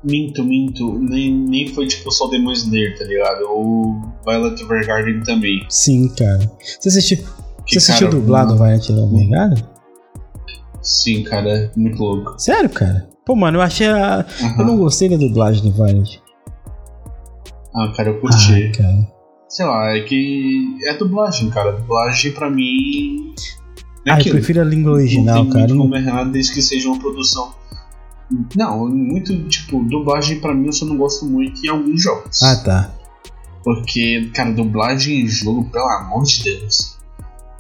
Minto, 0.04 0.44
minto. 0.44 1.00
Nem, 1.00 1.34
nem 1.34 1.68
foi 1.70 1.88
tipo 1.88 2.12
só 2.12 2.28
Demon 2.28 2.52
Slayer, 2.52 2.98
tá 2.98 3.06
ligado? 3.06 3.46
O 3.50 4.02
Violet 4.26 4.62
Evergarden 4.62 5.22
também. 5.22 5.66
Sim, 5.70 6.10
cara. 6.16 6.52
Você 6.80 6.90
assistiu, 6.90 7.18
que, 7.66 7.74
você 7.74 7.78
assistiu 7.78 8.10
cara, 8.10 8.20
dublado 8.20 8.54
o 8.54 8.58
Violet 8.58 8.92
Evergarden? 8.92 9.64
Sim, 10.84 11.24
cara. 11.24 11.72
Muito 11.76 12.00
louco. 12.00 12.36
Sério, 12.38 12.70
cara? 12.70 13.10
Pô, 13.26 13.36
mano, 13.36 13.58
eu 13.58 13.62
achei 13.62 13.88
a... 13.88 14.26
Uhum. 14.40 14.60
Eu 14.60 14.66
não 14.66 14.78
gostei 14.78 15.10
da 15.10 15.18
dublagem 15.18 15.64
do 15.64 15.72
Violet. 15.72 16.22
Ah, 17.78 17.94
cara, 17.96 18.10
eu 18.10 18.20
curti. 18.20 18.72
Ah, 18.74 18.78
cara. 18.78 19.18
Sei 19.48 19.66
lá, 19.66 19.96
é 19.96 20.02
que 20.02 20.78
é 20.86 20.94
dublagem, 20.96 21.50
cara. 21.50 21.74
Dublagem 21.74 22.32
pra 22.32 22.50
mim. 22.50 23.34
É 24.06 24.12
ah, 24.12 24.20
eu 24.20 24.32
prefiro 24.32 24.62
a 24.62 24.64
língua 24.64 24.94
original, 24.94 25.44
não 25.44 25.50
cara. 25.52 25.68
Muito 25.68 25.82
como 25.82 25.96
errado 25.96 26.32
desde 26.32 26.54
que 26.54 26.62
seja 26.62 26.90
uma 26.90 27.00
produção. 27.00 27.54
Não, 28.56 28.90
muito, 28.90 29.48
tipo, 29.48 29.84
dublagem 29.84 30.40
pra 30.40 30.54
mim 30.54 30.66
eu 30.66 30.74
só 30.74 30.86
não 30.86 30.98
gosto 30.98 31.26
muito 31.26 31.66
em 31.66 31.70
alguns 31.70 32.02
jogos. 32.02 32.42
Ah, 32.42 32.56
tá. 32.58 32.94
Porque, 33.64 34.30
cara, 34.34 34.52
dublagem 34.52 35.22
em 35.22 35.28
jogo, 35.28 35.70
pelo 35.70 35.86
amor 35.86 36.24
de 36.24 36.44
Deus. 36.44 36.98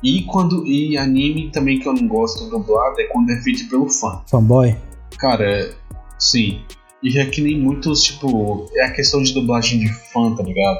E 0.04 0.24
quando. 0.24 0.66
E 0.66 0.98
anime 0.98 1.50
também 1.52 1.80
que 1.80 1.88
eu 1.88 1.94
não 1.94 2.08
gosto 2.08 2.50
dublado 2.50 3.00
é 3.00 3.06
quando 3.06 3.30
é 3.30 3.38
feito 3.42 3.70
pelo 3.70 3.90
fã. 3.90 4.22
Fanboy? 4.30 4.76
Cara, 5.18 5.74
sim. 6.20 6.62
E 7.04 7.20
é 7.20 7.26
que 7.26 7.42
nem 7.42 7.60
muitos, 7.60 8.04
tipo, 8.04 8.66
é 8.76 8.86
a 8.86 8.92
questão 8.92 9.22
de 9.22 9.34
dublagem 9.34 9.80
de 9.80 9.88
fã, 9.88 10.34
tá 10.36 10.44
ligado? 10.44 10.80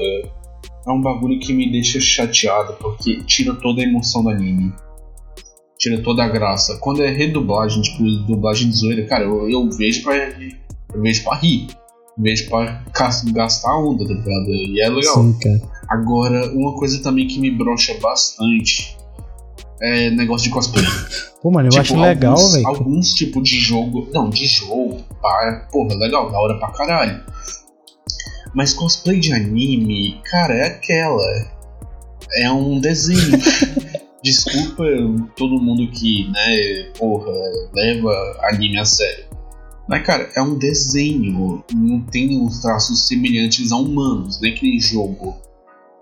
É 0.88 0.92
um 0.92 1.02
bagulho 1.02 1.40
que 1.40 1.54
me 1.54 1.72
deixa 1.72 2.00
chateado, 2.00 2.74
porque 2.74 3.24
tira 3.24 3.54
toda 3.56 3.82
a 3.82 3.86
emoção 3.86 4.24
do 4.24 4.30
anime. 4.30 4.74
Tira 5.78 6.02
toda 6.02 6.24
a 6.24 6.28
graça. 6.28 6.78
Quando 6.82 7.04
é 7.04 7.10
redublagem, 7.12 7.82
tipo, 7.82 8.04
dublagem 8.26 8.70
de 8.70 8.78
zoeira, 8.78 9.06
cara, 9.06 9.26
eu, 9.26 9.50
eu 9.50 9.70
vejo 9.70 10.02
pra. 10.04 10.16
Eu 10.16 11.02
vejo 11.02 11.24
pra 11.24 11.36
rir. 11.36 11.68
Eu 12.18 12.24
vejo 12.24 12.50
pra 12.50 12.84
gastar 13.32 13.78
onda, 13.78 14.04
tá 14.08 14.14
ligado? 14.14 14.50
E 14.50 14.82
é 14.82 14.90
legal. 14.90 15.16
Sim, 15.16 15.38
Agora, 15.88 16.52
uma 16.54 16.76
coisa 16.76 17.02
também 17.04 17.28
que 17.28 17.40
me 17.40 17.52
brocha 17.52 17.94
bastante 18.02 18.98
é 19.82 20.10
negócio 20.12 20.48
de 20.48 20.54
cosplay. 20.54 20.86
Pô, 21.42 21.52
mano, 21.52 21.68
eu 21.68 21.72
tipo, 21.72 21.82
acho 21.82 22.00
legal, 22.00 22.52
velho. 22.52 22.68
Alguns 22.68 23.14
tipos 23.14 23.48
de 23.48 23.60
jogo. 23.60 24.10
Não, 24.14 24.30
de 24.30 24.46
jogo, 24.48 25.04
pá, 25.22 25.68
porra, 25.72 25.96
legal, 25.96 26.32
da 26.32 26.40
hora 26.40 26.58
pra 26.58 26.72
caralho. 26.72 27.24
Mas 28.56 28.74
cosplay 28.74 29.20
de 29.20 29.34
anime, 29.34 30.20
cara, 30.26 30.54
é 30.54 30.68
aquela. 30.68 31.24
É 32.38 32.52
um 32.52 32.80
desenho. 32.80 33.38
Desculpa 34.24 34.84
todo 35.36 35.62
mundo 35.62 35.90
que, 35.92 36.28
né, 36.32 36.92
porra, 36.98 37.32
leva 37.74 38.12
anime 38.50 38.80
a 38.80 38.86
sério. 38.86 39.26
Mas, 39.88 40.06
cara, 40.06 40.30
é 40.36 40.42
um 40.42 40.58
desenho. 40.58 41.64
Não 41.74 42.02
tem 42.02 42.44
os 42.44 42.62
traços 42.62 43.08
semelhantes 43.08 43.72
a 43.72 43.78
humanos, 43.78 44.42
nem 44.42 44.54
que 44.54 44.68
nem 44.68 44.80
jogo 44.80 45.47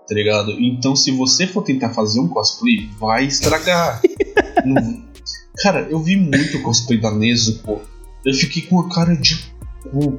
tá 0.06 0.14
ligado? 0.14 0.52
Então, 0.52 0.94
se 0.94 1.10
você 1.10 1.46
for 1.46 1.62
tentar 1.62 1.90
fazer 1.90 2.20
um 2.20 2.28
cosplay, 2.28 2.88
vai 2.98 3.26
estragar. 3.26 4.00
Cara, 5.62 5.86
eu 5.90 5.98
vi 5.98 6.16
muito 6.16 6.62
cosplay 6.62 7.00
da 7.00 7.10
Nezuko. 7.10 7.80
Eu 8.24 8.34
fiquei 8.34 8.62
com 8.62 8.80
a 8.80 8.88
cara 8.88 9.14
de 9.16 9.36
cu. 9.82 10.18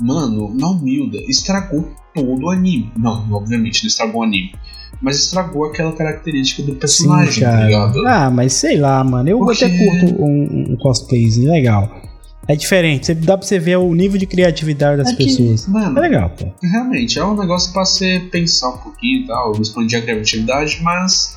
Mano, 0.00 0.54
na 0.54 0.70
humilda, 0.70 1.18
estragou 1.28 1.90
todo 2.14 2.44
o 2.44 2.50
anime. 2.50 2.90
Não, 2.96 3.30
obviamente 3.32 3.82
não 3.82 3.88
estragou 3.88 4.20
o 4.20 4.24
anime. 4.24 4.52
Mas 5.00 5.18
estragou 5.18 5.66
aquela 5.66 5.92
característica 5.92 6.62
do 6.62 6.74
personagem, 6.76 7.34
Sim, 7.34 7.40
tá 7.40 7.64
ligado? 7.64 8.06
Ah, 8.06 8.30
mas 8.30 8.54
sei 8.54 8.78
lá, 8.78 9.04
mano. 9.04 9.28
Eu 9.28 9.38
Porque... 9.38 9.64
até 9.64 9.76
curto 9.76 10.22
um, 10.22 10.72
um 10.72 10.76
cosplayzinho 10.76 11.50
legal. 11.50 12.02
É 12.48 12.54
diferente, 12.54 13.12
dá 13.12 13.36
pra 13.36 13.46
você 13.46 13.58
ver 13.58 13.76
o 13.76 13.92
nível 13.92 14.18
de 14.18 14.26
criatividade 14.26 14.98
das 14.98 15.12
é 15.12 15.16
que, 15.16 15.24
pessoas. 15.24 15.66
Mano, 15.66 15.98
é 15.98 16.00
legal, 16.00 16.30
pô. 16.30 16.46
Realmente, 16.62 17.18
é 17.18 17.24
um 17.24 17.36
negócio 17.36 17.72
pra 17.72 17.84
você 17.84 18.20
pensar 18.30 18.68
um 18.68 18.78
pouquinho 18.78 19.24
e 19.24 19.26
tal, 19.26 19.52
expandir 19.60 19.98
a 19.98 20.02
criatividade, 20.02 20.78
mas. 20.82 21.36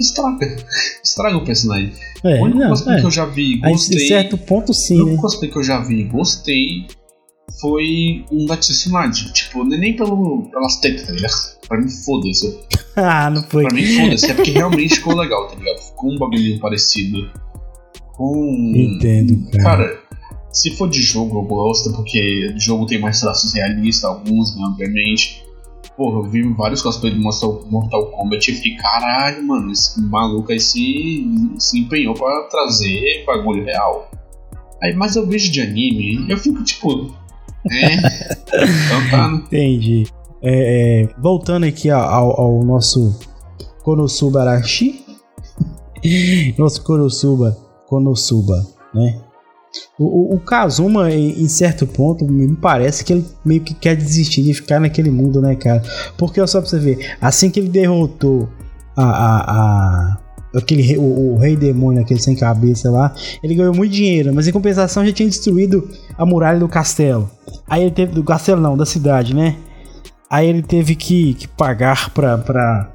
Estraga. 0.00 0.56
Estraga 1.04 1.36
o 1.36 1.44
personagem. 1.44 1.92
É, 2.24 2.40
o 2.40 2.44
único 2.44 2.58
não, 2.58 2.70
cosplay 2.70 2.96
é. 2.96 3.00
que 3.00 3.06
eu 3.06 3.10
já 3.10 3.26
vi 3.26 3.54
e 3.54 3.56
gostei. 3.58 4.04
Em 4.04 4.08
certo 4.08 4.38
ponto, 4.38 4.74
sim. 4.74 4.98
O 4.98 5.02
único 5.02 5.16
né? 5.16 5.22
cosplay 5.22 5.50
que 5.50 5.58
eu 5.58 5.62
já 5.62 5.78
vi 5.80 6.00
e 6.00 6.04
gostei 6.04 6.86
foi 7.60 8.24
um 8.32 8.44
da 8.46 8.56
Tsunade. 8.56 9.32
Tipo, 9.32 9.64
nem 9.64 9.94
pelo, 9.94 10.48
pelas 10.50 10.76
tetas, 10.80 11.06
tá 11.06 11.12
ligado? 11.12 11.34
Pra 11.68 11.80
mim, 11.80 11.88
foda-se. 11.88 12.58
ah, 12.96 13.30
não 13.30 13.42
foi. 13.44 13.64
Pra 13.64 13.74
mim, 13.74 13.86
foda-se. 13.96 14.30
É 14.30 14.34
porque 14.34 14.50
realmente 14.50 14.96
ficou 14.96 15.14
legal, 15.14 15.48
tá 15.48 15.56
ligado? 15.56 15.80
Ficou 15.80 16.12
um 16.12 16.18
bagulho 16.18 16.58
parecido 16.58 17.30
com. 18.14 18.72
Entendo, 18.74 19.50
cara. 19.50 19.64
Cara, 19.64 20.03
se 20.54 20.70
for 20.76 20.88
de 20.88 21.02
jogo, 21.02 21.40
eu 21.40 21.42
gosto, 21.42 21.92
porque 21.92 22.54
jogo 22.56 22.86
tem 22.86 23.00
mais 23.00 23.20
traços 23.20 23.52
realistas, 23.52 24.04
alguns, 24.04 24.54
né, 24.54 24.62
obviamente. 24.64 25.44
Porra, 25.96 26.18
eu 26.18 26.30
vi 26.30 26.42
vários 26.54 26.80
cosplays 26.80 27.14
de 27.16 27.20
Mortal 27.20 28.06
Kombat 28.12 28.50
e 28.50 28.54
fiquei, 28.54 28.76
caralho, 28.76 29.44
mano, 29.44 29.72
esse 29.72 30.00
maluco 30.00 30.52
aí 30.52 30.60
se, 30.60 31.26
se 31.58 31.80
empenhou 31.80 32.14
pra 32.14 32.48
trazer 32.50 33.24
bagulho 33.26 33.64
real. 33.64 34.08
Aí, 34.82 34.94
mas 34.94 35.16
eu 35.16 35.26
vejo 35.26 35.50
de 35.50 35.60
anime, 35.60 36.24
eu 36.28 36.38
fico 36.38 36.62
tipo. 36.62 37.12
É. 37.70 37.96
então 38.54 39.10
tá? 39.10 39.32
Entendi. 39.34 40.06
É, 40.40 41.02
é, 41.02 41.08
voltando 41.18 41.64
aqui 41.64 41.90
ao, 41.90 42.40
ao 42.40 42.64
nosso 42.64 43.18
Konosuba 43.82 44.42
Arashi. 44.42 45.04
nosso 46.56 46.82
Konosuba. 46.84 47.56
Konosuba, 47.86 48.66
né? 48.94 49.23
O, 49.98 50.34
o, 50.34 50.40
Kazuma, 50.40 51.12
em, 51.12 51.48
certo 51.48 51.86
ponto, 51.86 52.24
me 52.24 52.54
parece 52.56 53.04
que 53.04 53.12
ele 53.12 53.24
meio 53.44 53.60
que 53.60 53.74
quer 53.74 53.96
desistir 53.96 54.42
de 54.42 54.54
ficar 54.54 54.80
naquele 54.80 55.10
mundo, 55.10 55.40
né, 55.40 55.54
cara? 55.54 55.82
Porque 56.18 56.44
só 56.46 56.60
pra 56.60 56.68
você 56.68 56.78
ver, 56.78 57.16
assim 57.20 57.50
que 57.50 57.60
ele 57.60 57.68
derrotou 57.68 58.48
a, 58.96 59.04
a, 59.04 59.50
a 59.50 60.18
aquele 60.56 60.96
o, 60.96 61.34
o, 61.34 61.36
rei 61.36 61.56
demônio, 61.56 62.02
aquele 62.02 62.20
sem 62.20 62.36
cabeça 62.36 62.90
lá, 62.90 63.14
ele 63.42 63.54
ganhou 63.54 63.74
muito 63.74 63.92
dinheiro, 63.92 64.32
mas 64.34 64.46
em 64.46 64.52
compensação 64.52 65.04
já 65.04 65.12
tinha 65.12 65.28
destruído 65.28 65.88
a 66.16 66.24
muralha 66.24 66.58
do 66.58 66.68
castelo. 66.68 67.30
Aí 67.68 67.82
ele 67.82 67.90
teve 67.90 68.12
do 68.12 68.24
castelo 68.24 68.60
não, 68.60 68.76
da 68.76 68.86
cidade, 68.86 69.34
né? 69.34 69.56
Aí 70.30 70.48
ele 70.48 70.62
teve 70.62 70.94
que, 70.94 71.34
que 71.34 71.48
pagar 71.48 72.10
pra, 72.10 72.38
pra, 72.38 72.90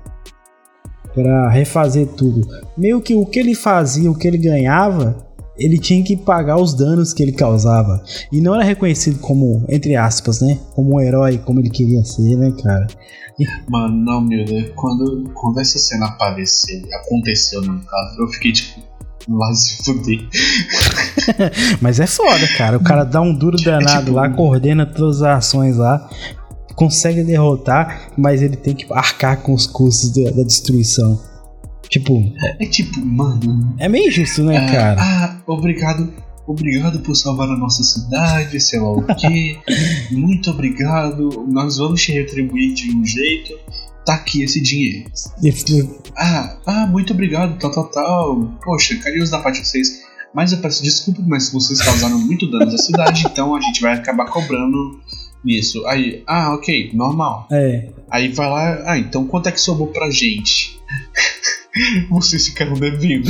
pra 1.14 1.50
refazer 1.50 2.08
tudo. 2.08 2.48
Meio 2.78 3.02
que 3.02 3.16
o 3.16 3.26
que 3.26 3.40
ele 3.40 3.56
fazia, 3.56 4.12
o 4.12 4.16
que 4.18 4.28
ele 4.28 4.38
ganhava, 4.38 5.29
ele 5.60 5.78
tinha 5.78 6.04
que 6.04 6.16
pagar 6.16 6.58
os 6.58 6.74
danos 6.74 7.14
que 7.14 7.22
ele 7.22 7.34
causava. 7.34 8.02
E 8.32 8.42
não 8.42 8.56
era 8.56 8.64
reconhecido 8.64 9.20
como, 9.20 9.66
entre 9.70 9.96
aspas, 9.96 10.42
né? 10.42 10.60
Como 10.74 10.96
um 10.96 11.02
herói, 11.02 11.38
como 11.38 11.60
ele 11.60 11.70
queria 11.70 12.04
ser, 12.04 12.38
né, 12.38 12.52
cara? 12.64 12.88
Mano, 13.70 13.96
não, 13.96 14.22
meu 14.22 14.46
Deus. 14.46 14.72
Quando, 14.76 15.30
quando 15.34 15.60
essa 15.60 15.78
cena 15.78 16.08
apareceu, 16.08 16.82
aconteceu 16.94 17.62
no 17.62 17.80
caso, 17.80 18.22
eu 18.22 18.28
fiquei 18.30 18.52
tipo, 18.54 18.82
lá 19.30 19.54
se 19.54 19.84
fuder. 19.84 20.28
Mas 21.82 22.00
é 22.00 22.08
foda, 22.08 22.48
cara. 22.58 22.78
O 22.78 22.84
cara 22.84 23.04
dá 23.04 23.22
um 23.22 23.34
duro 23.34 23.58
é 23.62 23.64
danado 23.64 23.98
é 23.98 24.00
tipo, 24.00 24.12
lá, 24.14 24.30
coordena 24.30 24.86
todas 24.86 25.22
as 25.22 25.38
ações 25.38 25.78
lá, 25.78 26.10
consegue 26.76 27.24
derrotar, 27.24 28.10
mas 28.18 28.42
ele 28.42 28.56
tem 28.56 28.74
que 28.74 28.86
arcar 28.94 29.42
com 29.42 29.54
os 29.54 29.68
custos 29.68 30.12
da, 30.12 30.32
da 30.32 30.44
destruição. 30.44 31.20
Tipo. 31.90 32.34
É, 32.60 32.66
tipo, 32.66 33.04
mano. 33.04 33.76
É 33.80 33.90
meio 33.90 34.08
injusto, 34.08 34.44
né, 34.44 34.56
é, 34.56 34.72
cara? 34.72 35.02
Ah, 35.02 35.42
obrigado. 35.48 36.14
Obrigado 36.46 37.00
por 37.02 37.16
salvar 37.16 37.48
a 37.48 37.58
nossa 37.58 37.84
cidade, 37.84 38.60
sei 38.60 38.80
lá 38.80 38.92
o 38.92 39.04
quê. 39.16 39.60
Muito 40.12 40.50
obrigado. 40.50 41.46
Nós 41.48 41.78
vamos 41.78 42.02
te 42.02 42.12
retribuir 42.12 42.74
de 42.74 42.96
um 42.96 43.06
jeito. 43.06 43.54
Tá 44.06 44.16
aqui 44.16 44.42
esse 44.42 44.60
dinheiro. 44.60 45.12
ah, 46.18 46.58
ah, 46.66 46.88
muito 46.88 47.14
obrigado, 47.14 47.60
tal, 47.60 47.70
tal, 47.70 47.92
tal. 47.92 48.58
Poxa, 48.64 48.96
carinhos 48.96 49.30
da 49.30 49.38
parte 49.40 49.62
de 49.62 49.68
vocês. 49.68 50.02
Mas 50.34 50.52
eu 50.52 50.60
peço 50.60 50.82
desculpa, 50.82 51.22
mas 51.28 51.52
vocês 51.52 51.80
causaram 51.80 52.18
muito 52.18 52.50
dano 52.50 52.74
à 52.74 52.78
cidade, 52.78 53.26
então 53.28 53.56
a 53.56 53.62
gente 53.62 53.82
vai 53.82 53.94
acabar 53.94 54.26
cobrando 54.26 55.00
nisso. 55.44 55.86
Aí, 55.86 56.24
ah, 56.28 56.54
ok, 56.54 56.92
normal. 56.94 57.48
É. 57.52 57.90
Aí 58.10 58.30
vai 58.30 58.50
lá, 58.50 58.92
ah, 58.92 58.98
então 58.98 59.26
quanto 59.28 59.50
é 59.50 59.52
que 59.52 59.62
sobrou 59.62 59.88
pra 59.88 60.10
gente? 60.10 60.80
Vocês 62.10 62.48
ficaram 62.48 62.74
devendo. 62.74 63.30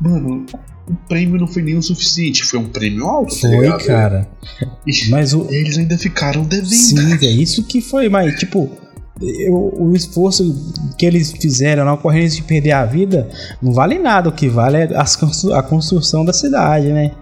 mano, 0.00 0.46
o 0.88 0.94
prêmio 1.08 1.38
não 1.38 1.46
foi 1.46 1.62
nem 1.62 1.76
o 1.76 1.82
suficiente, 1.82 2.44
foi 2.44 2.58
um 2.58 2.68
prêmio 2.68 3.04
alto, 3.04 3.34
tá 3.34 3.48
Foi, 3.48 3.84
cara. 3.84 4.28
Mas 5.10 5.32
o... 5.32 5.46
eles 5.50 5.78
ainda 5.78 5.98
ficaram 5.98 6.44
devendo. 6.44 6.70
Sim, 6.70 7.12
é 7.20 7.30
isso 7.30 7.64
que 7.64 7.80
foi, 7.80 8.08
mas 8.08 8.38
tipo, 8.38 8.70
o, 9.48 9.88
o 9.88 9.96
esforço 9.96 10.54
que 10.98 11.06
eles 11.06 11.32
fizeram 11.32 11.84
na 11.84 11.94
ocorrência 11.94 12.40
de 12.40 12.46
perder 12.46 12.72
a 12.72 12.84
vida 12.84 13.28
não 13.62 13.72
vale 13.72 13.98
nada. 13.98 14.28
O 14.28 14.32
que 14.32 14.48
vale 14.48 14.76
é 14.76 14.96
as, 14.96 15.16
a 15.46 15.62
construção 15.62 16.24
da 16.24 16.32
cidade, 16.32 16.92
né? 16.92 17.12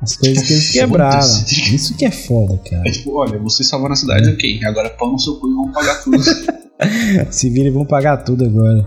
As 0.00 0.16
coisas 0.16 0.46
que 0.46 0.52
eles 0.52 0.70
quebraram. 0.70 1.18
Isso 1.18 1.94
que 1.96 2.04
é 2.04 2.10
foda, 2.10 2.58
cara. 2.68 2.82
É 2.88 2.90
tipo, 2.90 3.14
olha, 3.16 3.38
vocês 3.38 3.68
salvaram 3.68 3.92
a 3.92 3.96
cidade, 3.96 4.28
é. 4.28 4.32
ok. 4.32 4.60
Agora 4.64 4.90
pão 4.90 5.12
no 5.12 5.18
seu 5.18 5.36
cu 5.36 5.48
e 5.48 5.54
vão 5.54 5.70
pagar 5.70 6.02
tudo. 6.02 6.18
Se 7.30 7.48
virem, 7.50 7.72
vão 7.72 7.84
pagar 7.84 8.18
tudo 8.18 8.44
agora. 8.44 8.86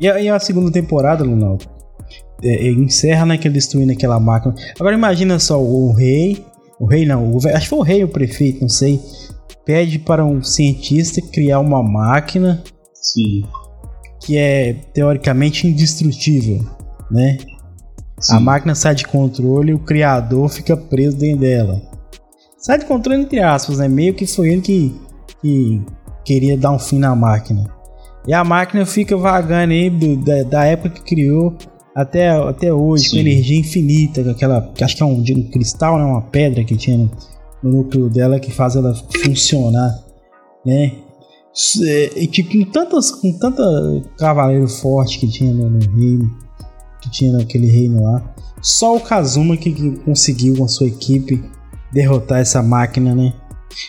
E 0.00 0.08
a, 0.08 0.20
e 0.20 0.28
a 0.28 0.38
segunda 0.38 0.70
temporada, 0.70 1.24
Lunaldo? 1.24 1.64
É, 2.42 2.66
é, 2.66 2.70
encerra 2.70 3.24
naquele 3.24 3.54
destruindo 3.54 3.92
aquela 3.92 4.20
máquina. 4.20 4.54
Agora 4.78 4.94
imagina 4.94 5.38
só 5.38 5.60
o 5.60 5.92
rei. 5.92 6.44
O 6.78 6.86
rei 6.86 7.06
não, 7.06 7.32
o, 7.32 7.36
acho 7.36 7.60
que 7.60 7.68
foi 7.68 7.78
o 7.78 7.82
rei 7.82 8.04
o 8.04 8.08
prefeito, 8.08 8.60
não 8.60 8.68
sei 8.68 9.00
pede 9.66 9.98
para 9.98 10.24
um 10.24 10.40
cientista 10.42 11.20
criar 11.20 11.58
uma 11.58 11.82
máquina 11.82 12.62
Sim. 12.94 13.42
que 14.22 14.38
é 14.38 14.74
teoricamente 14.94 15.66
indestrutível, 15.66 16.64
né? 17.10 17.36
Sim. 18.20 18.36
A 18.36 18.40
máquina 18.40 18.74
sai 18.76 18.94
de 18.94 19.06
controle 19.06 19.72
e 19.72 19.74
o 19.74 19.80
criador 19.80 20.48
fica 20.48 20.76
preso 20.76 21.18
dentro 21.18 21.40
dela. 21.40 21.82
Sai 22.58 22.78
de 22.78 22.86
controle 22.86 23.20
entre 23.20 23.40
aspas, 23.40 23.78
né? 23.78 23.88
Meio 23.88 24.14
que 24.14 24.26
foi 24.26 24.50
ele 24.50 24.62
que, 24.62 24.94
que 25.42 25.82
queria 26.26 26.58
dar 26.58 26.72
um 26.72 26.78
fim 26.78 26.98
na 26.98 27.14
máquina. 27.14 27.64
E 28.26 28.34
a 28.34 28.42
máquina 28.42 28.84
fica 28.84 29.16
vagando 29.16 29.72
aí 29.72 29.88
do, 29.88 30.16
da, 30.16 30.42
da, 30.42 30.64
época 30.64 30.90
que 30.90 31.02
criou 31.02 31.56
até, 31.94 32.28
até 32.28 32.72
hoje, 32.72 33.04
Sim. 33.04 33.10
com 33.10 33.16
energia 33.20 33.60
infinita, 33.60 34.24
com 34.24 34.30
aquela. 34.30 34.72
Acho 34.82 34.96
que 34.96 35.02
é 35.02 35.06
um, 35.06 35.22
um 35.22 35.50
cristal, 35.50 35.96
né? 35.96 36.04
Uma 36.04 36.22
pedra 36.22 36.64
que 36.64 36.76
tinha 36.76 36.98
no, 36.98 37.10
no 37.62 37.72
núcleo 37.72 38.10
dela 38.10 38.40
que 38.40 38.50
faz 38.50 38.74
ela 38.74 38.92
funcionar, 39.24 40.04
né? 40.64 40.92
E 42.16 42.26
que 42.26 42.42
com 42.42 42.70
tantas, 42.70 43.10
com 43.12 43.32
tanta 43.38 43.62
cavaleiro 44.18 44.68
forte 44.68 45.20
que 45.20 45.28
tinha 45.28 45.54
no, 45.54 45.70
no, 45.70 45.78
reino, 45.78 46.36
que 47.00 47.10
tinha 47.10 47.32
naquele 47.32 47.68
reino 47.68 48.02
lá, 48.02 48.34
só 48.60 48.96
o 48.96 49.00
Kazuma 49.00 49.56
que, 49.56 49.72
que 49.72 49.96
conseguiu 50.00 50.56
com 50.56 50.64
a 50.64 50.68
sua 50.68 50.88
equipe 50.88 51.42
derrotar 51.92 52.40
essa 52.40 52.62
máquina, 52.62 53.14
né? 53.14 53.32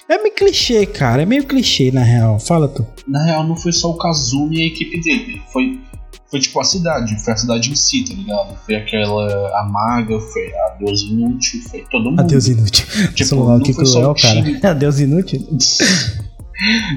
É 0.10 0.18
meio 0.22 0.36
clichê, 0.36 0.86
cara. 0.86 1.22
É 1.22 1.26
meio 1.26 1.46
clichê, 1.46 1.92
na 1.92 2.04
real. 2.04 2.40
Fala 2.40 2.68
tu. 2.68 2.86
Na 3.08 3.24
real, 3.24 3.48
não 3.48 3.56
foi 3.56 3.72
só 3.72 3.90
o 3.90 3.98
Kazuma 3.98 4.54
e 4.54 4.64
a 4.64 4.68
equipe 4.68 5.02
dele. 5.02 5.42
Foi 5.52 5.80
foi 6.30 6.40
tipo 6.42 6.60
a 6.60 6.64
cidade, 6.64 7.18
foi 7.24 7.34
a 7.34 7.38
cidade 7.38 7.72
em 7.72 7.76
si, 7.76 8.04
tá 8.04 8.14
ligado? 8.14 8.58
Foi 8.66 8.76
aquela 8.76 9.60
a 9.60 9.64
maga, 9.64 10.20
foi 10.20 10.54
a 10.54 10.76
Deus 10.80 11.02
Inútil, 11.04 11.62
foi 11.70 11.86
todo 11.90 12.10
mundo. 12.10 12.20
A 12.20 12.24
Deus 12.24 12.48
Inútil. 12.48 12.86
Tipo, 13.14 13.36
não 13.36 13.60
que 13.60 13.74
foi 13.74 13.86
cruel, 13.86 14.14
cara. 14.14 14.72
A 14.72 14.74
Deus 14.74 15.00
Inútil. 15.00 15.48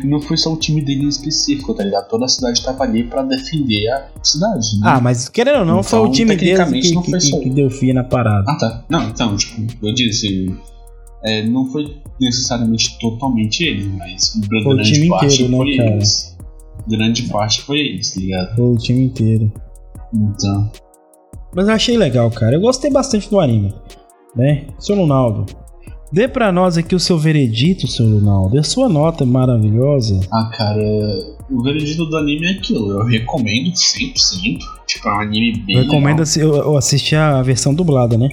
não 0.04 0.20
foi 0.20 0.36
só 0.36 0.52
o 0.52 0.56
time 0.56 0.84
dele 0.84 1.04
em 1.04 1.08
específico, 1.08 1.74
tá 1.74 1.84
ligado? 1.84 2.08
Toda 2.08 2.24
a 2.24 2.28
cidade 2.28 2.62
tava 2.62 2.82
ali 2.82 3.04
pra 3.04 3.22
defender 3.22 3.88
a 3.90 4.08
cidade. 4.22 4.80
Né? 4.80 4.82
Ah, 4.84 5.00
mas 5.00 5.28
querendo 5.28 5.60
ou 5.60 5.64
não, 5.64 5.80
então, 5.80 5.82
foi 5.84 6.00
o 6.00 6.10
time 6.10 6.34
dele 6.34 6.64
que, 6.64 6.80
que, 6.80 7.18
que, 7.18 7.40
que, 7.40 7.50
deu 7.50 7.70
fim 7.70 7.92
na 7.92 8.02
parada. 8.02 8.44
Ah, 8.48 8.56
tá. 8.56 8.84
Não, 8.88 9.08
então, 9.08 9.36
tipo, 9.36 9.62
eu 9.86 9.94
disse. 9.94 10.52
É, 11.24 11.46
não 11.46 11.66
foi 11.66 11.96
necessariamente 12.20 12.98
totalmente 12.98 13.64
ele, 13.64 13.88
mas 13.98 14.34
grande 14.48 15.08
parte 15.08 15.42
inteiro, 15.42 15.56
foi 15.56 15.76
né, 15.76 15.76
cara? 15.76 15.94
eles 15.96 16.30
grande 16.88 17.22
parte 17.24 17.60
foi 17.62 17.78
eles, 17.78 18.14
tá 18.14 18.20
ligado? 18.20 18.56
Foi 18.56 18.64
o 18.64 18.76
time 18.76 19.04
inteiro. 19.04 19.52
Então. 20.14 20.70
Mas 21.54 21.68
eu 21.68 21.74
achei 21.74 21.96
legal, 21.96 22.30
cara. 22.30 22.56
Eu 22.56 22.60
gostei 22.60 22.90
bastante 22.90 23.28
do 23.28 23.40
anime. 23.40 23.74
Né? 24.34 24.66
Seu 24.78 24.94
Lunaldo, 24.94 25.46
dê 26.12 26.28
pra 26.28 26.52
nós 26.52 26.78
aqui 26.78 26.94
o 26.94 27.00
seu 27.00 27.18
veredito, 27.18 27.88
seu 27.88 28.06
Lunaldo. 28.06 28.58
A 28.58 28.62
sua 28.62 28.88
nota 28.88 29.26
maravilhosa. 29.26 30.20
Ah, 30.32 30.48
cara, 30.56 30.82
o 31.50 31.62
veredito 31.62 32.06
do 32.06 32.16
anime 32.16 32.46
é 32.46 32.50
aquilo. 32.52 32.92
Eu 32.92 33.04
recomendo 33.04 33.72
100%. 33.72 34.58
Tipo, 34.86 35.08
é 35.08 35.12
um 35.12 35.20
anime 35.20 35.58
bem. 35.66 35.76
Eu 35.76 35.82
recomendo 35.82 36.22
eu 36.36 36.76
assistir 36.76 37.16
a 37.16 37.42
versão 37.42 37.74
dublada, 37.74 38.16
né? 38.16 38.28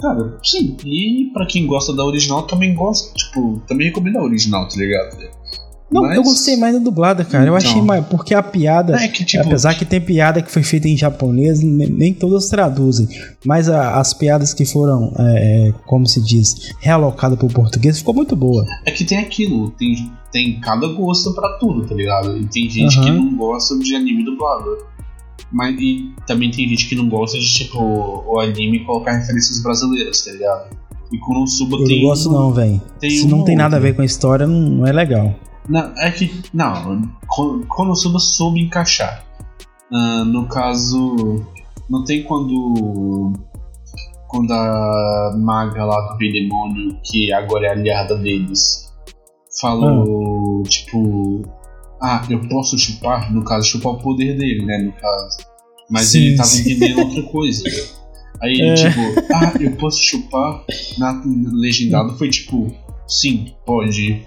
Cara, 0.00 0.38
sim. 0.42 0.76
E 0.84 1.30
pra 1.32 1.46
quem 1.46 1.66
gosta 1.66 1.94
da 1.94 2.04
original, 2.04 2.42
também 2.42 2.74
gosta. 2.74 3.12
Tipo, 3.14 3.60
também 3.68 3.88
recomendo 3.88 4.18
a 4.18 4.22
original, 4.22 4.66
tá 4.66 4.76
ligado? 4.76 5.16
Não, 5.92 6.02
Mas... 6.02 6.16
eu 6.16 6.22
gostei 6.22 6.56
mais 6.56 6.72
da 6.72 6.78
dublada, 6.78 7.24
cara. 7.24 7.46
Eu 7.46 7.56
achei 7.56 7.82
mais. 7.82 8.06
Porque 8.06 8.32
a 8.32 8.42
piada. 8.42 8.94
É 8.94 9.08
que, 9.08 9.24
tipo... 9.24 9.44
Apesar 9.44 9.74
que 9.74 9.84
tem 9.84 10.00
piada 10.00 10.40
que 10.40 10.50
foi 10.50 10.62
feita 10.62 10.88
em 10.88 10.96
japonês, 10.96 11.60
nem 11.62 12.14
todas 12.14 12.48
traduzem. 12.48 13.08
Mas 13.44 13.68
a, 13.68 13.98
as 13.98 14.14
piadas 14.14 14.54
que 14.54 14.64
foram, 14.64 15.12
é, 15.18 15.68
é 15.68 15.74
como 15.86 16.06
se 16.06 16.22
diz, 16.22 16.72
realocadas 16.80 17.38
pro 17.38 17.48
português 17.48 17.98
ficou 17.98 18.14
muito 18.14 18.36
boa. 18.36 18.64
É 18.86 18.92
que 18.92 19.04
tem 19.04 19.18
aquilo, 19.18 19.70
tem, 19.72 20.12
tem 20.30 20.60
cada 20.60 20.86
gosto 20.86 21.34
para 21.34 21.58
tudo, 21.58 21.84
tá 21.84 21.94
ligado? 21.94 22.36
E 22.36 22.46
tem 22.46 22.70
gente 22.70 22.96
uhum. 22.98 23.04
que 23.04 23.10
não 23.10 23.36
gosta 23.36 23.76
de 23.78 23.94
anime 23.96 24.24
dublado. 24.24 24.90
Mas 25.52 25.76
e 25.80 26.14
também 26.26 26.50
tem 26.50 26.68
gente 26.68 26.88
que 26.88 26.94
não 26.94 27.08
gosta 27.08 27.38
de, 27.38 27.52
tipo, 27.52 27.78
o 27.78 28.38
anime 28.38 28.84
colocar 28.84 29.12
referências 29.12 29.62
brasileiras, 29.62 30.24
tá 30.24 30.32
ligado? 30.32 30.76
E 31.12 31.18
Konosuba 31.18 31.76
eu 31.76 31.84
tem. 31.84 31.96
Eu 31.96 32.02
não 32.02 32.08
gosto, 32.08 32.30
não, 32.30 32.52
velho. 32.52 32.80
Se 33.00 33.26
não 33.26 33.44
tem 33.44 33.56
nada 33.56 33.76
a 33.76 33.80
ver 33.80 33.94
com 33.96 34.02
a 34.02 34.04
história, 34.04 34.46
não, 34.46 34.60
não 34.60 34.86
é 34.86 34.92
legal. 34.92 35.34
Não, 35.68 35.92
é 35.96 36.10
que. 36.10 36.42
Não, 36.54 37.02
Konosuba 37.68 38.18
soube 38.18 38.60
encaixar. 38.60 39.24
Uh, 39.90 40.24
no 40.24 40.46
caso. 40.46 41.44
Não 41.88 42.04
tem 42.04 42.22
quando. 42.22 43.32
Quando 44.28 44.52
a 44.52 45.34
maga 45.36 45.84
lá 45.84 46.12
do 46.12 46.18
Demônio, 46.18 46.96
que 47.02 47.32
agora 47.32 47.66
é 47.66 47.70
aliada 47.70 48.16
deles, 48.16 48.92
falou, 49.60 50.60
hum. 50.60 50.62
tipo. 50.62 51.42
Ah, 52.02 52.24
eu 52.30 52.40
posso 52.48 52.78
chupar? 52.78 53.32
No 53.32 53.44
caso, 53.44 53.68
chupar 53.68 53.92
o 53.92 53.98
poder 53.98 54.36
dele, 54.36 54.64
né? 54.64 54.78
No 54.78 54.92
caso. 54.92 55.38
Mas 55.90 56.06
sim, 56.06 56.18
ele 56.20 56.36
tava 56.36 56.48
sim. 56.48 56.60
entendendo 56.60 57.00
outra 57.00 57.22
coisa. 57.24 57.62
Aí 58.42 58.54
ele, 58.54 58.70
é. 58.70 58.74
tipo, 58.74 59.00
ah, 59.34 59.52
eu 59.60 59.72
posso 59.72 60.02
chupar? 60.02 60.64
Na 60.98 61.22
legendado 61.52 62.16
foi 62.16 62.30
tipo, 62.30 62.74
sim, 63.06 63.52
pode. 63.66 64.22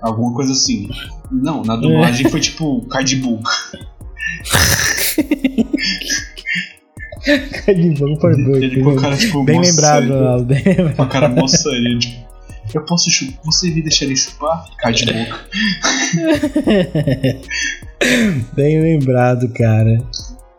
Alguma 0.00 0.34
coisa 0.34 0.52
assim. 0.52 0.88
Não, 1.30 1.62
na 1.62 1.76
dublagem 1.76 2.26
é. 2.26 2.30
foi 2.30 2.40
tipo 2.40 2.80
Cardbook. 2.86 3.44
Cardbook 7.66 8.20
foi 8.20 8.42
doido. 8.42 8.64
Ele 8.64 8.82
com 8.82 8.90
a 8.90 8.96
cara 8.96 9.16
tipo 9.16 9.44
Bem 9.44 9.60
lembrado, 9.60 10.08
Ronaldo. 10.08 10.54
Lembrado. 10.54 10.96
Com 10.96 11.02
a 11.02 11.06
cara 11.06 11.28
moçaria, 11.28 11.98
tipo. 11.98 12.29
Eu 12.74 12.84
posso 12.84 13.10
chupar. 13.10 13.40
Você 13.44 13.70
me 13.70 13.82
deixaria 13.82 14.16
chupar? 14.16 14.64
Cardbook. 14.78 15.30
Bem 18.54 18.80
lembrado, 18.80 19.48
cara. 19.52 19.98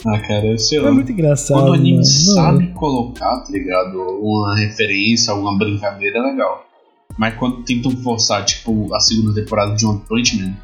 Ah, 0.06 0.20
cara, 0.20 0.58
sei 0.58 0.80
lá. 0.80 0.90
É 0.90 0.92
muito 0.92 1.12
engraçado. 1.12 1.60
Quando 1.60 1.70
o 1.70 1.74
anime 1.74 2.06
sabe 2.06 2.68
colocar, 2.74 3.42
tá 3.42 3.52
ligado? 3.52 3.98
Uma 4.22 4.56
referência, 4.58 5.32
alguma 5.32 5.58
brincadeira, 5.58 6.20
é 6.20 6.22
legal. 6.22 6.66
Mas 7.18 7.36
quando 7.36 7.64
tentam 7.64 7.92
forçar, 7.92 8.44
tipo, 8.46 8.94
a 8.94 9.00
segunda 9.00 9.34
temporada 9.34 9.76
de 9.76 9.86
One 9.86 10.02
Punch 10.08 10.42
Man, 10.42 10.56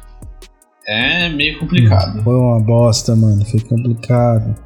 é 0.86 1.28
meio 1.28 1.58
complicado. 1.58 2.22
Foi 2.22 2.34
uma 2.34 2.58
bosta, 2.60 3.14
mano. 3.14 3.44
Foi 3.44 3.60
complicado. 3.60 4.56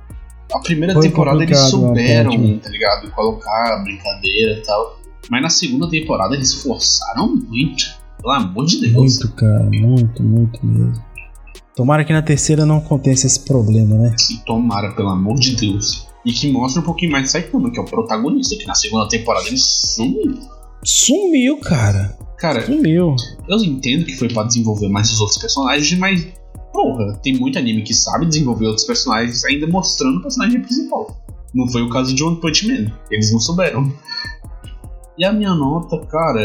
A 0.52 0.58
primeira 0.60 0.94
Foi 0.94 1.02
temporada 1.02 1.42
eles 1.42 1.58
souberam, 1.58 2.58
tá 2.58 2.68
ligado? 2.68 3.10
Colocar 3.10 3.82
brincadeira 3.82 4.58
e 4.58 4.62
tal. 4.62 5.01
Mas 5.30 5.42
na 5.42 5.50
segunda 5.50 5.88
temporada 5.88 6.34
eles 6.34 6.54
forçaram 6.54 7.34
muito. 7.34 7.84
Pelo 8.20 8.32
amor 8.32 8.66
de 8.66 8.80
Deus. 8.80 8.94
Muito, 8.94 9.32
cara. 9.32 9.70
Muito, 9.70 10.22
muito 10.22 10.66
mesmo. 10.66 11.02
Tomara 11.74 12.04
que 12.04 12.12
na 12.12 12.22
terceira 12.22 12.66
não 12.66 12.78
aconteça 12.78 13.26
esse 13.26 13.40
problema, 13.40 13.96
né? 13.96 14.14
Que 14.18 14.44
tomara, 14.44 14.92
pelo 14.92 15.08
amor 15.08 15.38
de 15.38 15.56
Deus. 15.56 16.06
E 16.24 16.32
que 16.32 16.52
mostre 16.52 16.80
um 16.80 16.84
pouquinho 16.84 17.10
mais 17.10 17.24
de 17.24 17.30
Saitama, 17.30 17.70
que 17.70 17.78
é 17.78 17.82
o 17.82 17.86
protagonista, 17.86 18.56
que 18.56 18.66
na 18.66 18.74
segunda 18.74 19.08
temporada 19.08 19.48
ele 19.48 19.56
sumiu. 19.58 20.38
Sumiu, 20.84 21.56
cara. 21.58 22.16
Cara, 22.38 22.64
sumiu. 22.66 23.16
Eu 23.48 23.58
entendo 23.58 24.04
que 24.04 24.16
foi 24.16 24.28
para 24.28 24.46
desenvolver 24.46 24.88
mais 24.88 25.10
os 25.10 25.20
outros 25.20 25.38
personagens, 25.38 25.98
mas 25.98 26.26
porra, 26.72 27.12
tem 27.22 27.38
muito 27.38 27.58
anime 27.58 27.82
que 27.82 27.94
sabe 27.94 28.26
desenvolver 28.26 28.66
outros 28.66 28.86
personagens 28.86 29.44
ainda 29.44 29.66
mostrando 29.66 30.18
o 30.18 30.22
personagem 30.22 30.60
principal. 30.60 31.16
Não 31.54 31.68
foi 31.68 31.82
o 31.82 31.90
caso 31.90 32.14
de 32.14 32.22
One 32.22 32.40
Punch 32.40 32.66
Man. 32.66 32.90
Eles 33.10 33.32
não 33.32 33.38
souberam. 33.38 33.92
E 35.18 35.24
a 35.24 35.32
minha 35.32 35.54
nota, 35.54 35.98
cara, 36.06 36.40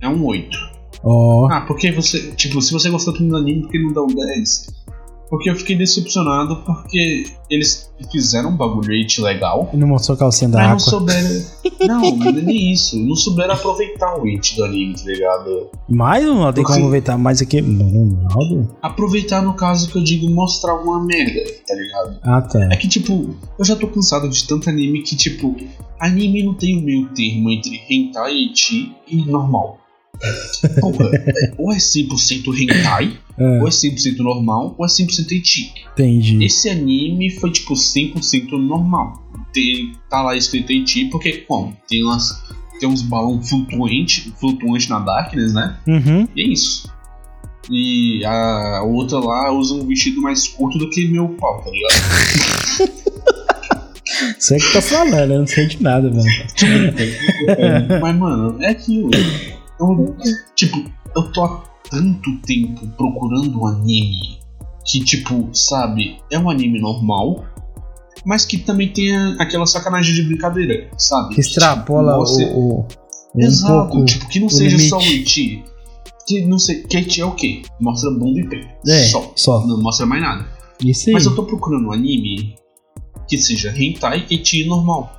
é 0.00 0.08
um 0.08 0.24
8. 0.24 0.56
Oh. 1.02 1.48
Ah, 1.50 1.62
porque 1.62 1.92
você. 1.92 2.32
Tipo, 2.32 2.60
se 2.60 2.72
você 2.72 2.90
gostou 2.90 3.12
do 3.12 3.36
anime, 3.36 3.62
por 3.62 3.70
que 3.70 3.78
não 3.78 3.92
dá 3.92 4.02
um 4.02 4.06
10? 4.06 4.85
Porque 5.28 5.50
eu 5.50 5.56
fiquei 5.56 5.76
decepcionado 5.76 6.56
porque 6.64 7.24
eles 7.50 7.90
fizeram 8.10 8.50
um 8.50 8.56
bagulho 8.56 8.92
legal. 9.18 9.70
E 9.72 9.76
não 9.76 9.88
mostrou 9.88 10.16
calcinha 10.16 10.50
da 10.50 10.58
mas 10.58 10.86
água. 10.86 11.00
não 11.00 11.18
souberam. 11.18 11.44
Não, 11.80 12.16
não 12.16 12.26
é 12.28 12.32
nem 12.32 12.72
isso. 12.72 12.98
Não 12.98 13.16
souberam 13.16 13.54
aproveitar 13.54 14.16
o 14.16 14.24
hit 14.24 14.56
do 14.56 14.64
anime, 14.64 14.94
tá 14.94 15.04
ligado? 15.04 15.70
Mas 15.88 16.24
não 16.24 16.52
tem 16.52 16.64
como 16.64 16.78
aproveitar 16.78 17.18
mais 17.18 17.42
aqui. 17.42 17.60
Ronaldo? 17.60 18.76
Aproveitar 18.82 19.42
no 19.42 19.54
caso 19.54 19.90
que 19.90 19.98
eu 19.98 20.04
digo 20.04 20.28
mostrar 20.30 20.74
uma 20.74 21.02
merda, 21.04 21.42
tá 21.66 21.74
ligado? 21.74 22.18
Ah, 22.22 22.42
tá. 22.42 22.68
É 22.72 22.76
que, 22.76 22.88
tipo, 22.88 23.34
eu 23.58 23.64
já 23.64 23.74
tô 23.76 23.88
cansado 23.88 24.28
de 24.28 24.46
tanto 24.46 24.68
anime 24.70 25.02
que, 25.02 25.16
tipo, 25.16 25.56
anime 25.98 26.44
não 26.44 26.54
tem 26.54 26.78
o 26.78 26.82
meio 26.82 27.08
termo 27.08 27.50
entre 27.50 27.82
hentai, 27.88 28.44
eti 28.44 28.92
e 29.08 29.24
normal. 29.24 29.78
É- 30.22 31.52
ou 31.58 31.72
é 31.72 31.78
100% 31.78 32.54
hentai, 32.54 33.18
É, 33.38 33.60
ou 33.60 33.68
é 33.68 33.70
100% 33.70 34.16
normal, 34.20 34.74
ou 34.78 34.84
é 34.86 34.88
100% 34.88 35.30
eti. 35.32 35.74
entendi. 35.92 36.42
Esse 36.42 36.70
anime 36.70 37.28
foi, 37.30 37.50
tipo, 37.50 37.74
100% 37.74 38.52
normal. 38.52 39.22
Tem, 39.52 39.92
tá 40.08 40.22
lá 40.22 40.34
escrito 40.36 40.72
eti 40.72 41.04
porque, 41.10 41.32
como? 41.46 41.76
Tem, 41.86 42.02
umas, 42.02 42.42
tem 42.80 42.88
uns 42.88 43.02
balões 43.02 43.46
flutuantes 43.48 44.32
flutuante 44.40 44.88
na 44.88 45.00
Darkness, 45.00 45.52
né? 45.52 45.76
Uhum. 45.86 46.26
E 46.34 46.42
é 46.42 46.46
isso. 46.48 46.90
E 47.70 48.24
a 48.24 48.82
outra 48.84 49.18
lá 49.18 49.50
usa 49.52 49.74
um 49.74 49.86
vestido 49.86 50.22
mais 50.22 50.46
curto 50.48 50.78
do 50.78 50.88
que 50.88 51.06
meu 51.08 51.28
pau, 51.30 51.62
tá 51.62 51.70
ligado? 51.70 52.96
Você 54.38 54.56
que 54.56 54.72
tá 54.72 54.80
falando, 54.80 55.32
eu 55.32 55.38
não 55.40 55.46
sei 55.46 55.66
de 55.66 55.82
nada, 55.82 56.08
mano. 56.08 56.24
Mas, 58.00 58.16
mano, 58.16 58.62
é 58.62 58.68
aquilo. 58.68 59.10
Eu, 59.78 60.16
tipo, 60.54 60.78
eu 61.14 61.32
tô 61.32 61.44
há 61.44 61.64
tanto 61.90 62.36
tempo 62.42 62.86
procurando 62.96 63.60
um 63.60 63.66
anime 63.66 64.38
que, 64.84 65.00
tipo, 65.00 65.48
sabe, 65.52 66.18
é 66.30 66.38
um 66.38 66.48
anime 66.48 66.80
normal, 66.80 67.44
mas 68.24 68.44
que 68.44 68.58
também 68.58 68.92
tem 68.92 69.14
aquela 69.38 69.66
sacanagem 69.66 70.14
de 70.14 70.22
brincadeira, 70.22 70.90
sabe? 70.96 71.34
Que 71.34 71.40
extrapola 71.40 72.12
Tipo, 72.12 72.18
você- 72.26 72.44
o, 72.46 72.58
o, 72.58 72.86
um 73.34 73.40
Exato, 73.40 73.90
pouco. 73.90 74.04
tipo, 74.06 74.28
que 74.28 74.40
não 74.40 74.48
seja 74.48 74.78
só 74.88 74.96
o 74.98 75.00
limite. 75.00 75.40
Iti. 75.42 75.64
Que 76.26 76.40
não 76.44 76.58
sei, 76.58 76.82
que 76.82 76.98
Iti 76.98 77.20
é 77.20 77.24
o 77.24 77.32
quê? 77.32 77.62
Mostra 77.80 78.10
bunda 78.10 78.40
e 78.40 78.48
peito. 78.48 78.66
É, 78.88 79.04
Só. 79.06 79.32
só. 79.36 79.64
Não 79.66 79.80
mostra 79.80 80.06
mais 80.06 80.20
nada. 80.22 80.44
Isso 80.84 81.08
aí. 81.08 81.12
Mas 81.12 81.24
eu 81.26 81.34
tô 81.36 81.44
procurando 81.44 81.86
um 81.88 81.92
anime 81.92 82.56
que 83.28 83.38
seja 83.38 83.72
hentai 83.76 84.24
e 84.28 84.38
teen 84.38 84.66
normal. 84.66 85.12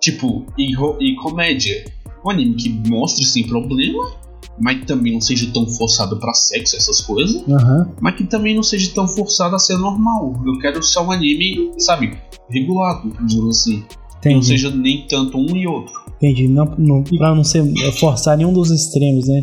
Tipo, 0.00 0.44
e, 0.58 0.72
e 1.00 1.14
comédia. 1.16 1.84
Um 2.24 2.30
anime 2.30 2.54
que 2.54 2.68
mostre 2.88 3.24
sem 3.24 3.46
problema, 3.46 4.12
mas 4.60 4.84
também 4.84 5.12
não 5.14 5.20
seja 5.20 5.50
tão 5.52 5.66
forçado 5.66 6.18
pra 6.18 6.32
sexo, 6.34 6.76
essas 6.76 7.00
coisas. 7.00 7.42
Aham. 7.48 7.90
Mas 8.00 8.16
que 8.16 8.24
também 8.24 8.54
não 8.54 8.62
seja 8.62 8.92
tão 8.94 9.08
forçado 9.08 9.54
a 9.56 9.58
ser 9.58 9.76
normal. 9.78 10.40
Eu 10.46 10.58
quero 10.58 10.82
só 10.82 11.04
um 11.04 11.10
anime, 11.10 11.72
sabe, 11.78 12.16
regulado, 12.50 13.10
digamos 13.26 13.58
assim. 13.58 13.82
Que 14.20 14.28
não 14.28 14.36
Entendi. 14.36 14.46
seja 14.46 14.70
nem 14.70 15.04
tanto 15.08 15.36
um 15.36 15.56
e 15.56 15.66
outro. 15.66 15.92
Entendi. 16.16 16.46
Não, 16.46 16.64
não, 16.78 17.02
pra 17.02 17.34
não 17.34 17.42
ser, 17.42 17.64
forçar 17.98 18.36
nenhum 18.36 18.52
dos 18.52 18.70
extremos, 18.70 19.26
né? 19.26 19.42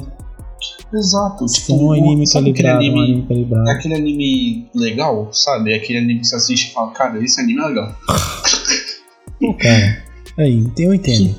Exato. 0.93 1.47
Ser 1.47 1.61
Tipo, 1.61 1.73
um 1.83 1.91
anime 1.91 2.25
sabe 2.25 2.51
aquele 2.51 2.67
anime, 2.69 2.99
anime 3.01 3.27
calibrado. 3.27 3.69
aquele 3.69 3.95
anime 3.95 4.69
legal, 4.73 5.27
sabe? 5.33 5.73
Aquele 5.73 5.99
anime 5.99 6.19
que 6.21 6.27
você 6.27 6.35
assiste 6.37 6.69
e 6.69 6.73
fala, 6.73 6.91
cara, 6.91 7.21
esse 7.23 7.39
anime 7.41 7.59
é 7.61 7.65
legal. 7.67 7.95
Pô, 9.39 9.53
cara. 9.59 10.03
Aí, 10.37 10.65
eu 10.77 10.93
entendo. 10.93 11.35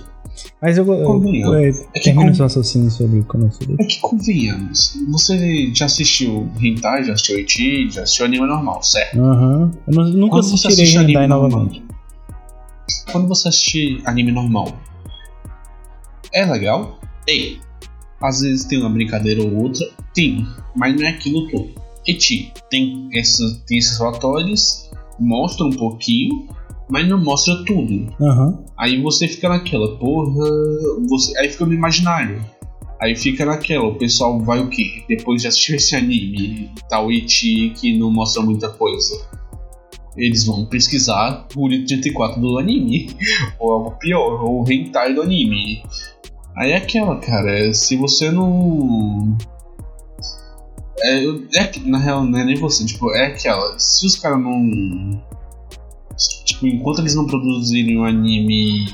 Mas 0.63 0.77
eu, 0.77 0.85
eu, 0.93 1.07
Convenhamos. 1.07 1.55
eu, 1.57 1.89
É 1.95 2.13
com- 2.15 2.35
seu 2.35 2.45
raciocínio 2.45 2.91
sobre 2.91 3.21
o 3.21 3.25
Konosuba. 3.25 3.77
É 3.81 3.85
que 3.85 3.99
convenhamos, 4.01 4.95
você 5.11 5.71
já 5.75 5.87
assistiu 5.87 6.51
Hentai, 6.61 7.05
já 7.05 7.15
assistiu 7.15 7.39
Iti, 7.39 7.91
já 7.91 8.03
assistiu 8.03 8.27
anime 8.27 8.47
normal, 8.47 8.83
certo? 8.83 9.19
Aham. 9.23 9.71
Eu 9.87 9.95
não- 9.95 10.05
nunca 10.11 10.33
Quando 10.37 10.45
assistirei 10.45 10.75
assiste 10.85 10.97
Hentai 10.99 11.15
anime 11.25 11.29
normal, 11.29 11.51
novamente. 11.51 11.85
Quando 13.11 13.27
você 13.29 13.49
assistir 13.49 14.03
anime 14.05 14.33
normal, 14.33 14.69
é 16.33 16.45
legal? 16.45 17.01
Ei, 17.27 17.59
às 18.23 18.41
vezes 18.41 18.65
tem 18.67 18.79
uma 18.81 18.91
brincadeira 18.91 19.43
ou 19.43 19.55
outra, 19.65 19.87
tem, 20.15 20.47
mas 20.77 20.95
não 20.95 21.07
é 21.07 21.11
aquilo 21.11 21.49
todo. 21.49 21.71
Eti 22.07 22.53
tem, 22.71 23.09
essa, 23.15 23.43
tem 23.67 23.79
esses 23.79 23.99
relatórios, 23.99 24.91
mostra 25.19 25.65
um 25.67 25.71
pouquinho, 25.71 26.49
mas 26.89 27.09
não 27.09 27.23
mostra 27.23 27.55
tudo. 27.65 28.13
Aham. 28.21 28.59
Aí 28.81 29.01
você 29.01 29.29
fica 29.29 29.47
naquela, 29.47 29.99
porra. 29.99 30.43
Você, 31.09 31.37
aí 31.39 31.51
fica 31.51 31.67
no 31.67 31.75
imaginário. 31.75 32.43
Aí 33.01 33.15
fica 33.15 33.45
naquela, 33.45 33.85
o 33.85 33.95
pessoal 33.95 34.41
vai 34.41 34.59
o 34.61 34.69
quê? 34.69 35.05
Depois 35.07 35.43
de 35.43 35.49
assistir 35.49 35.77
esse 35.77 35.95
anime, 35.95 36.71
tal 36.89 37.13
Iti 37.13 37.75
que 37.77 37.99
não 37.99 38.11
mostra 38.11 38.43
muita 38.43 38.71
coisa. 38.71 39.15
Eles 40.17 40.45
vão 40.45 40.67
pesquisar 40.67 41.47
o 41.55 41.69
34 41.69 42.41
do 42.41 42.59
anime. 42.59 43.15
Ou 43.61 43.73
algo 43.73 43.91
pior, 43.93 44.43
ou 44.45 44.65
o 44.65 44.73
hentai 44.73 45.15
do 45.15 45.23
anime. 45.23 45.83
Aí 46.57 46.73
é 46.73 46.77
aquela, 46.77 47.19
cara, 47.21 47.73
se 47.73 47.97
você 47.97 48.31
não. 48.31 49.37
É, 51.03 51.25
é 51.57 51.73
na 51.85 51.99
real, 51.99 52.25
não 52.25 52.39
é 52.39 52.45
nem 52.45 52.57
você, 52.57 52.85
tipo, 52.85 53.11
é 53.13 53.27
aquela. 53.27 53.79
Se 53.79 54.07
os 54.07 54.17
caras 54.17 54.43
não. 54.43 55.23
Tipo, 56.45 56.67
enquanto 56.67 57.01
eles 57.01 57.15
não 57.15 57.27
produzirem 57.27 57.99
um 57.99 58.05
anime 58.05 58.87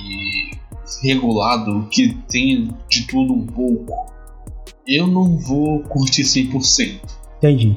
regulado 1.02 1.86
que 1.90 2.14
tenha 2.28 2.68
de 2.88 3.06
tudo 3.06 3.32
um 3.32 3.46
pouco, 3.46 4.12
eu 4.86 5.06
não 5.06 5.36
vou 5.38 5.80
curtir 5.80 6.22
100%. 6.22 7.00
Entendi. 7.38 7.76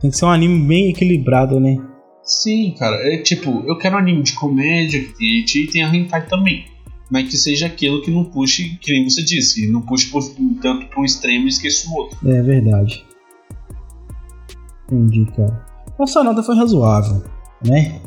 Tem 0.00 0.10
que 0.10 0.16
ser 0.16 0.24
um 0.24 0.30
anime 0.30 0.66
bem 0.66 0.90
equilibrado, 0.90 1.60
né? 1.60 1.76
Sim, 2.22 2.74
cara, 2.78 2.96
é 3.12 3.18
tipo, 3.18 3.62
eu 3.66 3.76
quero 3.76 3.96
um 3.96 3.98
anime 3.98 4.22
de 4.22 4.32
comédia 4.34 5.00
que 5.00 5.18
tenha 5.18 5.40
eti 5.40 5.64
e 5.64 5.66
tenha 5.66 5.94
hentai 5.94 6.26
também. 6.26 6.64
Mas 7.10 7.28
que 7.28 7.36
seja 7.36 7.66
aquilo 7.66 8.02
que 8.02 8.10
não 8.10 8.24
puxe, 8.24 8.78
que 8.80 8.92
nem 8.92 9.08
você 9.08 9.22
disse, 9.22 9.66
não 9.66 9.82
puxe 9.82 10.06
por, 10.10 10.22
tanto 10.62 10.86
para 10.86 11.00
um 11.00 11.04
extremo 11.04 11.46
e 11.46 11.48
esqueça 11.48 11.90
o 11.90 11.94
outro. 11.94 12.30
É 12.30 12.40
verdade. 12.40 13.04
Entendi, 14.86 15.26
cara. 15.36 15.66
Nossa 15.98 16.22
nota 16.22 16.42
foi 16.42 16.56
razoável, 16.56 17.24
né? 17.64 18.00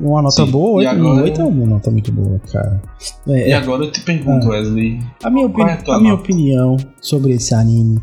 Uma 0.00 0.22
nota 0.22 0.44
Sim, 0.44 0.50
boa, 0.50 0.82
e 0.82 0.86
8, 0.86 0.96
agora- 0.98 1.22
8 1.22 1.40
é 1.40 1.44
uma 1.44 1.66
nota 1.66 1.90
muito 1.90 2.12
boa, 2.12 2.40
cara. 2.52 2.82
É, 3.28 3.48
E 3.48 3.52
é, 3.52 3.54
agora 3.54 3.84
eu 3.84 3.90
te 3.92 4.00
pergunto, 4.00 4.48
Wesley, 4.48 4.98
a 5.22 5.30
minha, 5.30 5.48
qual 5.48 5.68
é 5.68 5.74
opini- 5.74 5.90
a 5.92 5.96
a 5.96 6.00
minha 6.00 6.14
opinião 6.14 6.76
sobre 7.00 7.32
esse 7.32 7.54
anime 7.54 8.00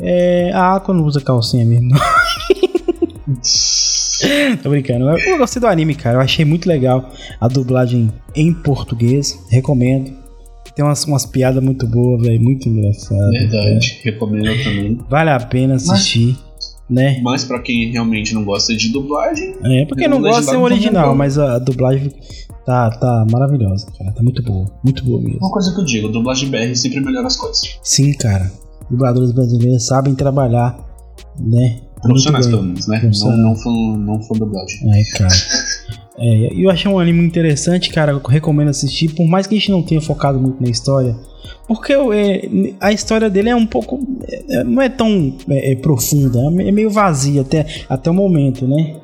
é. 0.00 0.50
A 0.52 0.76
Aqua 0.76 0.94
não 0.94 1.04
usa 1.04 1.20
calcinha 1.20 1.64
mesmo. 1.66 1.88
Tô 4.62 4.70
brincando. 4.70 5.08
Eu 5.10 5.38
gostei 5.38 5.60
do 5.60 5.66
anime, 5.66 5.94
cara. 5.94 6.16
Eu 6.16 6.20
achei 6.20 6.44
muito 6.44 6.68
legal 6.68 7.08
a 7.40 7.46
dublagem 7.48 8.10
em 8.34 8.52
português. 8.52 9.38
Recomendo. 9.50 10.12
Tem 10.74 10.84
umas, 10.84 11.04
umas 11.04 11.26
piadas 11.26 11.62
muito 11.62 11.86
boas, 11.86 12.22
velho. 12.22 12.40
Muito 12.40 12.68
engraçado. 12.68 13.30
verdade, 13.30 14.00
recomendo 14.04 14.62
também. 14.64 14.98
Vale 15.08 15.30
a 15.30 15.40
pena 15.40 15.74
assistir, 15.74 16.36
né? 16.88 17.20
Mas 17.22 17.44
pra 17.44 17.60
quem 17.60 17.90
realmente 17.90 18.34
não 18.34 18.44
gosta 18.44 18.74
de 18.76 18.90
dublagem, 18.90 19.54
É, 19.62 19.84
porque 19.86 20.08
não 20.08 20.18
O 20.18 20.20
gosta 20.22 20.54
é 20.54 20.56
o 20.58 20.62
original, 20.62 21.12
é 21.12 21.14
mas 21.14 21.38
a 21.38 21.58
dublagem 21.58 22.10
tá, 22.64 22.90
tá 22.90 23.26
maravilhosa, 23.30 23.86
cara. 23.98 24.12
Tá 24.12 24.22
muito 24.22 24.42
boa. 24.42 24.66
Muito 24.82 25.04
boa 25.04 25.20
mesmo. 25.20 25.38
uma 25.40 25.50
coisa 25.50 25.74
que 25.74 25.80
eu 25.80 25.84
digo, 25.84 26.08
dublagem 26.08 26.50
BR 26.50 26.74
sempre 26.74 27.00
melhora 27.00 27.26
as 27.26 27.36
coisas. 27.36 27.78
Sim, 27.82 28.12
cara. 28.14 28.50
Dubladores 28.90 29.32
brasileiros 29.32 29.86
sabem 29.86 30.14
trabalhar, 30.14 30.78
né? 31.38 31.80
Profissionais, 32.00 32.46
pelo 32.46 32.62
menos, 32.62 32.86
né? 32.86 33.00
Não, 33.02 33.36
não, 33.36 33.56
fã, 33.56 33.70
não 33.70 34.22
fã 34.22 34.34
dublagem. 34.38 34.78
É, 34.90 35.18
cara. 35.18 35.34
É, 36.18 36.50
eu 36.52 36.68
achei 36.68 36.90
um 36.90 36.98
anime 36.98 37.24
interessante, 37.24 37.90
cara. 37.90 38.12
Eu 38.12 38.18
recomendo 38.18 38.68
assistir, 38.68 39.14
por 39.14 39.26
mais 39.26 39.46
que 39.46 39.54
a 39.54 39.58
gente 39.58 39.70
não 39.70 39.82
tenha 39.82 40.00
focado 40.00 40.38
muito 40.38 40.60
na 40.62 40.68
história. 40.68 41.16
Porque 41.66 41.92
é, 41.92 42.74
a 42.80 42.92
história 42.92 43.30
dele 43.30 43.50
é 43.50 43.56
um 43.56 43.66
pouco. 43.66 44.00
é, 44.50 44.64
não 44.64 44.82
é 44.82 44.88
tão 44.88 45.34
é, 45.48 45.72
é, 45.72 45.76
profunda, 45.76 46.38
é 46.62 46.72
meio 46.72 46.90
vazia 46.90 47.42
até, 47.42 47.66
até 47.88 48.10
o 48.10 48.14
momento, 48.14 48.66
né? 48.66 48.96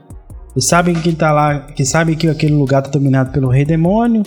Eles 0.55 0.67
sabem 0.67 0.95
que 0.95 1.13
tá 1.13 1.33
lá, 1.33 1.61
que 1.61 1.85
sabem 1.85 2.17
que 2.17 2.29
aquele 2.29 2.55
lugar 2.55 2.83
tá 2.83 2.89
dominado 2.89 3.33
pelo 3.33 3.49
rei 3.49 3.65
demônio, 3.65 4.23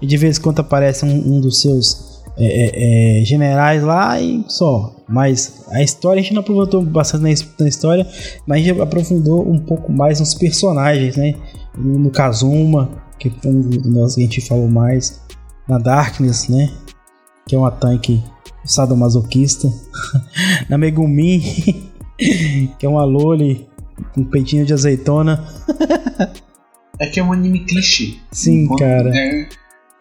e 0.00 0.06
de 0.06 0.16
vez 0.16 0.38
em 0.38 0.42
quando 0.42 0.60
aparece 0.60 1.06
um, 1.06 1.36
um 1.36 1.40
dos 1.40 1.60
seus 1.60 2.22
é, 2.36 2.44
é, 2.44 3.20
é, 3.20 3.24
generais 3.24 3.82
lá 3.82 4.20
e 4.20 4.44
só. 4.46 4.94
Mas 5.08 5.64
a 5.70 5.82
história 5.82 6.20
a 6.20 6.22
gente 6.22 6.34
não 6.34 6.40
aprofundou 6.40 6.82
bastante 6.82 7.22
na, 7.22 7.30
na 7.60 7.68
história, 7.68 8.06
mas 8.46 8.60
a 8.60 8.64
gente 8.64 8.80
aprofundou 8.80 9.46
um 9.48 9.58
pouco 9.58 9.90
mais 9.90 10.20
nos 10.20 10.34
personagens, 10.34 11.16
né? 11.16 11.34
No, 11.76 12.10
Kazuma, 12.10 12.90
que 13.18 13.32
um 13.44 13.60
dos 13.60 14.14
que 14.14 14.20
a 14.20 14.24
gente 14.24 14.40
falou 14.40 14.68
mais, 14.68 15.20
na 15.68 15.78
Darkness, 15.78 16.48
né? 16.48 16.70
Que 17.46 17.54
é 17.54 17.58
uma 17.58 17.70
tanque 17.70 18.22
sadomasoquista, 18.64 19.72
na 20.68 20.76
Megumin, 20.76 21.40
que 22.78 22.86
é 22.86 22.88
uma 22.88 23.04
loli 23.04 23.68
com 24.14 24.24
peitinho 24.24 24.64
de 24.64 24.72
azeitona. 24.72 25.44
É 26.98 27.06
que 27.06 27.18
é 27.20 27.24
um 27.24 27.32
anime 27.32 27.60
clichê. 27.60 28.14
Sim, 28.30 28.68
cara. 28.76 29.10
É, 29.16 29.48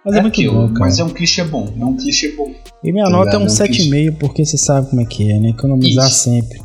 Mas 0.05 0.15
é, 0.15 0.17
é 0.17 0.21
muito 0.21 0.33
aquilo, 0.33 0.67
bom, 0.67 0.73
mas 0.79 0.99
é 0.99 1.03
um 1.03 1.09
clichê 1.09 1.43
bom. 1.43 1.73
É 1.79 1.85
um 1.85 1.95
clichê 1.95 2.33
bom. 2.35 2.53
E 2.83 2.91
minha 2.91 3.05
Tá 3.05 3.09
nota 3.11 3.29
é 3.29 3.39
ligado? 3.39 3.41
um 3.41 3.63
É 3.63 3.67
um 3.67 3.67
7,5, 3.67 4.17
porque 4.17 4.45
você 4.45 4.57
sabe 4.57 4.89
como 4.89 5.01
é 5.01 5.05
que 5.05 5.31
é, 5.31 5.39
né? 5.39 5.49
Economizar 5.49 6.07
Isso. 6.07 6.23
sempre. 6.23 6.59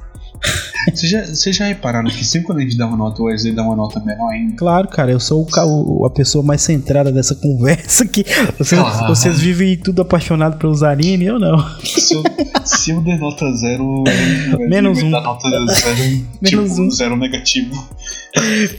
Vocês 0.92 1.10
já, 1.10 1.26
vocês 1.26 1.56
já 1.56 1.66
repararam 1.66 2.08
que 2.08 2.24
sempre 2.24 2.46
quando 2.46 2.58
a 2.58 2.62
gente 2.62 2.76
dá 2.76 2.86
uma 2.86 2.96
nota, 2.96 3.22
o 3.22 3.26
Wesley 3.26 3.54
dá 3.54 3.62
uma 3.62 3.76
nota 3.76 4.00
menor 4.00 4.30
ainda? 4.30 4.56
Claro, 4.56 4.88
cara, 4.88 5.10
eu 5.10 5.20
sou 5.20 5.46
o, 5.46 6.06
a 6.06 6.10
pessoa 6.10 6.44
mais 6.44 6.62
centrada 6.62 7.10
dessa 7.10 7.34
conversa 7.34 8.04
aqui. 8.04 8.24
Vocês, 8.58 8.80
ah. 8.80 9.06
vocês 9.08 9.40
vivem 9.40 9.76
tudo 9.76 10.02
apaixonado 10.02 10.58
pelos 10.58 10.82
anime, 10.82 11.26
eu 11.26 11.38
não. 11.38 11.58
Se 11.80 12.14
eu, 12.14 12.22
se 12.64 12.90
eu 12.90 13.00
der 13.00 13.18
nota 13.18 13.50
zero, 13.56 14.04
menos 14.68 15.02
um. 15.02 15.10
nota 15.10 15.48
zero, 15.48 16.26
menos 16.40 16.70
tipo, 16.70 16.82
um. 16.82 16.90
zero 16.90 17.16
negativo. 17.16 17.88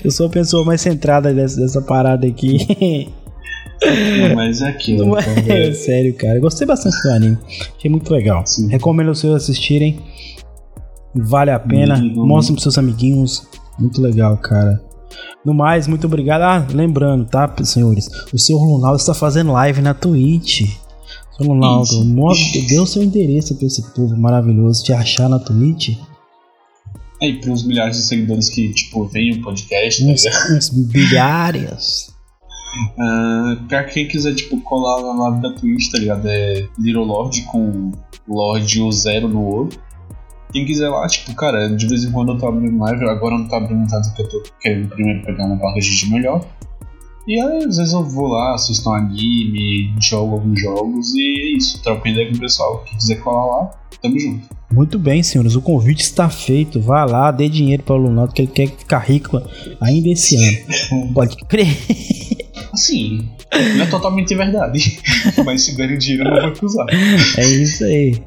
Eu 0.03 0.11
sou 0.11 0.27
a 0.27 0.29
pessoa 0.29 0.65
mais 0.65 0.81
centrada 0.81 1.33
dessa, 1.33 1.59
dessa 1.59 1.81
parada 1.81 2.27
aqui. 2.27 3.07
Não, 3.83 4.35
mas 4.35 4.61
é 4.61 4.69
aquilo. 4.69 5.05
Não, 5.05 5.17
é, 5.17 5.71
sério, 5.73 6.13
cara. 6.13 6.35
Eu 6.35 6.41
gostei 6.41 6.65
bastante 6.65 7.01
do 7.01 7.09
anime. 7.09 7.37
Achei 7.77 7.91
muito 7.91 8.11
legal. 8.11 8.45
Sim. 8.45 8.67
Recomendo 8.67 9.13
vocês 9.13 9.33
assistirem. 9.33 9.99
Vale 11.15 11.51
a 11.51 11.59
pena. 11.59 11.97
Uhum. 11.97 12.27
Mostrem 12.27 12.55
pros 12.55 12.63
seus 12.63 12.77
amiguinhos. 12.77 13.47
Muito 13.79 14.01
legal, 14.01 14.37
cara. 14.37 14.81
No 15.45 15.53
mais, 15.53 15.87
muito 15.87 16.07
obrigado. 16.07 16.41
Ah, 16.41 16.67
lembrando, 16.73 17.25
tá, 17.25 17.53
senhores? 17.63 18.09
O 18.33 18.37
seu 18.37 18.57
Ronaldo 18.57 18.97
está 18.97 19.13
fazendo 19.13 19.51
live 19.51 19.81
na 19.81 19.93
Twitch. 19.93 20.61
Seu 21.37 21.47
Ronaldo, 21.47 22.03
dê 22.67 22.79
o 22.79 22.85
seu 22.85 23.03
endereço 23.03 23.55
pra 23.55 23.67
esse 23.67 23.93
povo 23.93 24.15
maravilhoso 24.17 24.83
te 24.83 24.93
achar 24.93 25.29
na 25.29 25.39
Twitch. 25.39 25.97
É, 27.21 27.29
e 27.29 27.39
pros 27.39 27.65
milhares 27.65 27.97
de 27.97 28.03
seguidores 28.03 28.49
que, 28.49 28.73
tipo, 28.73 29.05
veem 29.05 29.33
o 29.33 29.41
podcast. 29.41 30.03
Uns, 30.03 30.23
né? 30.23 30.31
uns 30.57 30.69
bilhares. 30.69 32.13
Uh, 32.93 33.63
pra 33.67 33.83
quem 33.83 34.07
quiser, 34.07 34.33
tipo, 34.33 34.59
colar 34.61 35.01
na 35.01 35.29
live 35.29 35.41
da 35.41 35.53
Twitch, 35.53 35.91
tá 35.91 35.99
ligado? 35.99 36.25
É 36.27 36.67
Little 36.77 37.05
Lord 37.05 37.41
com 37.43 37.91
Lord 38.27 38.81
o 38.81 38.91
zero 38.91 39.27
no 39.27 39.45
olho. 39.45 39.69
Quem 40.55 40.65
quiser 40.65 40.87
lá, 40.87 41.05
tipo, 41.05 41.35
cara, 41.35 41.67
de 41.67 41.85
vez 41.85 42.05
em 42.05 42.11
quando 42.13 42.31
eu 42.31 42.37
tô 42.37 42.47
abrindo 42.47 42.79
live, 42.79 43.03
agora 43.09 43.37
não 43.37 43.45
tô 43.45 43.55
abrindo 43.55 43.89
tanto 43.89 44.07
porque 44.07 44.21
eu 44.21 44.29
tô 44.29 44.43
querendo 44.61 44.87
primeiro 44.87 45.21
pegar 45.25 45.47
uma 45.47 45.57
barra 45.57 45.77
de 45.77 46.09
melhor. 46.09 46.47
E 47.27 47.37
aí, 47.41 47.57
às 47.57 47.75
vezes 47.75 47.91
eu 47.91 48.05
vou 48.05 48.27
lá, 48.27 48.53
assisto 48.53 48.89
um 48.89 48.93
anime, 48.93 49.93
jogo 49.99 50.35
alguns 50.35 50.61
jogos 50.61 51.13
e 51.13 51.21
é 51.21 51.57
isso. 51.57 51.83
Troco 51.83 52.07
ideia 52.07 52.29
com 52.29 52.37
o 52.37 52.39
pessoal. 52.39 52.81
Quem 52.85 52.97
quiser 52.97 53.15
colar 53.17 53.45
lá, 53.45 53.71
tamo 54.01 54.17
junto. 54.17 54.47
Muito 54.71 54.97
bem, 54.97 55.21
senhores. 55.21 55.55
O 55.55 55.61
convite 55.61 56.03
está 56.03 56.29
feito. 56.29 56.79
Vá 56.79 57.03
lá, 57.03 57.31
dê 57.31 57.49
dinheiro 57.49 57.83
para 57.83 57.95
o 57.95 57.97
Lunaldo, 57.97 58.31
que 58.31 58.43
ele 58.43 58.51
quer 58.51 58.67
ficar 58.69 58.99
rico 58.99 59.41
ainda 59.81 60.07
esse 60.07 60.37
ano. 60.37 61.11
Pode 61.13 61.35
crer. 61.49 61.67
Assim, 62.71 63.27
não 63.75 63.83
é 63.83 63.87
totalmente 63.87 64.35
verdade. 64.35 64.99
Mas 65.45 65.63
se 65.63 65.75
ganha 65.75 65.97
dinheiro, 65.97 66.23
não 66.29 66.53
vou 66.53 66.63
usar. 66.63 66.85
É 67.37 67.45
isso 67.45 67.83
aí. 67.83 68.21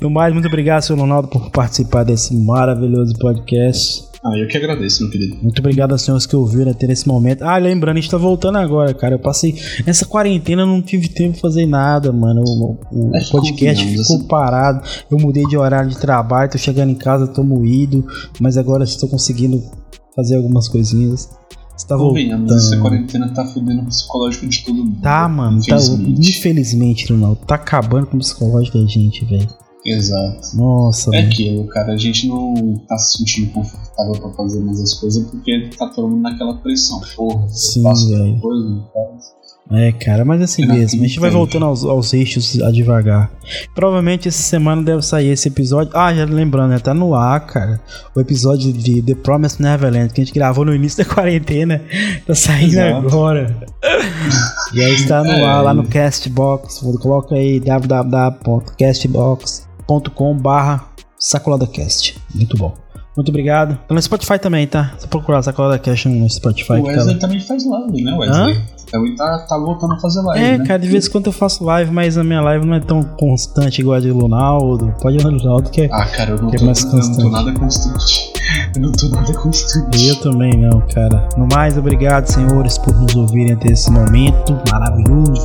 No 0.00 0.10
mais, 0.10 0.32
muito 0.32 0.48
obrigado, 0.48 0.82
senhor 0.82 0.98
Ronaldo, 0.98 1.28
por 1.28 1.50
participar 1.50 2.04
desse 2.04 2.34
maravilhoso 2.34 3.14
podcast. 3.18 4.12
Ah, 4.24 4.38
eu 4.38 4.46
que 4.46 4.56
agradeço, 4.56 5.02
meu 5.02 5.10
querido. 5.10 5.36
Muito 5.42 5.58
obrigado 5.58 5.90
aos 5.90 6.02
senhores 6.02 6.26
que 6.26 6.36
ouviram 6.36 6.70
até 6.70 6.86
nesse 6.86 7.08
momento. 7.08 7.42
Ah, 7.42 7.56
lembrando, 7.56 7.96
a 7.96 8.00
gente 8.00 8.10
tá 8.10 8.16
voltando 8.16 8.56
agora, 8.56 8.94
cara. 8.94 9.16
Eu 9.16 9.18
passei. 9.18 9.56
Nessa 9.84 10.06
quarentena 10.06 10.62
eu 10.62 10.66
não 10.66 10.80
tive 10.80 11.08
tempo 11.08 11.34
de 11.34 11.40
fazer 11.40 11.66
nada, 11.66 12.12
mano. 12.12 12.44
O, 12.46 12.78
o 12.92 13.16
é 13.16 13.24
podcast 13.24 13.84
ficou 13.84 14.00
assim. 14.00 14.28
parado. 14.28 14.86
Eu 15.10 15.18
mudei 15.18 15.44
de 15.46 15.56
horário 15.56 15.90
de 15.90 15.98
trabalho, 15.98 16.52
tô 16.52 16.56
chegando 16.56 16.90
em 16.90 16.94
casa, 16.94 17.26
tô 17.26 17.42
moído. 17.42 18.06
Mas 18.38 18.56
agora 18.56 18.84
estou 18.84 19.08
conseguindo 19.08 19.60
fazer 20.14 20.36
algumas 20.36 20.68
coisinhas. 20.68 21.28
Está 21.76 21.96
voltando. 21.96 22.54
essa 22.54 22.76
quarentena 22.78 23.28
tá 23.32 23.44
fudendo 23.44 23.82
o 23.82 23.86
psicológico 23.86 24.46
de 24.46 24.64
todo 24.64 24.84
mundo. 24.84 25.00
Tá, 25.00 25.28
mano. 25.28 25.58
Infelizmente, 25.58 26.14
tá, 26.14 26.28
infelizmente 26.28 27.12
Ronaldo. 27.12 27.40
Tá 27.46 27.54
acabando 27.56 28.06
com 28.06 28.16
o 28.16 28.20
psicológico 28.20 28.78
da 28.78 28.86
gente, 28.86 29.24
velho. 29.24 29.48
Exato. 29.84 30.56
Nossa, 30.56 31.14
É 31.14 31.20
aquilo, 31.20 31.66
cara. 31.66 31.92
A 31.92 31.96
gente 31.96 32.28
não 32.28 32.54
tá 32.86 32.96
se 32.98 33.18
sentindo 33.18 33.52
confortável 33.52 34.12
pra 34.12 34.32
fazer 34.32 34.60
mais 34.60 34.80
as 34.80 34.94
coisas 34.94 35.28
porque 35.28 35.70
tá 35.76 35.88
todo 35.88 36.08
mundo 36.08 36.22
naquela 36.22 36.56
pressão. 36.58 37.00
Porra, 37.16 37.48
Sim, 37.48 37.82
velho. 37.82 38.40
É, 39.74 39.90
cara, 39.92 40.22
mas 40.24 40.42
assim 40.42 40.66
mesmo. 40.66 41.02
A 41.02 41.06
gente 41.06 41.18
vai 41.18 41.30
voltando 41.30 41.64
aos, 41.64 41.82
aos 41.84 42.12
eixos 42.12 42.60
a 42.60 42.70
devagar. 42.70 43.30
Provavelmente 43.74 44.28
essa 44.28 44.42
semana 44.42 44.82
deve 44.82 45.00
sair 45.02 45.28
esse 45.28 45.48
episódio. 45.48 45.96
Ah, 45.96 46.14
já 46.14 46.26
lembrando, 46.26 46.72
né? 46.72 46.78
Tá 46.78 46.92
no 46.92 47.14
ar, 47.14 47.40
cara. 47.46 47.80
O 48.14 48.20
episódio 48.20 48.70
de 48.72 49.00
The 49.00 49.14
Promised 49.14 49.62
Neverland 49.62 50.12
que 50.12 50.20
a 50.20 50.24
gente 50.24 50.34
gravou 50.34 50.66
no 50.66 50.74
início 50.74 51.02
da 51.02 51.08
quarentena. 51.14 51.82
Tá 52.26 52.34
saindo 52.34 52.78
Exato. 52.78 53.06
agora. 53.06 53.56
e 54.74 54.82
aí 54.82 54.94
está 54.94 55.24
no 55.24 55.30
é, 55.30 55.42
ar 55.44 55.62
lá 55.62 55.72
no 55.72 55.88
Castbox. 55.88 56.80
Coloca 57.00 57.34
aí 57.34 57.58
www.castbox.com 57.60 60.36
barra 60.36 60.84
SacoladaCast. 61.18 62.20
Muito 62.34 62.58
bom. 62.58 62.74
Muito 63.16 63.28
obrigado. 63.28 63.78
Tá 63.86 63.94
no 63.94 64.00
Spotify 64.00 64.38
também, 64.38 64.66
tá? 64.66 64.94
Se 64.98 65.06
procurar 65.06 65.42
Sacolada 65.42 65.78
Cash 65.78 66.06
no 66.06 66.28
Spotify. 66.30 66.74
O 66.74 66.84
Wesley 66.84 67.18
também 67.18 67.40
faz 67.40 67.66
live, 67.66 68.02
né, 68.02 68.16
Wesley? 68.16 68.54
Hã? 68.54 68.62
Então 68.88 69.16
tá, 69.16 69.38
tá 69.48 69.58
voltando 69.58 69.94
a 69.94 69.98
fazer 69.98 70.20
live. 70.20 70.44
É, 70.44 70.58
né? 70.58 70.66
cara, 70.66 70.78
de 70.78 70.88
vez 70.88 71.06
em 71.06 71.10
quando 71.10 71.26
eu 71.26 71.32
faço 71.32 71.64
live, 71.64 71.90
mas 71.90 72.18
a 72.18 72.24
minha 72.24 72.40
live 72.40 72.66
não 72.66 72.74
é 72.74 72.80
tão 72.80 73.02
constante 73.02 73.80
igual 73.80 73.96
a 73.96 74.00
de 74.00 74.10
Lunaldo. 74.10 74.94
Pode 75.00 75.16
ir 75.16 75.24
no 75.24 75.30
Lunaldo 75.30 75.70
que 75.70 75.82
é, 75.82 75.88
ah, 75.90 76.06
cara, 76.06 76.32
eu 76.32 76.42
não, 76.42 76.48
é 76.50 76.56
tô, 76.56 76.62
é 76.62 76.66
mais 76.66 76.84
constante. 76.84 77.18
eu 77.18 77.24
não 77.24 77.30
tô 77.30 77.36
nada 77.36 77.58
constante. 77.58 78.32
Eu 78.74 78.82
não 78.82 78.92
tô 78.92 79.08
nada 79.08 79.32
constante. 79.34 80.08
Eu 80.08 80.20
também 80.20 80.56
não, 80.56 80.80
cara. 80.92 81.28
No 81.36 81.46
mais, 81.46 81.76
obrigado, 81.76 82.26
senhores, 82.26 82.76
por 82.78 82.94
nos 82.94 83.14
ouvirem 83.14 83.52
até 83.52 83.72
esse 83.72 83.90
momento 83.90 84.58
maravilhoso. 84.70 85.44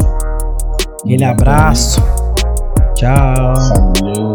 Aquele 1.03 1.23
abraço. 1.23 2.01
Tchau. 2.95 3.53
Valeu. 3.53 4.26